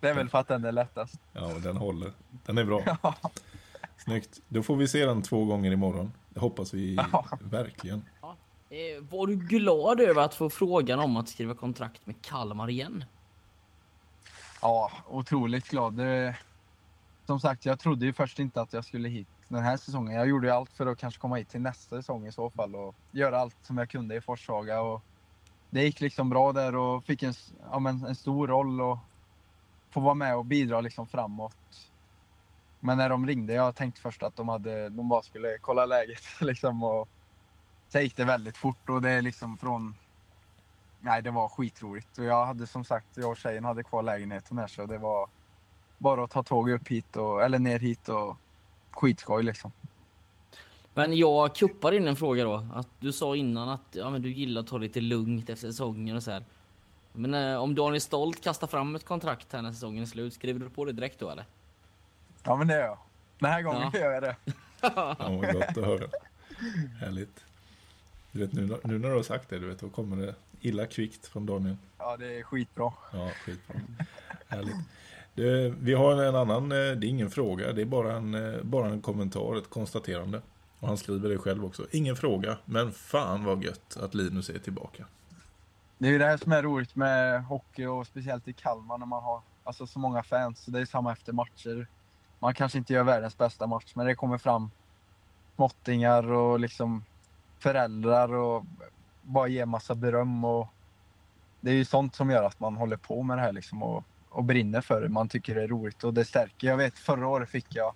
Det 0.00 0.08
är 0.08 0.14
väl 0.14 0.28
för 0.28 0.38
att 0.38 0.48
den 0.48 0.64
är 0.64 0.72
lättast. 0.72 1.14
Ja, 1.32 1.40
den 1.62 1.76
håller. 1.76 2.12
Den 2.46 2.58
är 2.58 2.64
bra. 2.64 2.82
Snyggt. 3.96 4.40
Då 4.48 4.62
får 4.62 4.76
vi 4.76 4.88
se 4.88 5.06
den 5.06 5.22
två 5.22 5.44
gånger 5.44 5.72
imorgon. 5.72 6.12
Det 6.28 6.40
hoppas 6.40 6.74
vi 6.74 6.94
Ja. 7.12 7.26
verkligen. 7.40 8.04
Eh, 8.72 9.02
var 9.10 9.26
du 9.26 9.36
glad 9.36 10.00
över 10.00 10.22
att 10.22 10.34
få 10.34 10.50
frågan 10.50 10.98
om 10.98 11.16
att 11.16 11.28
skriva 11.28 11.54
kontrakt 11.54 12.06
med 12.06 12.22
Kalmar 12.22 12.70
igen? 12.70 13.04
Ja, 14.62 14.92
otroligt 15.08 15.68
glad. 15.68 15.94
Det, 15.94 16.36
som 17.26 17.40
sagt, 17.40 17.66
jag 17.66 17.78
trodde 17.78 18.06
ju 18.06 18.12
först 18.12 18.38
inte 18.38 18.60
att 18.60 18.72
jag 18.72 18.84
skulle 18.84 19.08
hit 19.08 19.28
den 19.48 19.62
här 19.62 19.76
säsongen. 19.76 20.14
Jag 20.14 20.28
gjorde 20.28 20.46
ju 20.46 20.52
allt 20.52 20.70
för 20.70 20.86
att 20.86 20.98
kanske 20.98 21.20
komma 21.20 21.36
hit 21.36 21.48
till 21.48 21.60
nästa 21.60 21.96
säsong 21.96 22.26
i 22.26 22.32
så 22.32 22.50
fall 22.50 22.74
och 22.74 22.94
göra 23.10 23.38
allt 23.38 23.56
som 23.62 23.78
jag 23.78 23.90
kunde 23.90 24.14
i 24.14 24.20
Forshaga. 24.20 24.80
Och 24.80 25.02
det 25.70 25.82
gick 25.82 26.00
liksom 26.00 26.30
bra 26.30 26.52
där 26.52 26.74
och 26.74 27.04
fick 27.04 27.22
en, 27.22 27.34
ja, 27.70 27.78
men 27.78 28.04
en 28.04 28.14
stor 28.14 28.48
roll 28.48 28.80
och 28.80 28.98
få 29.90 30.00
vara 30.00 30.14
med 30.14 30.36
och 30.36 30.44
bidra 30.44 30.80
liksom 30.80 31.06
framåt. 31.06 31.90
Men 32.80 32.98
när 32.98 33.08
de 33.08 33.26
ringde, 33.26 33.52
jag 33.52 33.76
tänkte 33.76 34.00
först 34.00 34.22
att 34.22 34.36
de, 34.36 34.48
hade, 34.48 34.88
de 34.88 35.08
bara 35.08 35.22
skulle 35.22 35.58
kolla 35.60 35.86
läget 35.86 36.22
liksom. 36.40 36.82
Och 36.82 37.08
sen 37.92 38.02
gick 38.02 38.16
det 38.16 38.24
väldigt 38.24 38.56
fort 38.56 38.88
och 38.88 39.02
det 39.02 39.10
är 39.10 39.22
liksom 39.22 39.58
från... 39.58 39.94
Nej, 41.00 41.22
det 41.22 41.30
var 41.30 41.48
skitroligt. 41.48 42.18
Och 42.18 42.24
jag 42.24 42.46
hade 42.46 42.66
som 42.66 42.84
sagt, 42.84 43.06
jag 43.14 43.30
och 43.30 43.36
tjejen 43.36 43.64
hade 43.64 43.82
kvar 43.82 44.02
lägenheten 44.02 44.58
här 44.58 44.66
så 44.66 44.86
det 44.86 44.98
var 44.98 45.28
bara 45.98 46.24
att 46.24 46.30
ta 46.30 46.42
tåget 46.42 46.80
upp 46.80 46.88
hit 46.88 47.16
och, 47.16 47.42
eller 47.42 47.58
ner 47.58 47.78
hit 47.78 48.08
och 48.08 48.36
skitskoj 48.90 49.42
liksom. 49.42 49.72
Men 50.94 51.16
jag 51.16 51.54
kuppar 51.54 51.92
in 51.92 52.08
en 52.08 52.16
fråga 52.16 52.44
då. 52.44 52.66
Att 52.74 52.88
du 53.00 53.12
sa 53.12 53.36
innan 53.36 53.68
att 53.68 53.80
ja, 53.92 54.10
men 54.10 54.22
du 54.22 54.32
gillar 54.32 54.60
att 54.60 54.66
ta 54.68 54.78
lite 54.78 55.00
lugnt 55.00 55.50
efter 55.50 55.66
säsongen 55.68 56.16
och 56.16 56.22
så 56.22 56.30
här. 56.30 56.44
Men 57.12 57.34
eh, 57.34 57.56
om 57.62 57.74
Daniel 57.74 58.00
Stolt 58.00 58.44
kastar 58.44 58.66
fram 58.66 58.94
ett 58.94 59.04
kontrakt 59.04 59.52
här 59.52 59.62
när 59.62 59.72
säsongen 59.72 60.02
är 60.02 60.06
slut, 60.06 60.34
skriver 60.34 60.60
du 60.60 60.70
på 60.70 60.84
det 60.84 60.92
direkt 60.92 61.18
då 61.18 61.30
eller? 61.30 61.44
Ja, 62.42 62.56
men 62.56 62.66
det 62.66 62.74
gör 62.74 62.84
jag. 62.84 62.98
Den 63.38 63.50
här 63.50 63.62
gången 63.62 63.90
Ja. 63.92 63.98
gör 64.00 64.12
jag 64.12 64.22
det. 64.22 64.36
Ja, 64.80 65.16
vad 65.18 65.52
gott 65.52 65.64
att 65.64 65.76
höra. 65.76 66.06
Härligt. 67.00 67.44
Du 68.32 68.40
vet, 68.40 68.52
nu, 68.52 68.76
nu 68.84 68.98
när 68.98 69.08
du 69.08 69.14
har 69.14 69.22
sagt 69.22 69.50
det, 69.50 69.58
du 69.58 69.68
vet, 69.68 69.80
då 69.80 69.88
kommer 69.88 70.26
det 70.26 70.34
illa 70.60 70.86
kvickt 70.86 71.26
från 71.26 71.46
Daniel. 71.46 71.76
Ja, 71.98 72.16
det 72.16 72.38
är 72.38 72.42
skitbra. 72.42 72.92
Ja, 73.12 73.30
skitbra. 73.44 73.80
Härligt. 74.48 74.76
Det, 75.34 75.74
vi 75.80 75.94
har 75.94 76.22
en 76.22 76.36
annan, 76.36 76.62
eh, 76.72 76.76
det 76.78 77.06
är 77.06 77.08
ingen 77.08 77.30
fråga, 77.30 77.72
det 77.72 77.82
är 77.82 77.86
bara 77.86 78.12
en, 78.12 78.34
eh, 78.34 78.62
bara 78.62 78.86
en 78.86 79.00
kommentar, 79.00 79.56
ett 79.56 79.70
konstaterande. 79.70 80.42
Och 80.78 80.88
han 80.88 80.96
skriver 80.96 81.28
det 81.28 81.38
själv 81.38 81.64
också. 81.64 81.86
Ingen 81.90 82.16
fråga, 82.16 82.58
men 82.64 82.92
fan 82.92 83.44
vad 83.44 83.64
gött 83.64 83.96
att 83.96 84.14
Linus 84.14 84.50
är 84.50 84.58
tillbaka. 84.58 85.06
Det 85.98 86.08
är 86.08 86.12
ju 86.12 86.18
det 86.18 86.26
här 86.26 86.36
som 86.36 86.52
är 86.52 86.62
roligt 86.62 86.96
med 86.96 87.44
hockey 87.44 87.86
och 87.86 88.06
speciellt 88.06 88.48
i 88.48 88.52
Kalmar 88.52 88.98
när 88.98 89.06
man 89.06 89.22
har 89.22 89.40
alltså, 89.64 89.86
så 89.86 89.98
många 89.98 90.22
fans. 90.22 90.66
Det 90.66 90.80
är 90.80 90.84
samma 90.84 91.12
efter 91.12 91.32
matcher. 91.32 91.86
Man 92.38 92.54
kanske 92.54 92.78
inte 92.78 92.92
gör 92.92 93.04
världens 93.04 93.38
bästa 93.38 93.66
match, 93.66 93.92
men 93.94 94.06
det 94.06 94.14
kommer 94.14 94.38
fram 94.38 94.70
småttingar 95.56 96.32
och 96.32 96.60
liksom 96.60 97.04
föräldrar 97.62 98.34
och 98.34 98.64
bara 99.22 99.48
ge 99.48 99.66
massa 99.66 99.94
beröm. 99.94 100.44
Och 100.44 100.68
det 101.60 101.70
är 101.70 101.74
ju 101.74 101.84
sånt 101.84 102.14
som 102.14 102.30
gör 102.30 102.42
att 102.42 102.60
man 102.60 102.76
håller 102.76 102.96
på 102.96 103.22
med 103.22 103.38
det 103.38 103.42
här 103.42 103.52
liksom 103.52 103.82
och, 103.82 104.04
och 104.28 104.44
brinner 104.44 104.80
för 104.80 105.02
det. 105.02 105.08
Man 105.08 105.28
tycker 105.28 105.54
det 105.54 105.62
är 105.62 105.68
roligt 105.68 106.04
och 106.04 106.14
det 106.14 106.24
stärker. 106.24 106.66
Jag 106.66 106.76
vet 106.76 106.98
förra 106.98 107.28
året 107.28 107.48
fick 107.48 107.66
jag 107.74 107.94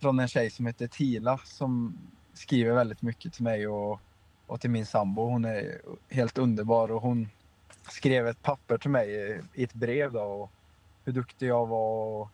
från 0.00 0.20
en 0.20 0.28
tjej 0.28 0.50
som 0.50 0.66
heter 0.66 0.86
Tila 0.86 1.38
som 1.38 1.98
skriver 2.34 2.74
väldigt 2.74 3.02
mycket 3.02 3.32
till 3.32 3.44
mig 3.44 3.68
och 3.68 4.00
och 4.46 4.60
till 4.60 4.70
min 4.70 4.86
sambo. 4.86 5.22
Hon 5.22 5.44
är 5.44 5.80
helt 6.10 6.38
underbar 6.38 6.90
och 6.90 7.02
hon 7.02 7.28
skrev 7.88 8.26
ett 8.26 8.42
papper 8.42 8.78
till 8.78 8.90
mig 8.90 9.40
i 9.54 9.64
ett 9.64 9.74
brev 9.74 10.12
då 10.12 10.22
och 10.22 10.50
hur 11.04 11.12
duktig 11.12 11.46
jag 11.46 11.66
var 11.66 12.20
och 12.20 12.28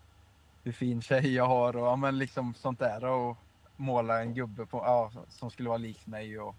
hur 0.64 0.72
fin 0.72 1.02
tjej 1.02 1.34
jag 1.34 1.46
har 1.46 1.76
och 1.76 1.86
ja, 1.86 1.96
men 1.96 2.18
liksom 2.18 2.54
sånt 2.54 2.78
där 2.78 3.04
och 3.04 3.36
måla 3.78 4.20
en 4.20 4.34
gubbe 4.34 4.66
på, 4.66 4.78
ja, 4.78 5.10
som 5.28 5.50
skulle 5.50 5.68
vara 5.68 5.78
lik 5.78 6.06
mig 6.06 6.40
och 6.40 6.54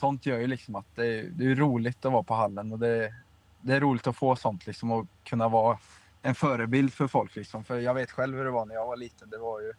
sånt 0.00 0.26
gör 0.26 0.38
ju 0.38 0.46
liksom 0.46 0.74
att 0.76 0.86
det, 0.94 1.06
är- 1.06 1.24
det 1.24 1.44
är 1.50 1.54
roligt 1.54 2.04
att 2.04 2.12
vara 2.12 2.22
på 2.22 2.34
hallen 2.34 2.72
och 2.72 2.78
det, 2.78 3.14
det 3.60 3.74
är 3.74 3.80
roligt 3.80 4.06
att 4.06 4.16
få 4.16 4.36
sånt 4.36 4.66
liksom 4.66 4.90
och 4.92 5.06
kunna 5.24 5.48
vara 5.48 5.78
en 6.22 6.34
förebild 6.34 6.92
för 6.92 7.08
folk 7.08 7.36
liksom. 7.36 7.64
För 7.64 7.78
jag 7.78 7.94
vet 7.94 8.10
själv 8.10 8.36
hur 8.38 8.44
det 8.44 8.50
var 8.50 8.66
när 8.66 8.74
jag 8.74 8.86
var 8.86 8.96
liten. 8.96 9.30
Det 9.30 9.38
var 9.38 9.60
ju 9.60 9.72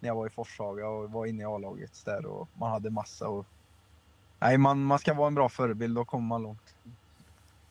när 0.00 0.08
jag 0.08 0.14
var 0.14 0.26
i 0.26 0.30
Forshaga 0.30 0.88
och 0.88 1.10
var 1.10 1.26
inne 1.26 1.42
i 1.42 1.46
A-laget 1.46 2.02
där 2.04 2.26
och 2.26 2.48
man 2.54 2.70
hade 2.70 2.90
massa 2.90 3.28
och 3.28 3.46
Nej, 4.38 4.58
man, 4.58 4.84
man 4.84 4.98
ska 4.98 5.14
vara 5.14 5.26
en 5.26 5.34
bra 5.34 5.48
förebild, 5.48 5.94
då 5.96 6.04
kommer 6.04 6.26
man 6.26 6.42
långt. 6.42 6.74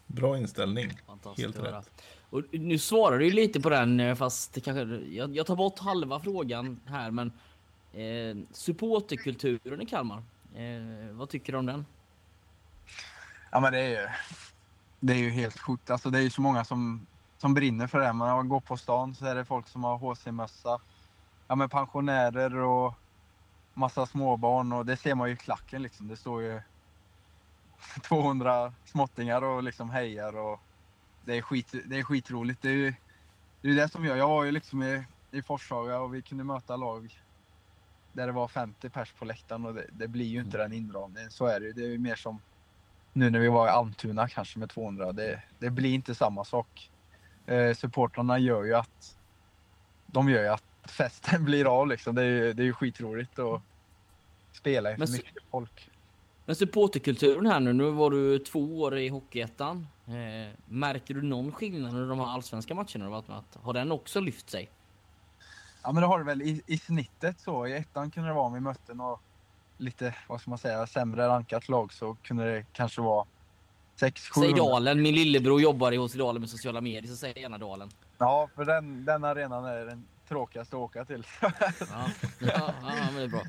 Bra 0.07 0.37
inställning. 0.37 0.91
Fantastiskt 1.07 1.57
Helt 1.57 1.73
rätt. 1.73 1.91
Och 2.29 2.43
nu 2.51 2.77
svarar 2.77 3.19
du 3.19 3.31
lite 3.31 3.61
på 3.61 3.69
den 3.69 3.99
eh, 3.99 4.15
fast 4.15 4.53
det 4.53 4.61
kanske, 4.61 4.81
jag, 5.15 5.35
jag 5.35 5.45
tar 5.45 5.55
bort 5.55 5.79
halva 5.79 6.19
frågan 6.19 6.79
här 6.85 7.11
men 7.11 7.31
eh, 7.93 8.37
supporterkulturen 8.51 9.81
i 9.81 9.85
Kalmar. 9.85 10.23
Eh, 10.55 11.11
vad 11.11 11.29
tycker 11.29 11.53
du 11.53 11.59
om 11.59 11.65
den? 11.65 11.85
Ja, 13.51 13.59
men 13.59 13.73
det 13.73 13.79
är 13.79 13.89
ju, 13.89 14.07
det 14.99 15.13
är 15.13 15.17
ju 15.17 15.29
helt 15.29 15.59
sjukt. 15.59 15.89
Alltså, 15.89 16.09
det 16.09 16.19
är 16.19 16.21
ju 16.21 16.29
så 16.29 16.41
många 16.41 16.65
som, 16.65 17.07
som 17.37 17.53
brinner 17.53 17.87
för 17.87 17.99
det. 17.99 18.13
Man 18.13 18.49
går 18.49 18.59
på 18.59 18.77
stan 18.77 19.15
så 19.15 19.25
är 19.25 19.35
det 19.35 19.45
folk 19.45 19.67
som 19.67 19.83
har 19.83 19.97
HC-mössa. 19.97 20.81
Ja, 21.47 21.55
men 21.55 21.69
pensionärer 21.69 22.55
och 22.55 22.93
massa 23.73 24.05
småbarn 24.05 24.73
och 24.73 24.85
det 24.85 24.97
ser 24.97 25.15
man 25.15 25.27
ju 25.27 25.33
i 25.33 25.37
klacken 25.37 25.83
liksom. 25.83 26.07
Det 26.07 26.17
står 26.17 26.41
ju 26.41 26.61
200 28.03 28.73
småttingar 28.85 29.41
och 29.41 29.63
liksom 29.63 29.89
hejar 29.89 30.37
och 30.37 30.59
det 31.25 31.37
är, 31.37 31.41
skit, 31.41 31.75
det 31.85 31.99
är 31.99 32.03
skitroligt. 32.03 32.61
Det 32.61 32.69
är 32.69 32.73
ju 32.73 32.93
det, 33.61 33.69
är 33.69 33.75
det 33.75 33.89
som 33.89 34.05
gör. 34.05 34.15
Jag 34.15 34.27
var 34.27 34.43
ju 34.43 34.51
liksom 34.51 34.83
i, 34.83 35.03
i 35.31 35.41
Forshaga 35.41 35.99
och 35.99 36.15
vi 36.15 36.21
kunde 36.21 36.43
möta 36.43 36.75
lag 36.75 37.21
där 38.13 38.27
det 38.27 38.33
var 38.33 38.47
50 38.47 38.89
pers 38.89 39.11
på 39.11 39.25
läktaren 39.25 39.65
och 39.65 39.73
det, 39.73 39.85
det 39.91 40.07
blir 40.07 40.25
ju 40.25 40.39
inte 40.39 40.57
den 40.57 40.73
inramningen. 40.73 41.31
Så 41.31 41.45
är 41.45 41.59
det 41.59 41.65
ju. 41.65 41.73
Det 41.73 41.81
är 41.81 41.87
ju 41.87 41.97
mer 41.97 42.15
som 42.15 42.39
nu 43.13 43.29
när 43.29 43.39
vi 43.39 43.47
var 43.47 43.67
i 43.67 43.69
Almtuna 43.69 44.27
kanske 44.27 44.59
med 44.59 44.69
200. 44.69 45.11
Det, 45.11 45.41
det 45.59 45.69
blir 45.69 45.93
inte 45.93 46.15
samma 46.15 46.45
sak. 46.45 46.91
Eh, 47.45 47.73
supportrarna 47.73 48.39
gör 48.39 48.63
ju 48.63 48.73
att 48.73 49.17
de 50.05 50.29
gör 50.29 50.41
ju 50.41 50.47
att 50.47 50.63
festen 50.83 51.45
blir 51.45 51.65
av 51.79 51.87
liksom. 51.87 52.15
Det 52.15 52.21
är 52.21 52.25
ju, 52.25 52.53
det 52.53 52.63
är 52.63 52.65
ju 52.65 52.73
skitroligt 52.73 53.39
att 53.39 53.61
spela 54.51 54.91
inför 54.91 55.11
mycket 55.11 55.43
folk. 55.51 55.89
Men 56.45 56.55
supporterkulturen 56.55 57.45
här 57.45 57.59
nu, 57.59 57.73
nu 57.73 57.91
var 57.91 58.09
du 58.09 58.39
två 58.39 58.81
år 58.81 58.97
i 58.97 59.07
Hockeyettan. 59.07 59.87
Eh, 60.07 60.53
märker 60.65 61.13
du 61.13 61.21
någon 61.21 61.51
skillnad 61.51 61.93
under 61.93 62.09
de 62.09 62.19
här 62.19 62.27
allsvenska 62.27 62.75
matcherna 62.75 63.05
du 63.05 63.07
varit 63.07 63.27
med? 63.27 63.43
Har 63.53 63.73
den 63.73 63.91
också 63.91 64.19
lyft 64.19 64.49
sig? 64.49 64.69
Ja 65.83 65.91
men 65.91 66.01
det 66.01 66.07
har 66.07 66.19
det 66.19 66.25
väl 66.25 66.41
i, 66.41 66.61
i 66.65 66.77
snittet 66.77 67.39
så. 67.39 67.67
I 67.67 67.73
ettan 67.73 68.11
kunde 68.11 68.29
det 68.29 68.33
vara 68.33 68.45
om 68.45 68.53
vi 68.53 68.59
mötte 68.59 68.93
något 68.93 69.19
lite, 69.77 70.15
vad 70.27 70.41
ska 70.41 70.49
man 70.49 70.59
säga, 70.59 70.87
sämre 70.87 71.27
rankat 71.27 71.69
lag 71.69 71.93
så 71.93 72.17
kunde 72.23 72.51
det 72.51 72.65
kanske 72.73 73.01
vara 73.01 73.25
6 73.95 74.29
7 74.29 74.41
Säg 74.41 74.53
Dalen, 74.53 75.01
min 75.01 75.15
lillebror 75.15 75.61
jobbar 75.61 75.91
i 75.91 75.95
hos 75.95 76.13
Dalen 76.13 76.41
med 76.41 76.49
sociala 76.49 76.81
medier 76.81 77.11
så 77.11 77.15
säg 77.15 77.33
gärna 77.35 77.57
Dalen. 77.57 77.89
Ja, 78.17 78.49
för 78.55 78.65
den, 78.65 79.05
den 79.05 79.23
arenan 79.23 79.65
är 79.65 79.85
den 79.85 80.05
tråkigaste 80.27 80.75
att 80.75 80.81
åka 80.81 81.05
till. 81.05 81.25
Ja, 81.41 81.51
ja, 81.59 82.07
ja 82.39 82.73
men 82.81 83.15
det 83.15 83.23
är 83.23 83.27
bra. 83.27 83.41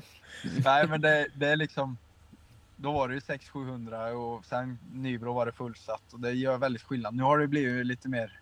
Nej, 0.65 0.87
men 0.87 1.01
det, 1.01 1.27
det 1.35 1.47
är 1.47 1.55
liksom... 1.55 1.97
Då 2.75 2.91
var 2.91 3.07
det 3.07 3.13
ju 3.13 3.19
600-700 3.19 4.11
och 4.11 4.45
sen 4.45 4.79
Nybro 4.93 5.33
var 5.33 5.45
det 5.45 5.51
fullsatt 5.51 6.13
och 6.13 6.19
det 6.19 6.31
gör 6.31 6.57
väldigt 6.57 6.81
skillnad. 6.81 7.15
Nu 7.15 7.23
har 7.23 7.37
det 7.37 7.47
blivit 7.47 7.85
lite 7.85 8.09
mer... 8.09 8.39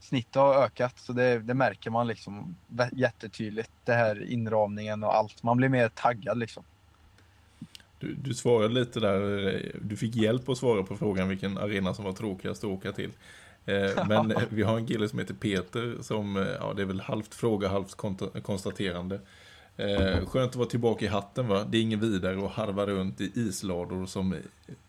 Snittet 0.00 0.34
har 0.34 0.54
ökat 0.54 0.98
så 0.98 1.12
det, 1.12 1.38
det 1.38 1.54
märker 1.54 1.90
man 1.90 2.06
liksom 2.06 2.56
jättetydligt. 2.92 3.70
Det 3.84 3.92
här 3.92 4.30
inramningen 4.32 5.04
och 5.04 5.14
allt. 5.16 5.42
Man 5.42 5.56
blir 5.56 5.68
mer 5.68 5.88
taggad 5.88 6.38
liksom. 6.38 6.62
Du, 8.00 8.14
du 8.14 8.34
svarade 8.34 8.74
lite 8.74 9.00
där, 9.00 9.48
eh, 9.54 9.60
du 9.82 9.96
fick 9.96 10.16
hjälp 10.16 10.48
att 10.48 10.58
svara 10.58 10.82
på 10.82 10.96
frågan 10.96 11.28
vilken 11.28 11.58
arena 11.58 11.94
som 11.94 12.04
var 12.04 12.12
tråkigast 12.12 12.64
att 12.64 12.70
åka 12.70 12.92
till. 12.92 13.10
Eh, 13.66 14.06
Men 14.08 14.34
vi 14.48 14.62
har 14.62 14.76
en 14.76 14.86
kille 14.86 15.08
som 15.08 15.18
heter 15.18 15.34
Peter 15.34 15.96
som, 16.02 16.36
eh, 16.36 16.42
ja 16.60 16.72
det 16.76 16.82
är 16.82 16.86
väl 16.86 17.00
halvt 17.00 17.34
fråga, 17.34 17.68
halvt 17.68 17.94
konstaterande. 18.42 19.20
Eh, 19.76 20.26
skönt 20.26 20.50
att 20.50 20.56
vara 20.56 20.68
tillbaka 20.68 21.04
i 21.04 21.08
hatten 21.08 21.48
va? 21.48 21.64
Det 21.68 21.78
är 21.78 21.82
ingen 21.82 22.00
vidare 22.00 22.44
att 22.46 22.52
harva 22.52 22.86
runt 22.86 23.20
i 23.20 23.32
islador 23.34 24.06
som 24.06 24.36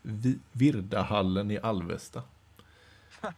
Vi- 0.01 0.39
Virdahallen 0.51 1.51
i 1.51 1.59
Alvesta. 1.59 2.21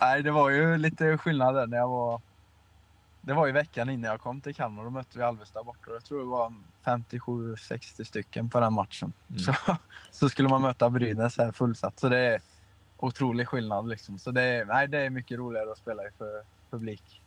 Nej, 0.00 0.22
det 0.22 0.30
var 0.30 0.50
ju 0.50 0.78
lite 0.78 1.18
skillnad 1.18 1.54
där 1.54 1.66
när 1.66 1.76
jag 1.76 1.88
var... 1.88 2.20
Det 3.20 3.32
var 3.32 3.46
ju 3.46 3.52
veckan 3.52 3.90
innan 3.90 4.10
jag 4.10 4.20
kom 4.20 4.40
till 4.40 4.54
Kalmar. 4.54 4.84
Då 4.84 4.90
mötte 4.90 5.18
vi 5.18 5.24
Alvesta 5.24 5.62
borta. 5.62 5.90
Jag 5.90 6.04
tror 6.04 6.18
det 6.18 6.24
var 6.24 6.52
57-60 6.84 8.04
stycken 8.04 8.50
på 8.50 8.60
den 8.60 8.72
matchen. 8.72 9.12
Mm. 9.28 9.38
Så, 9.40 9.54
så 10.10 10.28
skulle 10.28 10.48
man 10.48 10.62
möta 10.62 10.90
Brynäs 10.90 11.38
här 11.38 11.52
fullsatt. 11.52 12.00
Så 12.00 12.08
det 12.08 12.18
är 12.18 12.40
otrolig 12.96 13.48
skillnad 13.48 13.88
liksom. 13.88 14.18
Så 14.18 14.30
det 14.30 14.42
är, 14.42 14.64
nej, 14.64 14.88
det 14.88 14.98
är 14.98 15.10
mycket 15.10 15.38
roligare 15.38 15.72
att 15.72 15.78
spela 15.78 16.02
i 16.02 16.10
för 16.18 16.42
publik. 16.70 17.20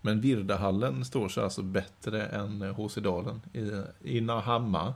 Men 0.00 0.20
Virdahallen 0.20 1.04
står 1.04 1.28
sig 1.28 1.42
alltså 1.42 1.62
bättre 1.62 2.26
än 2.26 2.62
eh, 2.62 2.74
HC 2.74 2.94
Dalen 2.94 3.42
i, 3.52 3.82
i 4.00 4.20
Nahamma. 4.20 4.94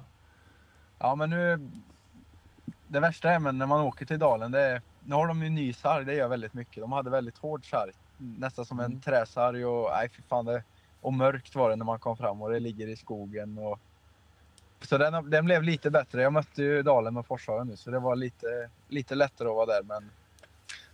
Ja, 0.98 1.14
men 1.14 1.30
nu... 1.30 1.70
Det 2.88 3.00
värsta 3.00 3.30
är 3.30 3.38
men 3.38 3.58
när 3.58 3.66
man 3.66 3.80
åker 3.80 4.06
till 4.06 4.18
Dalen, 4.18 4.52
det 4.52 4.60
är, 4.60 4.82
nu 5.06 5.14
har 5.14 5.26
de 5.28 5.42
ju 5.42 5.48
ny 5.48 5.72
sarg, 5.72 6.04
det 6.04 6.14
gör 6.14 6.28
väldigt 6.28 6.54
mycket. 6.54 6.80
De 6.82 6.92
hade 6.92 7.10
väldigt 7.10 7.38
hård 7.38 7.70
sarg, 7.70 7.92
nästan 8.18 8.66
som 8.66 8.80
en 8.80 9.00
träsarg 9.00 9.64
och 9.66 9.90
nej 9.90 10.08
fy 10.08 10.22
fan 10.28 10.44
det, 10.44 10.62
och 11.00 11.12
mörkt 11.12 11.54
var 11.54 11.70
det 11.70 11.76
när 11.76 11.84
man 11.84 11.98
kom 11.98 12.16
fram 12.16 12.42
och 12.42 12.50
det 12.50 12.60
ligger 12.60 12.86
i 12.86 12.96
skogen 12.96 13.58
och 13.58 13.78
så 14.80 14.98
den, 14.98 15.30
den 15.30 15.44
blev 15.44 15.62
lite 15.62 15.90
bättre. 15.90 16.22
Jag 16.22 16.32
mötte 16.32 16.62
ju 16.62 16.82
Dalen 16.82 17.14
med 17.14 17.26
Forshaga 17.26 17.64
nu 17.64 17.76
så 17.76 17.90
det 17.90 17.98
var 17.98 18.16
lite, 18.16 18.70
lite 18.88 19.14
lättare 19.14 19.48
att 19.48 19.54
vara 19.54 19.66
där 19.66 19.82
men 19.82 20.10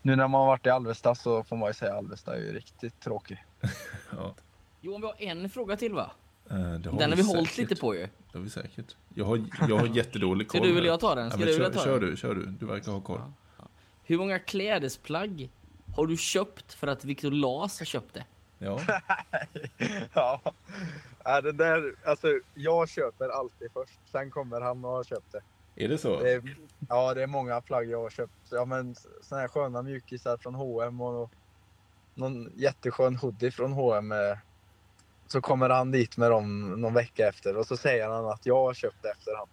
nu 0.02 0.16
när 0.16 0.28
man 0.28 0.40
har 0.40 0.46
varit 0.46 0.66
i 0.66 0.70
Alvesta 0.70 1.14
så 1.14 1.44
får 1.44 1.56
man 1.56 1.68
ju 1.68 1.74
säga 1.74 1.94
Alvesta 1.94 2.36
är 2.36 2.40
ju 2.40 2.52
riktigt 2.52 3.00
tråkig. 3.00 3.44
Ja, 4.16 4.34
Johan, 4.80 5.00
vi 5.00 5.06
har 5.06 5.14
en 5.36 5.50
fråga 5.50 5.76
till 5.76 5.94
va? 5.94 6.10
eh, 6.50 6.56
det 6.56 6.64
har 6.64 6.98
Den 6.98 7.10
har 7.10 7.16
vi 7.16 7.22
vi 7.22 7.28
hållit 7.28 7.58
lite 7.58 7.76
på 7.76 7.94
ju. 7.94 8.00
Det 8.00 8.38
har 8.38 8.40
vi 8.40 8.50
säkert. 8.50 8.96
Jag 9.14 9.24
har, 9.24 9.40
jag 9.68 9.76
har 9.78 9.86
jättedålig 9.86 10.48
koll. 10.48 10.58
Ska 10.58 10.66
du 10.66 10.74
här. 10.74 10.80
vilja 10.80 10.96
ta 10.96 11.14
den? 11.14 11.24
Ja, 11.24 11.30
Ska 11.30 11.38
men 11.38 11.46
du 11.46 11.52
kör, 11.52 11.58
vilja 11.64 11.78
ta 11.78 11.84
kör 11.84 12.00
den? 12.00 12.10
du, 12.10 12.16
kör 12.16 12.34
du. 12.34 12.46
Du 12.46 12.66
verkar 12.66 12.92
ha 12.92 13.00
koll. 13.00 13.20
Hur 14.08 14.18
många 14.18 14.38
klädesplagg 14.38 15.50
har 15.96 16.06
du 16.06 16.16
köpt 16.16 16.72
för 16.74 16.86
att 16.86 17.04
Viktor 17.04 17.30
Las 17.30 17.78
har 17.78 17.86
köpt 17.86 18.14
det? 18.14 18.24
Ja, 18.58 18.80
ja. 20.14 20.40
ja, 21.24 21.40
det 21.40 21.52
där, 21.52 21.94
alltså 22.04 22.28
jag 22.54 22.88
köper 22.88 23.28
alltid 23.28 23.72
först. 23.72 23.98
Sen 24.12 24.30
kommer 24.30 24.60
han 24.60 24.84
och 24.84 24.90
har 24.90 25.04
köpt 25.04 25.32
det. 25.32 25.84
är 25.84 25.88
det 25.88 25.98
så? 25.98 26.20
det 26.20 26.32
är, 26.32 26.56
ja, 26.88 27.14
det 27.14 27.22
är 27.22 27.26
många 27.26 27.60
plagg 27.60 27.88
jag 27.90 28.02
har 28.02 28.10
köpt. 28.10 28.32
Ja, 28.50 28.64
men 28.64 28.94
såna 29.22 29.40
här 29.40 29.48
sköna 29.48 29.82
mjukisar 29.82 30.36
från 30.36 30.54
H&M 30.54 31.00
och 31.00 31.30
någon 32.14 32.52
jätteskön 32.56 33.16
hoodie 33.16 33.50
från 33.50 33.72
H&M. 33.72 34.12
eh, 34.12 34.38
Så 35.26 35.40
kommer 35.40 35.68
han 35.70 35.90
dit 35.90 36.16
med 36.16 36.30
dem 36.30 36.80
någon 36.80 36.94
vecka 36.94 37.28
efter 37.28 37.56
och 37.56 37.66
så 37.66 37.76
säger 37.76 38.08
han 38.08 38.26
att 38.26 38.46
jag 38.46 38.56
har 38.64 38.74
köpt 38.74 39.02
det 39.02 39.10
efter 39.10 39.36
han. 39.36 39.48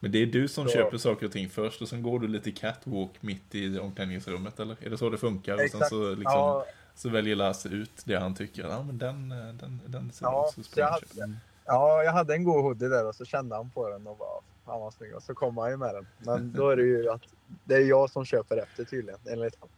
Men 0.00 0.12
det 0.12 0.18
är 0.22 0.26
du 0.26 0.48
som 0.48 0.64
Så- 0.66 0.70
köper 0.72 0.98
saker 0.98 1.26
och 1.26 1.32
ting 1.32 1.48
först 1.48 1.82
och 1.82 1.88
sen 1.88 2.02
går 2.02 2.20
du 2.20 2.28
lite 2.28 2.50
catwalk 2.52 3.10
mitt 3.22 3.54
i 3.54 3.78
omklädningsrummet 3.78 4.60
eller? 4.60 4.76
Är 4.80 4.90
det 4.90 4.98
så 4.98 5.10
det 5.10 5.18
funkar? 5.18 5.52
Och 5.54 5.58
sen 5.58 5.66
Exakt. 5.66 5.88
så, 5.88 6.08
liksom, 6.10 6.22
Ja, 6.24 6.66
så 6.94 7.08
väljer 7.08 7.36
Lasse 7.36 7.68
ut 7.68 8.02
det 8.04 8.14
han 8.18 8.34
tycker, 8.34 8.62
ja 8.62 8.82
men 8.82 8.98
den, 8.98 9.28
den, 9.28 9.80
den 9.86 10.12
ser 10.12 10.26
Ja, 10.26 10.50
så 10.54 10.62
så 10.62 10.80
jag 10.80 10.90
hade- 10.90 11.34
ja, 11.64 12.02
jag 12.02 12.12
hade 12.12 12.34
en 12.34 12.44
god 12.44 12.62
hoodie 12.62 12.88
där 12.88 13.06
och 13.08 13.14
så 13.14 13.24
kände 13.24 13.56
han 13.56 13.70
på 13.70 13.88
den 13.88 14.06
och 14.06 14.16
bara 14.16 14.40
fan 14.64 14.80
vad 14.80 14.94
snygg. 14.94 15.14
Och 15.14 15.22
så 15.22 15.34
kom 15.34 15.56
han 15.58 15.70
ju 15.70 15.76
med 15.76 15.94
den. 15.94 16.06
Men 16.18 16.52
då 16.52 16.70
är 16.70 16.76
det 16.76 16.82
ju 16.82 17.10
att 17.10 17.22
det 17.64 17.74
är 17.74 17.80
jag 17.88 18.10
som 18.10 18.24
köper 18.24 18.56
efter 18.56 18.84
tydligen 18.84 19.20
enligt 19.30 19.56
han. 19.60 19.68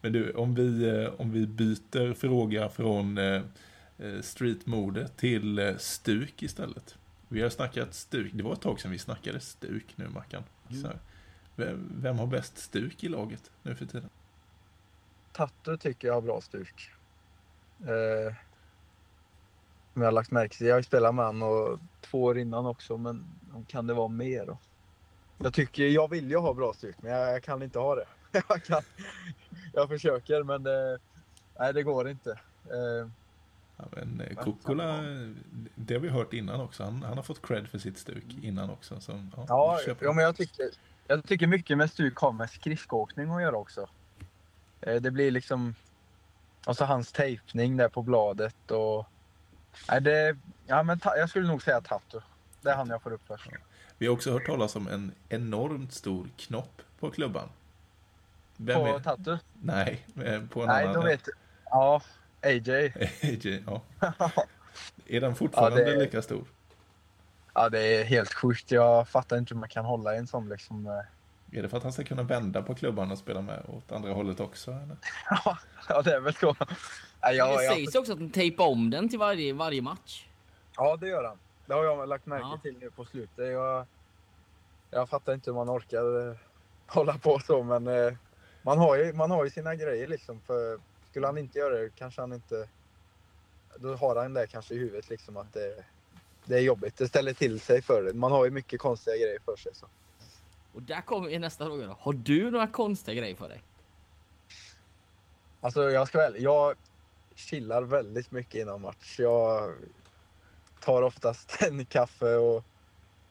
Men 0.00 0.12
du, 0.12 0.32
om 0.32 0.54
vi, 0.54 0.88
eh, 0.88 1.20
om 1.20 1.30
vi 1.32 1.46
byter 1.46 2.14
fråga 2.14 2.68
från 2.68 3.18
eh, 3.18 3.42
eh, 3.98 4.20
streetmode 4.22 5.08
till 5.08 5.74
stuk 5.78 6.42
istället. 6.42 6.94
Vi 7.32 7.42
har 7.42 7.50
snackat 7.50 7.94
stuk, 7.94 8.30
det 8.34 8.42
var 8.42 8.52
ett 8.52 8.60
tag 8.60 8.80
sedan 8.80 8.90
vi 8.90 8.98
snackade 8.98 9.40
stuk 9.40 9.92
nu 9.96 10.08
Mackan. 10.08 10.42
Så 10.68 10.86
här. 10.86 10.98
Vem, 11.56 11.92
vem 12.02 12.18
har 12.18 12.26
bäst 12.26 12.58
stuk 12.58 13.04
i 13.04 13.08
laget 13.08 13.50
nu 13.62 13.74
för 13.74 13.86
tiden? 13.86 14.10
Tattu 15.32 15.76
tycker 15.76 16.08
jag 16.08 16.14
har 16.14 16.20
bra 16.20 16.40
stuk. 16.40 16.90
Eh, 17.80 18.34
om 19.94 20.02
jag 20.02 20.06
har 20.06 20.12
lagt 20.12 20.30
märke 20.30 20.56
till. 20.56 20.66
Jag 20.66 20.74
har 20.74 20.80
ju 20.80 20.84
spelat 20.84 21.14
med 21.14 21.24
honom 21.24 21.48
och 21.48 21.78
två 22.00 22.22
år 22.22 22.38
innan 22.38 22.66
också, 22.66 22.96
men 22.96 23.24
kan 23.68 23.86
det 23.86 23.94
vara 23.94 24.08
mer 24.08 24.46
då? 24.46 24.58
Jag 25.38 25.54
tycker, 25.54 25.86
jag 25.86 26.10
vill 26.10 26.30
ju 26.30 26.36
ha 26.36 26.54
bra 26.54 26.72
stuk, 26.72 26.96
men 27.00 27.12
jag, 27.12 27.34
jag 27.34 27.42
kan 27.42 27.62
inte 27.62 27.78
ha 27.78 27.94
det. 27.94 28.06
jag, 28.48 28.64
kan, 28.64 28.82
jag 29.72 29.88
försöker, 29.88 30.42
men 30.42 30.62
det, 30.62 30.98
nej, 31.58 31.72
det 31.74 31.82
går 31.82 32.08
inte. 32.08 32.30
Eh, 32.64 33.08
Ja, 33.80 33.88
men 33.90 34.20
eh, 34.20 34.44
Kukkola, 34.44 35.00
det 35.74 35.94
har 35.94 36.00
vi 36.00 36.08
hört 36.08 36.32
innan 36.32 36.60
också. 36.60 36.84
Han, 36.84 37.02
han 37.02 37.16
har 37.16 37.22
fått 37.22 37.42
cred 37.46 37.68
för 37.68 37.78
sitt 37.78 37.98
stuk 37.98 38.24
innan 38.42 38.70
också. 38.70 39.00
Så, 39.00 39.12
ja, 39.36 39.44
Ja, 39.48 39.94
ja 40.00 40.12
men 40.12 40.24
jag 40.24 40.36
tycker, 40.36 40.66
jag 41.06 41.24
tycker 41.24 41.46
mycket 41.46 41.78
med 41.78 41.90
stuk 41.90 42.16
har 42.16 42.32
med 42.32 42.50
skridskoåkning 42.50 43.30
att 43.30 43.42
göra 43.42 43.56
också. 43.56 43.88
Eh, 44.80 44.94
Det 45.02 45.10
blir 45.10 45.30
liksom... 45.30 45.74
Och 46.66 46.76
så 46.76 46.84
hans 46.84 47.12
tejpning 47.12 47.76
där 47.76 47.88
på 47.88 48.02
bladet 48.02 48.70
och... 48.70 49.06
Nej, 49.90 50.00
det, 50.00 50.36
ja, 50.66 50.82
men 50.82 50.98
ta, 50.98 51.16
jag 51.16 51.30
skulle 51.30 51.48
nog 51.48 51.62
säga 51.62 51.80
Tattu. 51.80 52.20
Det 52.60 52.70
är 52.70 52.76
han 52.76 52.88
jag 52.88 53.02
får 53.02 53.12
upp 53.12 53.22
först. 53.26 53.48
Vi 53.98 54.06
har 54.06 54.14
också 54.14 54.32
hört 54.32 54.46
talas 54.46 54.76
om 54.76 54.88
en 54.88 55.12
enormt 55.28 55.92
stor 55.92 56.26
knopp 56.36 56.82
på 56.98 57.10
klubban. 57.10 57.48
Vem 58.56 58.76
På 58.76 58.86
är? 58.86 59.00
Tattu? 59.00 59.38
Nej, 59.62 60.06
på 60.50 60.62
en 60.62 60.68
Nej, 60.68 60.84
annan. 60.84 60.94
då 60.94 61.02
vet 61.02 61.28
Ja, 61.64 62.02
AJ. 62.42 62.70
AJ, 63.22 63.62
ja. 63.66 63.82
Är 65.06 65.20
den 65.20 65.34
fortfarande 65.34 65.80
Ja, 65.80 65.86
det 65.86 65.92
är- 65.94 65.98
lika 66.00 66.22
stor? 66.22 66.44
Ja, 67.54 67.68
det 67.68 67.80
är 67.80 68.04
helt 68.04 68.34
sjukt. 68.34 68.70
Jag 68.70 69.08
fattar 69.08 69.38
inte 69.38 69.54
hur 69.54 69.60
man 69.60 69.68
kan 69.68 69.84
hålla 69.84 70.14
i 70.14 70.18
en 70.18 70.26
sån 70.26 70.48
liksom. 70.48 70.86
eh. 70.86 71.58
Är 71.58 71.62
det 71.62 71.68
för 71.68 71.76
att 71.76 71.82
han 71.82 71.92
ska 71.92 72.04
kunna 72.04 72.22
vända 72.22 72.62
på 72.62 72.74
klubban 72.74 73.10
och 73.12 73.18
spela 73.18 73.40
med 73.40 73.62
åt 73.68 73.92
andra 73.92 74.12
hållet 74.12 74.40
också? 74.40 74.70
Eller? 74.70 74.96
Ja, 75.88 76.02
det 76.02 76.14
är 76.14 76.20
väl 76.20 76.34
så. 76.34 76.56
Men 77.20 77.36
jag, 77.36 77.58
det 77.58 77.64
jag, 77.64 77.74
sägs 77.74 77.94
också 77.94 78.12
att 78.12 78.18
de 78.18 78.30
tejpar 78.30 78.64
om 78.66 78.90
den 78.90 79.08
till 79.08 79.18
varje, 79.18 79.52
varje 79.52 79.82
match. 79.82 80.26
Ja, 80.76 80.96
det 80.96 81.08
gör 81.08 81.24
han. 81.24 81.38
Det 81.66 81.74
har 81.74 81.84
jag 81.84 82.08
lagt 82.08 82.26
märke 82.26 82.44
Ja. 82.52 82.58
till 82.62 82.76
nu 82.80 82.90
på 82.90 83.04
slutet. 83.04 83.52
Jag, 83.52 83.86
jag 84.90 85.08
fattar 85.08 85.34
inte 85.34 85.50
hur 85.50 85.54
man 85.56 85.70
orkar 85.70 86.28
eh, 86.30 86.36
hålla 86.86 87.18
på 87.18 87.38
så, 87.38 87.62
men 87.62 87.86
eh, 87.86 88.12
man 88.62 88.78
har, 88.78 88.96
ju, 88.96 89.12
man 89.12 89.30
har 89.30 89.44
ju 89.44 89.50
sina 89.50 89.74
grejer 89.74 90.08
liksom. 90.08 90.40
För 90.46 90.78
skulle 91.10 91.26
han 91.26 91.38
inte 91.38 91.58
göra 91.58 91.74
det 91.74 91.90
kanske 91.96 92.20
han 92.20 92.32
inte... 92.32 92.68
Då 93.76 93.94
har 93.94 94.16
han 94.16 94.34
det 94.34 94.46
kanske 94.46 94.74
i 94.74 94.78
huvudet 94.78 95.10
liksom 95.10 95.36
att 95.36 95.52
det, 95.52 95.84
det 96.44 96.54
är 96.54 96.60
jobbigt. 96.60 96.96
Det 96.96 97.08
ställer 97.08 97.32
till 97.32 97.60
sig 97.60 97.82
för 97.82 98.02
det. 98.02 98.14
Man 98.14 98.32
har 98.32 98.44
ju 98.44 98.50
mycket 98.50 98.80
konstiga 98.80 99.16
grejer 99.16 99.38
för 99.44 99.56
sig. 99.56 99.72
Så. 99.74 99.86
Och 100.72 100.82
där 100.82 101.00
kommer 101.00 101.38
nästa 101.38 101.64
fråga 101.64 101.86
då. 101.86 101.96
Har 102.00 102.12
du 102.12 102.50
några 102.50 102.66
konstiga 102.66 103.14
grejer 103.14 103.36
för 103.36 103.48
dig? 103.48 103.62
Alltså 105.60 105.90
jag 105.90 106.08
ska 106.08 106.18
väl, 106.18 106.42
jag 106.42 106.74
chillar 107.34 107.82
väldigt 107.82 108.30
mycket 108.30 108.54
innan 108.54 108.80
match. 108.80 109.18
Jag 109.18 109.74
tar 110.80 111.02
oftast 111.02 111.62
en 111.62 111.84
kaffe 111.86 112.34
och 112.36 112.64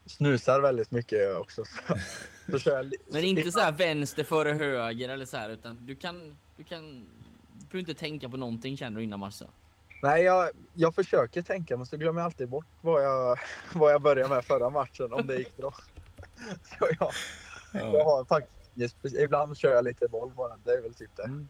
snusar 0.06 0.60
väldigt 0.60 0.90
mycket 0.90 1.36
också. 1.36 1.64
Så, 1.64 1.98
så 2.50 2.58
kör 2.58 2.76
jag 2.76 2.92
Men 3.06 3.24
inte 3.24 3.52
så 3.52 3.60
här 3.60 3.72
vänster 3.72 4.24
före 4.24 4.52
höger 4.52 5.08
eller 5.08 5.26
så 5.26 5.36
här 5.36 5.50
utan 5.50 5.86
du 5.86 5.96
kan, 5.96 6.36
du 6.56 6.64
kan, 6.64 7.06
behöver 7.70 7.90
inte 7.90 8.00
tänka 8.00 8.28
på 8.28 8.36
någonting 8.36 8.76
känner 8.76 8.98
du 8.98 9.04
innan 9.04 9.20
matchen. 9.20 9.48
Nej, 10.02 10.22
jag, 10.22 10.50
jag 10.74 10.94
försöker 10.94 11.42
tänka 11.42 11.76
men 11.76 11.86
så 11.86 11.96
glömmer 11.96 12.20
jag 12.20 12.26
alltid 12.26 12.48
bort 12.48 12.66
vad 12.80 13.04
jag, 13.04 13.38
vad 13.74 13.92
jag 13.92 14.02
började 14.02 14.34
med 14.34 14.44
förra 14.44 14.70
matchen 14.70 15.12
om 15.12 15.26
det 15.26 15.36
gick 15.36 15.56
bra. 15.56 15.74
Så 16.78 16.88
jag, 17.00 17.12
jag 17.72 17.94
Ja, 17.94 18.04
har 18.04 18.24
faktiskt, 18.24 18.96
ibland 19.18 19.56
kör 19.58 19.72
jag 19.74 19.84
lite 19.84 20.08
boll 20.08 20.30
bara. 20.36 20.56
Det 20.64 20.70
är 20.70 20.82
väl 20.82 20.94
typ 20.94 21.16
det. 21.16 21.46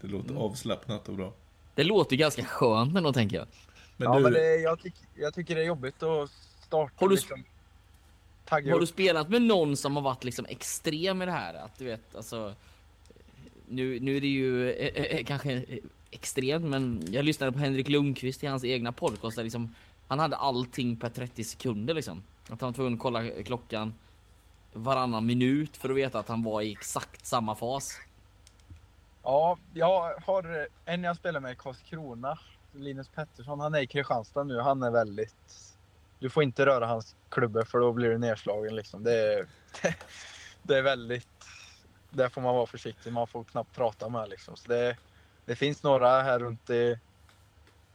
det 0.00 0.06
låter 0.08 0.30
Mm. 0.30 0.42
avslappnat 0.42 1.08
och 1.08 1.14
bra. 1.14 1.32
Det 1.74 1.84
låter 1.84 2.12
ju 2.12 2.20
ganska 2.20 2.44
skönt 2.44 2.96
ändå 2.96 3.12
tänker 3.12 3.36
jag. 3.36 3.46
Men 3.96 4.08
ja, 4.08 4.16
du, 4.16 4.22
men 4.22 4.32
det, 4.32 4.56
jag, 4.56 4.80
tyck, 4.80 4.94
jag 5.14 5.34
tycker 5.34 5.54
det 5.54 5.60
är 5.60 5.64
jobbigt 5.66 6.02
att 6.02 6.30
starta. 6.66 6.92
Har 6.96 7.08
du- 7.08 7.14
liksom, 7.14 7.44
Har 8.50 8.80
du 8.80 8.86
spelat 8.86 9.28
med 9.28 9.42
någon 9.42 9.76
som 9.76 9.96
har 9.96 10.02
varit 10.02 10.24
liksom 10.24 10.46
extrem 10.48 11.22
i 11.22 11.26
det 11.26 11.32
här? 11.32 11.54
Att 11.54 11.78
du 11.78 11.84
vet, 11.84 12.14
alltså. 12.16 12.54
Nu, 13.72 14.00
nu 14.00 14.16
är 14.16 14.20
det 14.20 14.26
ju 14.26 14.70
eh, 14.70 14.86
eh, 14.86 15.18
eh 15.18 15.24
kanske 15.24 15.52
eh, 15.52 15.78
extremt, 16.10 16.64
men 16.64 17.04
jag 17.10 17.24
lyssnade 17.24 17.52
på 17.52 17.58
Henrik 17.58 17.88
Lundqvist 17.88 18.44
i 18.44 18.46
hans 18.46 18.64
egna 18.64 18.92
podcast 18.92 19.36
där 19.36 19.42
liksom 19.44 19.74
han 20.08 20.18
hade 20.18 20.36
allting 20.36 20.96
per 20.96 21.08
30 21.08 21.44
sekunder 21.44 21.94
liksom. 21.94 22.22
Att 22.48 22.60
han 22.60 22.68
var 22.68 22.72
tvungen 22.72 22.94
att 22.94 23.00
kolla 23.00 23.28
klockan 23.44 23.94
varannan 24.72 25.26
minut 25.26 25.76
för 25.76 25.90
att 25.90 25.96
veta 25.96 26.18
att 26.18 26.28
han 26.28 26.42
var 26.42 26.62
i 26.62 26.72
exakt 26.72 27.26
samma 27.26 27.54
fas. 27.54 27.98
Ja, 29.22 29.58
jag 29.74 30.14
har 30.26 30.68
en 30.84 31.04
jag 31.04 31.16
spelar 31.16 31.40
med 31.40 31.52
i 31.52 31.56
Karlskrona. 31.56 32.38
Linus 32.72 33.08
Pettersson. 33.08 33.60
Han 33.60 33.74
är 33.74 33.80
i 33.80 33.86
Kristianstad 33.86 34.44
nu. 34.44 34.60
Han 34.60 34.82
är 34.82 34.90
väldigt... 34.90 35.74
Du 36.18 36.30
får 36.30 36.42
inte 36.42 36.66
röra 36.66 36.86
hans 36.86 37.16
klubbor 37.28 37.64
för 37.64 37.78
då 37.78 37.92
blir 37.92 38.10
du 38.10 38.18
nedslagen 38.18 38.76
liksom. 38.76 39.04
Det 39.04 39.12
är, 39.12 39.46
det 40.62 40.78
är 40.78 40.82
väldigt... 40.82 41.28
Där 42.12 42.28
får 42.28 42.40
man 42.40 42.54
vara 42.54 42.66
försiktig. 42.66 43.12
Man 43.12 43.26
får 43.26 43.44
knappt 43.44 43.74
prata 43.74 44.08
med 44.08 44.28
liksom. 44.28 44.56
Så 44.56 44.68
det, 44.68 44.96
det 45.44 45.56
finns 45.56 45.82
några 45.82 46.22
här 46.22 46.38
runt 46.38 46.70
i 46.70 46.98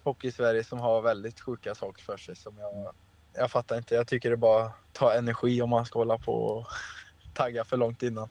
Hockey-Sverige 0.03 0.63
som 0.63 0.79
har 0.79 1.01
väldigt 1.01 1.39
sjuka 1.39 1.75
saker 1.75 2.03
för 2.03 2.17
sig 2.17 2.35
som 2.35 2.57
jag... 2.59 2.93
Jag 3.33 3.51
fattar 3.51 3.77
inte. 3.77 3.95
Jag 3.95 4.07
tycker 4.07 4.29
det 4.29 4.37
bara 4.37 4.71
tar 4.93 5.15
energi 5.15 5.61
om 5.61 5.69
man 5.69 5.85
ska 5.85 5.99
hålla 5.99 6.17
på 6.17 6.33
och 6.33 6.67
tagga 7.33 7.65
för 7.65 7.77
långt 7.77 8.03
innan. 8.03 8.29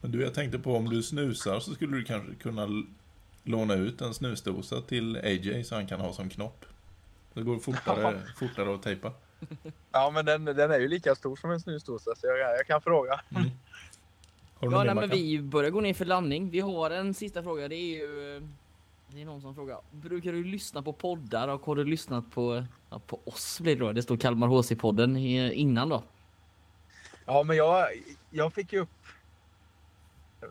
men 0.00 0.10
du, 0.10 0.22
jag 0.22 0.34
tänkte 0.34 0.58
på 0.58 0.76
om 0.76 0.90
du 0.90 1.02
snusar 1.02 1.60
så 1.60 1.74
skulle 1.74 1.96
du 1.96 2.04
kanske 2.04 2.34
kunna 2.34 2.68
låna 3.42 3.74
ut 3.74 4.00
en 4.00 4.14
snusdosa 4.14 4.80
till 4.80 5.16
AJ 5.16 5.64
så 5.64 5.74
han 5.74 5.86
kan 5.86 6.00
ha 6.00 6.12
som 6.12 6.30
knopp. 6.30 6.64
Det 7.34 7.42
går 7.42 7.58
fortare, 7.58 8.20
fortare 8.36 8.74
att 8.74 8.82
tejpa. 8.82 9.12
Ja, 9.92 10.10
men 10.10 10.24
den, 10.24 10.44
den 10.44 10.70
är 10.70 10.80
ju 10.80 10.88
lika 10.88 11.14
stor 11.14 11.36
som 11.36 11.50
en 11.50 11.60
snusdosa 11.60 12.14
så 12.16 12.26
jag, 12.26 12.38
jag 12.38 12.66
kan 12.66 12.82
fråga. 12.82 13.20
Har 14.60 14.68
du 14.68 14.76
Ja, 14.76 14.84
nej, 14.84 14.94
men 14.94 15.08
vi 15.10 15.42
börjar 15.42 15.70
gå 15.70 15.80
ner 15.80 15.94
för 15.94 16.04
landning. 16.04 16.50
Vi 16.50 16.60
har 16.60 16.90
en 16.90 17.14
sista 17.14 17.42
fråga. 17.42 17.68
Det 17.68 17.74
är 17.76 17.96
ju... 17.98 18.36
eh, 18.36 18.42
Det 19.08 19.20
är 19.22 19.24
någon 19.26 19.40
som 19.40 19.54
frågar. 19.54 19.78
Brukar 19.92 20.32
du 20.32 20.44
lyssna 20.44 20.82
på 20.82 20.92
poddar 20.92 21.48
och 21.48 21.66
har 21.66 21.76
du 21.76 21.84
lyssnat 21.84 22.30
på, 22.30 22.64
ja, 22.90 23.00
på 23.06 23.20
oss 23.24 23.60
blir 23.60 23.76
det 23.76 23.84
då? 23.84 23.92
Det 23.92 24.02
står 24.02 24.16
Kalmar 24.16 24.48
HC-podden 24.48 25.18
i- 25.18 25.52
innan 25.52 25.88
då. 25.88 26.02
Ja, 27.26 27.42
men 27.42 27.56
jag, 27.56 27.86
jag 28.30 28.52
fick 28.52 28.72
ju 28.72 28.80
upp... 28.80 28.88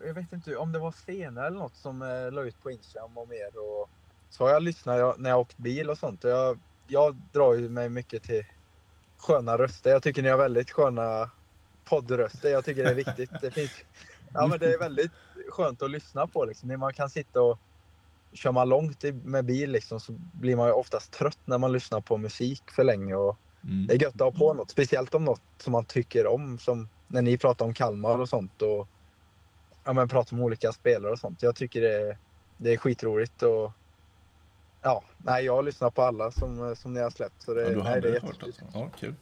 Jag 0.06 0.14
vet 0.14 0.34
inte 0.34 0.56
om 0.56 0.72
det 0.72 0.80
var 0.80 0.92
Sena 0.92 1.48
eller 1.48 1.58
något 1.58 1.76
som 1.76 2.02
eh, 2.02 2.32
la 2.32 2.42
ut 2.42 2.64
på 2.64 2.72
Instagram 2.72 3.18
och 3.18 3.30
mer. 3.30 3.58
Och, 3.60 3.90
så 4.30 4.44
har 4.44 4.52
jag 4.52 4.64
lyssnat 4.64 4.98
jag, 4.98 5.20
när 5.20 5.30
jag 5.30 5.40
åkt 5.40 5.58
bil 5.58 5.90
och 5.90 5.98
sånt. 5.98 6.24
Och 6.24 6.30
jag, 6.30 6.60
jag 6.88 7.16
drar 7.34 7.54
ju 7.54 7.70
mig 7.70 7.90
mycket 7.90 8.24
till 8.24 8.44
sköna 9.18 9.58
röster. 9.58 9.90
Jag 9.90 10.04
tycker 10.04 10.22
ni 10.24 10.30
har 10.30 10.38
väldigt 10.38 10.72
sköna 10.72 11.30
poddröster. 11.90 12.50
Jag 12.50 12.66
tycker 12.66 12.84
det 12.84 12.90
är 12.90 12.96
viktigt. 12.96 13.32
Det, 13.42 13.52
finns, 13.52 13.72
ja, 14.34 14.48
men 14.48 14.60
det 14.60 14.74
är 14.74 14.80
väldigt 14.80 15.12
skönt 15.50 15.82
att 15.82 15.92
lyssna 15.92 16.28
på. 16.28 16.46
Liksom. 16.46 16.70
När 16.70 16.78
man 16.78 16.94
kan 16.94 17.10
sitta 17.10 17.42
och 17.42 17.60
kör 18.34 18.52
man 18.52 18.70
långt 18.70 19.04
med 19.24 19.46
bil 19.46 19.72
liksom, 19.72 20.00
så 20.00 20.12
blir 20.34 20.56
man 20.56 20.68
ju 20.68 20.74
oftast 20.74 21.12
trött 21.12 21.40
när 21.46 21.58
man 21.58 21.72
lyssnar 21.72 22.02
på 22.02 22.18
musik 22.18 22.64
för 22.72 22.84
länge. 22.84 23.16
Och, 23.16 23.38
Mm. 23.64 23.88
det 23.88 23.94
är 23.94 24.02
gött 24.02 24.14
att 24.14 24.22
ha 24.22 24.32
på 24.32 24.54
något, 24.54 24.70
speciellt 24.72 25.16
om 25.16 25.26
något 25.26 25.42
som 25.58 25.72
man 25.72 25.86
tycker 25.86 26.28
om. 26.28 26.60
Som 26.60 26.90
när 27.08 27.22
ni 27.22 27.38
pratar 27.38 27.66
om 27.66 27.74
Kalmar 27.74 28.18
och 28.20 28.30
sånt 28.30 28.62
och 28.62 28.88
ja, 29.84 29.94
men 29.94 30.08
pratar 30.10 30.38
om 30.38 30.44
olika 30.44 30.72
spelare 30.72 31.12
och 31.12 31.20
sånt. 31.20 31.42
Jag 31.44 31.56
tycker 31.56 31.82
det 31.82 31.94
är, 32.10 32.18
det 32.58 32.74
är 32.74 32.78
skitroligt 32.78 33.44
och 33.44 33.72
Ja, 34.82 35.04
nej, 35.18 35.46
jag 35.46 35.56
har 35.56 35.64
lyssnat 35.64 35.96
på 35.96 36.02
alla 36.02 36.32
som, 36.32 36.76
som 36.76 36.94
ni 36.94 37.00
har 37.00 37.10
släppt. 37.10 37.42
Så 37.42 37.54
det, 37.54 37.62
Ja, 37.64 37.70
du 37.70 37.84
nej, 37.84 38.02
det 38.02 38.10
är 38.10 38.14
jättekul. 38.14 38.44
alltså? 38.46 38.62
Ja, 38.74 38.90
kul. 39.00 39.16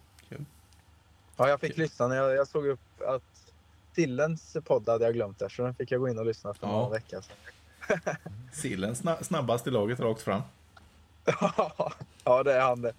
Ja, 1.38 1.49
jag 1.49 1.59
fick 1.59 1.77
lyssna 1.77 2.07
när 2.07 2.15
jag, 2.15 2.35
jag 2.35 2.47
såg 2.47 2.67
upp 2.67 3.01
att 3.07 3.53
Tillens 3.93 4.57
podd 4.65 4.89
hade 4.89 5.05
jag 5.05 5.13
glömt 5.13 5.39
där, 5.39 5.49
så 5.49 5.61
den 5.63 5.75
fick 5.75 5.91
jag 5.91 5.99
gå 6.01 6.09
in 6.09 6.19
och 6.19 6.25
lyssna 6.25 6.53
för 6.53 6.67
Ja. 6.67 6.71
någon 6.71 6.91
vecka. 6.91 7.21
Sillen 8.53 8.93
sna- 8.93 9.23
snabbast 9.23 9.67
i 9.67 9.71
laget 9.71 9.99
rakt 9.99 10.21
fram. 10.21 10.41
ja, 12.23 12.43
det 12.43 12.53
är 12.53 12.61
han 12.61 12.81
det. 12.81 12.93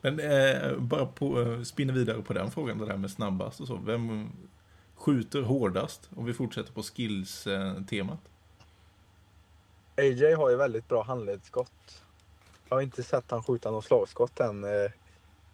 Men 0.00 0.20
eh, 0.20 0.76
bara 0.78 1.06
på, 1.06 1.40
eh, 1.42 1.62
spinner 1.62 1.94
vidare 1.94 2.22
på 2.22 2.32
den 2.32 2.50
frågan, 2.50 2.78
det 2.78 2.86
där 2.86 2.96
med 2.96 3.10
snabbast 3.10 3.60
och 3.60 3.66
så. 3.66 3.76
Vem 3.76 4.32
skjuter 4.94 5.42
hårdast? 5.42 6.10
Om 6.16 6.24
vi 6.24 6.34
fortsätter 6.34 6.72
på 6.72 6.82
skills-temat. 6.82 8.18
AJ 9.96 10.32
har 10.34 10.50
ju 10.50 10.56
väldigt 10.56 10.88
bra 10.88 11.02
handledsskott. 11.02 12.02
Jag 12.68 12.76
har 12.76 12.82
inte 12.82 13.02
sett 13.02 13.30
han 13.30 13.42
skjuta 13.42 13.70
något 13.70 13.84
slagskott 13.84 14.40
än, 14.40 14.64
eh, 14.64 14.90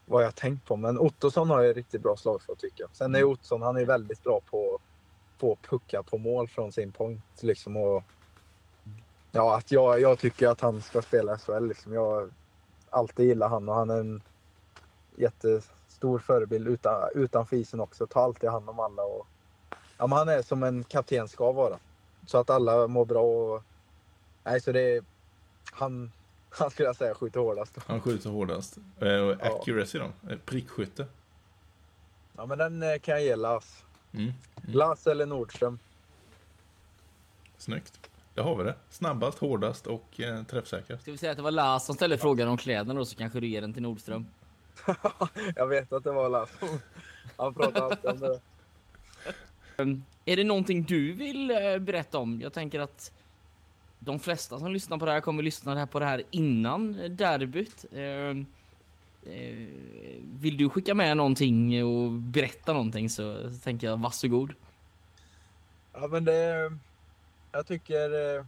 vad 0.09 0.25
jag 0.25 0.35
tänkt 0.35 0.67
på. 0.67 0.77
Men 0.77 0.99
Ottosson 0.99 1.51
har 1.51 1.63
ju 1.63 1.73
riktigt 1.73 2.03
bra 2.03 2.17
slagskott 2.17 2.59
tycker 2.59 2.83
jag. 2.83 2.91
Sen 2.93 3.15
är 3.15 3.25
Ottosson, 3.25 3.63
han 3.63 3.77
är 3.77 3.85
väldigt 3.85 4.25
bra 4.25 4.41
på, 4.51 4.79
på 5.39 5.53
att 5.53 5.63
pucka 5.71 6.03
på 6.03 6.19
mål 6.19 6.49
från 6.49 6.73
sin 6.73 6.93
point. 6.93 7.43
Liksom, 7.43 7.77
och, 7.77 8.03
ja, 9.33 9.57
att 9.57 9.73
jag, 9.73 10.01
jag 10.01 10.19
tycker 10.19 10.49
att 10.49 10.61
han 10.61 10.83
ska 10.83 11.03
spela 11.03 11.35
i 11.35 11.39
SHL. 11.39 11.67
Liksom. 11.67 11.93
Jag 11.93 12.05
har 12.11 12.31
alltid 12.91 13.27
gillat 13.27 13.51
han 13.51 13.69
och 13.69 13.75
han 13.75 13.91
är 13.91 14.01
en 14.01 14.23
jättestor 15.17 16.19
förebild 16.19 16.69
utan, 16.69 17.09
utanför 17.15 17.57
isen 17.57 17.81
också. 17.81 18.07
Tar 18.07 18.25
alltid 18.25 18.51
hand 18.51 18.69
om 18.69 18.81
alla. 18.81 19.03
Och, 19.03 19.27
ja, 19.99 20.07
men 20.07 20.19
han 20.19 20.29
är 20.29 20.43
som 20.43 20.63
en 20.63 20.85
kapten 20.85 21.29
ska 21.29 21.53
vara. 21.53 21.79
Så 22.27 22.39
att 22.39 22.51
alla 22.51 22.87
mår 22.87 23.05
bra. 23.05 23.23
Och, 23.23 23.63
nej, 24.45 24.61
så 24.61 24.73
det 24.73 25.05
han, 25.73 26.13
han 26.51 26.70
skulle 26.70 26.88
jag 26.88 26.96
säga 26.96 27.14
skjuter 27.14 27.40
hårdast. 27.40 27.78
Han 27.86 28.01
skjuter 28.01 28.30
hårdast. 28.30 28.78
Eh, 29.01 29.18
och 29.18 29.46
accuracy 29.46 29.99
då? 29.99 30.30
Eh, 30.30 30.38
Prickskytte. 30.44 31.07
Ja, 32.36 32.46
men 32.46 32.59
den 32.59 32.82
eh, 32.82 32.99
kan 32.99 33.14
jag 33.14 33.22
ge 33.22 33.36
Las. 33.36 33.84
Mm. 34.12 34.32
Las 34.66 35.07
eller 35.07 35.26
Nordström. 35.26 35.78
Snyggt. 37.57 38.11
Där 38.34 38.42
har 38.42 38.57
vi 38.57 38.64
det. 38.64 38.74
Snabbast, 38.90 39.38
hårdast 39.38 39.86
och 39.86 40.20
eh, 40.20 40.42
träffsäkrast. 40.42 41.03
Ska 41.03 41.12
vi 41.12 41.18
säga 41.18 41.30
att 41.32 41.36
det 41.36 41.42
var 41.42 41.51
Lars 41.51 41.82
som 41.82 41.94
ställde 41.94 42.18
frågan 42.18 42.49
om 42.49 42.57
kläderna 42.57 42.94
då 42.94 43.05
så 43.05 43.16
kanske 43.16 43.40
du 43.40 43.46
ger 43.46 43.61
den 43.61 43.72
till 43.72 43.82
Nordström. 43.82 44.26
jag 45.57 45.66
vet 45.66 45.92
att 45.92 46.05
det 46.05 46.12
var 46.12 46.28
Las. 46.28 46.51
Han 47.36 47.55
pratar 47.55 47.82
alltid 47.82 48.11
om 48.11 48.20
det. 48.20 48.40
Um, 49.76 50.05
Är 50.24 50.36
det 50.36 50.44
någonting 50.44 50.82
du 50.82 51.12
vill 51.12 51.49
berätta 51.80 52.18
om? 52.18 52.40
Jag 52.40 52.53
tänker 52.53 52.80
att 52.80 53.12
de 53.99 54.18
flesta 54.18 54.59
som 54.59 54.72
lyssnar 54.72 54.99
på 54.99 55.05
det 55.07 55.12
här 55.12 55.20
kommer 55.20 55.42
lyssna 55.42 55.86
på 55.86 55.99
det 55.99 56.05
här 56.05 56.22
innan 56.30 56.92
derbyt. 57.16 57.84
Um, 57.92 58.46
eh, 59.22 59.66
Vill 60.40 60.57
du 60.57 60.68
skicka 60.68 60.94
med 60.94 61.16
någonting 61.16 61.84
och 61.84 62.11
berätta 62.12 62.72
någonting 62.72 63.11
så 63.11 63.51
tänker 63.64 63.86
jag 63.86 63.96
varsågod. 63.96 64.55
Ja, 65.92 66.07
men 66.07 66.24
det... 66.24 66.72
Jag 67.53 67.66
tycker, 67.66 68.36
eh, 68.36 68.44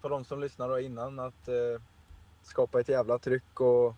för 0.00 0.08
de 0.08 0.24
som 0.24 0.40
lyssnar 0.40 0.68
då 0.68 0.80
innan, 0.80 1.18
att 1.18 1.48
eh, 1.48 1.82
skapa 2.42 2.80
ett 2.80 2.88
jävla 2.88 3.18
tryck 3.18 3.60
och... 3.60 3.94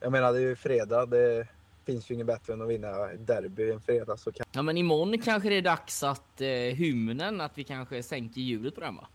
Jag 0.00 0.12
menar, 0.12 0.32
det 0.32 0.38
är 0.38 0.42
ju 0.42 0.56
fredag. 0.56 1.06
Det 1.06 1.48
finns 1.84 2.10
ju 2.10 2.14
inget 2.14 2.26
bättre 2.26 2.52
än 2.52 2.62
att 2.62 2.68
vinna 2.68 3.06
derby 3.06 3.70
en 3.70 3.80
fredag. 3.80 4.16
Så 4.16 4.32
kan... 4.32 4.46
Ja 4.52 4.62
men 4.62 4.76
imorgon 4.76 5.18
kanske 5.18 5.48
det 5.48 5.54
är 5.54 5.62
dags 5.62 6.02
att 6.02 6.40
eh, 6.40 6.48
hymnen, 6.48 7.40
att 7.40 7.58
vi 7.58 7.64
kanske 7.64 8.02
sänker 8.02 8.40
ljudet 8.40 8.74
på 8.74 8.80
den 8.80 8.96
va? 8.96 9.08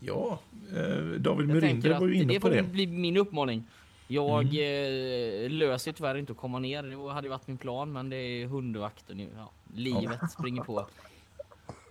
Ja, 0.00 0.38
eh, 0.76 1.20
David 1.20 1.50
Jag 1.50 1.92
att 1.92 2.00
var 2.00 2.08
ju 2.08 2.14
inne 2.14 2.32
det 2.32 2.40
på 2.40 2.48
får 2.48 2.54
det. 2.54 2.62
bli 2.62 2.86
min 2.86 3.16
uppmaning. 3.16 3.64
Jag 4.08 4.44
eh, 4.44 5.50
löser 5.50 5.92
tyvärr 5.92 6.14
inte 6.14 6.32
att 6.32 6.38
komma 6.38 6.58
ner. 6.58 6.82
Det 6.82 7.12
hade 7.12 7.28
varit 7.28 7.46
min 7.46 7.58
plan, 7.58 7.92
men 7.92 8.10
det 8.10 8.16
är 8.16 8.46
hundvakt 8.46 9.10
och 9.10 9.16
nu, 9.16 9.28
ja, 9.36 9.52
livet 9.74 10.30
springer 10.38 10.62
på. 10.62 10.86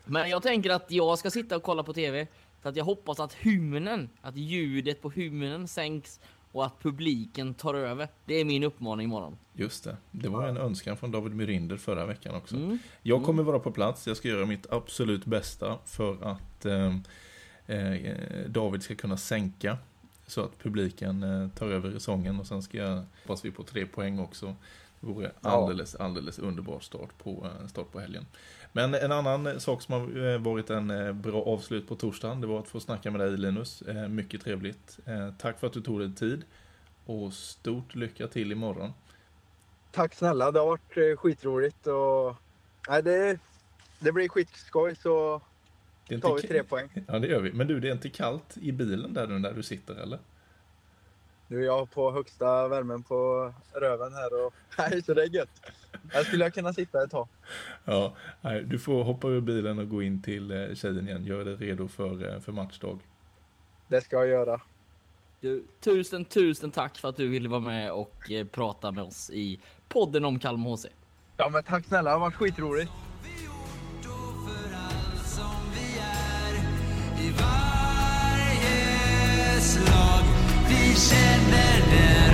Men 0.05 0.29
jag 0.29 0.43
tänker 0.43 0.69
att 0.69 0.91
jag 0.91 1.19
ska 1.19 1.31
sitta 1.31 1.55
och 1.55 1.63
kolla 1.63 1.83
på 1.83 1.93
TV. 1.93 2.27
Så 2.61 2.69
att 2.69 2.75
jag 2.75 2.85
hoppas 2.85 3.19
att 3.19 3.33
hymnen, 3.33 4.09
att 4.21 4.35
ljudet 4.37 5.01
på 5.01 5.09
hymnen 5.09 5.67
sänks 5.67 6.19
och 6.51 6.65
att 6.65 6.79
publiken 6.81 7.53
tar 7.53 7.73
över. 7.73 8.07
Det 8.25 8.33
är 8.33 8.45
min 8.45 8.63
uppmaning 8.63 9.03
imorgon. 9.03 9.37
Just 9.53 9.83
det. 9.83 9.97
Det 10.11 10.29
var 10.29 10.47
en 10.47 10.57
önskan 10.57 10.97
från 10.97 11.11
David 11.11 11.35
Murinder 11.35 11.77
förra 11.77 12.05
veckan 12.05 12.35
också. 12.35 12.55
Mm. 12.55 12.79
Jag 13.01 13.23
kommer 13.23 13.43
vara 13.43 13.59
på 13.59 13.71
plats. 13.71 14.07
Jag 14.07 14.17
ska 14.17 14.27
göra 14.27 14.45
mitt 14.45 14.71
absolut 14.71 15.25
bästa 15.25 15.77
för 15.85 16.31
att 16.31 16.65
eh, 16.65 16.95
David 18.47 18.83
ska 18.83 18.95
kunna 18.95 19.17
sänka 19.17 19.77
så 20.27 20.43
att 20.43 20.59
publiken 20.59 21.23
eh, 21.23 21.49
tar 21.49 21.67
över 21.67 21.99
sången 21.99 22.39
och 22.39 22.47
sen 22.47 22.61
ska 22.61 22.77
jag, 22.77 23.03
hoppas 23.21 23.45
vi 23.45 23.51
på 23.51 23.63
tre 23.63 23.85
poäng 23.85 24.19
också. 24.19 24.55
Det 24.99 25.07
vore 25.07 25.31
alldeles, 25.41 25.95
alldeles 25.95 26.39
underbar 26.39 26.79
start 26.79 27.09
på, 27.23 27.47
eh, 27.61 27.67
start 27.67 27.91
på 27.91 27.99
helgen. 27.99 28.25
Men 28.71 28.93
en 28.93 29.11
annan 29.11 29.59
sak 29.59 29.81
som 29.81 29.93
har 29.93 30.33
eh, 30.33 30.39
varit 30.39 30.69
en 30.69 30.89
eh, 30.91 31.13
bra 31.13 31.43
avslut 31.43 31.87
på 31.87 31.95
torsdagen, 31.95 32.41
det 32.41 32.47
var 32.47 32.59
att 32.59 32.67
få 32.67 32.79
snacka 32.79 33.11
med 33.11 33.19
dig 33.21 33.37
Linus. 33.37 33.81
Eh, 33.81 34.07
Mycket 34.07 34.43
trevligt. 34.43 34.99
Eh, 35.05 35.29
Tack 35.37 35.59
för 35.59 35.67
att 35.67 35.73
du 35.73 35.81
tog 35.81 35.99
dig 35.99 36.15
tid. 36.15 36.43
Och 37.05 37.33
stort 37.33 37.95
lycka 37.95 38.27
till 38.27 38.51
imorgon. 38.51 38.93
Tack 39.91 40.13
snälla, 40.15 40.51
det 40.51 40.59
har 40.59 40.67
varit 40.67 40.97
eh, 40.97 41.17
skitroligt 41.17 41.87
och... 41.87 42.35
Nej, 42.89 43.03
det, 43.03 43.39
det 43.99 44.11
blir 44.11 44.29
skitskoj 44.29 44.95
så 44.95 45.41
Det 46.09 46.15
är 46.15 46.19
tar 46.19 46.29
vi 46.29 46.35
inte- 46.35 46.47
tre 46.47 46.63
poäng. 46.63 46.89
Ja, 47.07 47.19
det 47.19 47.27
gör 47.27 47.41
vi. 47.41 47.51
Men 47.53 47.67
du, 47.67 47.79
det 47.79 47.87
är 47.87 47.91
inte 47.91 48.09
kallt 48.09 48.57
i 48.57 48.71
bilen 48.71 49.13
där 49.13 49.27
nu 49.27 49.39
där 49.39 49.53
du 49.53 49.63
sitter, 49.63 49.95
eller? 49.95 50.19
Nu 51.47 51.61
är 51.61 51.65
jag 51.65 51.91
på 51.91 52.11
högsta 52.11 52.67
värmen 52.67 53.03
på 53.03 53.53
röven 53.73 54.13
här 54.13 54.45
och... 54.45 54.53
Nej, 54.77 55.01
så 55.03 55.13
det 55.13 55.23
är 55.23 55.29
gött. 55.35 55.49
Här 56.11 56.23
skulle 56.23 56.45
jag 56.45 56.53
kunna 56.53 56.73
sitta 56.73 57.03
ett 57.03 57.11
tag. 57.11 57.27
Ja, 57.85 58.15
nej, 58.41 58.63
du 58.63 58.79
får 58.79 59.03
hoppa 59.03 59.27
ur 59.27 59.41
bilen 59.41 59.79
och 59.79 59.89
gå 59.89 60.01
in 60.03 60.21
till 60.21 60.51
eh, 60.51 60.75
tjejen 60.75 61.07
igen. 61.07 61.25
Gör 61.25 61.45
dig 61.45 61.55
redo 61.55 61.87
för, 61.87 62.33
eh, 62.33 62.39
för 62.39 62.51
matchdag. 62.51 62.99
Det 63.87 64.01
ska 64.01 64.15
jag 64.15 64.27
göra. 64.27 64.61
Du, 65.41 65.63
tusen, 65.79 66.25
tusen 66.25 66.71
tack 66.71 66.97
för 66.97 67.09
att 67.09 67.17
du 67.17 67.27
ville 67.27 67.49
vara 67.49 67.59
med 67.61 67.91
och 67.91 68.31
eh, 68.31 68.47
prata 68.47 68.91
med 68.91 69.03
oss 69.03 69.29
i 69.29 69.59
podden 69.87 70.25
om 70.25 70.39
Kalmar 70.39 70.69
HC. 70.71 70.85
Ja, 71.37 71.49
men 71.49 71.63
tack 71.63 71.85
snälla. 71.85 72.09
Det 72.09 72.15
har 72.15 72.19
varit 72.19 72.35
skitroligt. 72.35 72.91
Vi 80.99 81.05
känner 81.05 81.81
den 81.91 82.28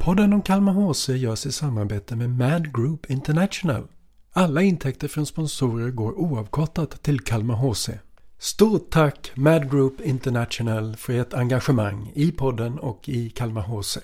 Podden 0.00 0.32
om 0.32 0.42
Kalmar 0.42 0.72
HC 0.72 1.08
görs 1.08 1.46
i 1.46 1.52
samarbete 1.52 2.16
med 2.16 2.30
Mad 2.30 2.76
Group 2.76 3.10
International. 3.10 3.86
Alla 4.32 4.62
intäkter 4.62 5.08
från 5.08 5.26
sponsorer 5.26 5.90
går 5.90 6.12
oavkortat 6.12 7.02
till 7.02 7.20
Kalmar 7.20 7.54
HC. 7.54 7.90
Stort 8.38 8.90
tack 8.90 9.30
Mad 9.34 9.70
Group 9.70 10.00
International 10.00 10.96
för 10.96 11.12
ert 11.12 11.34
engagemang 11.34 12.12
i 12.14 12.32
podden 12.32 12.78
och 12.78 13.08
i 13.08 13.30
Kalmar 13.30 13.62
HC. 13.62 13.98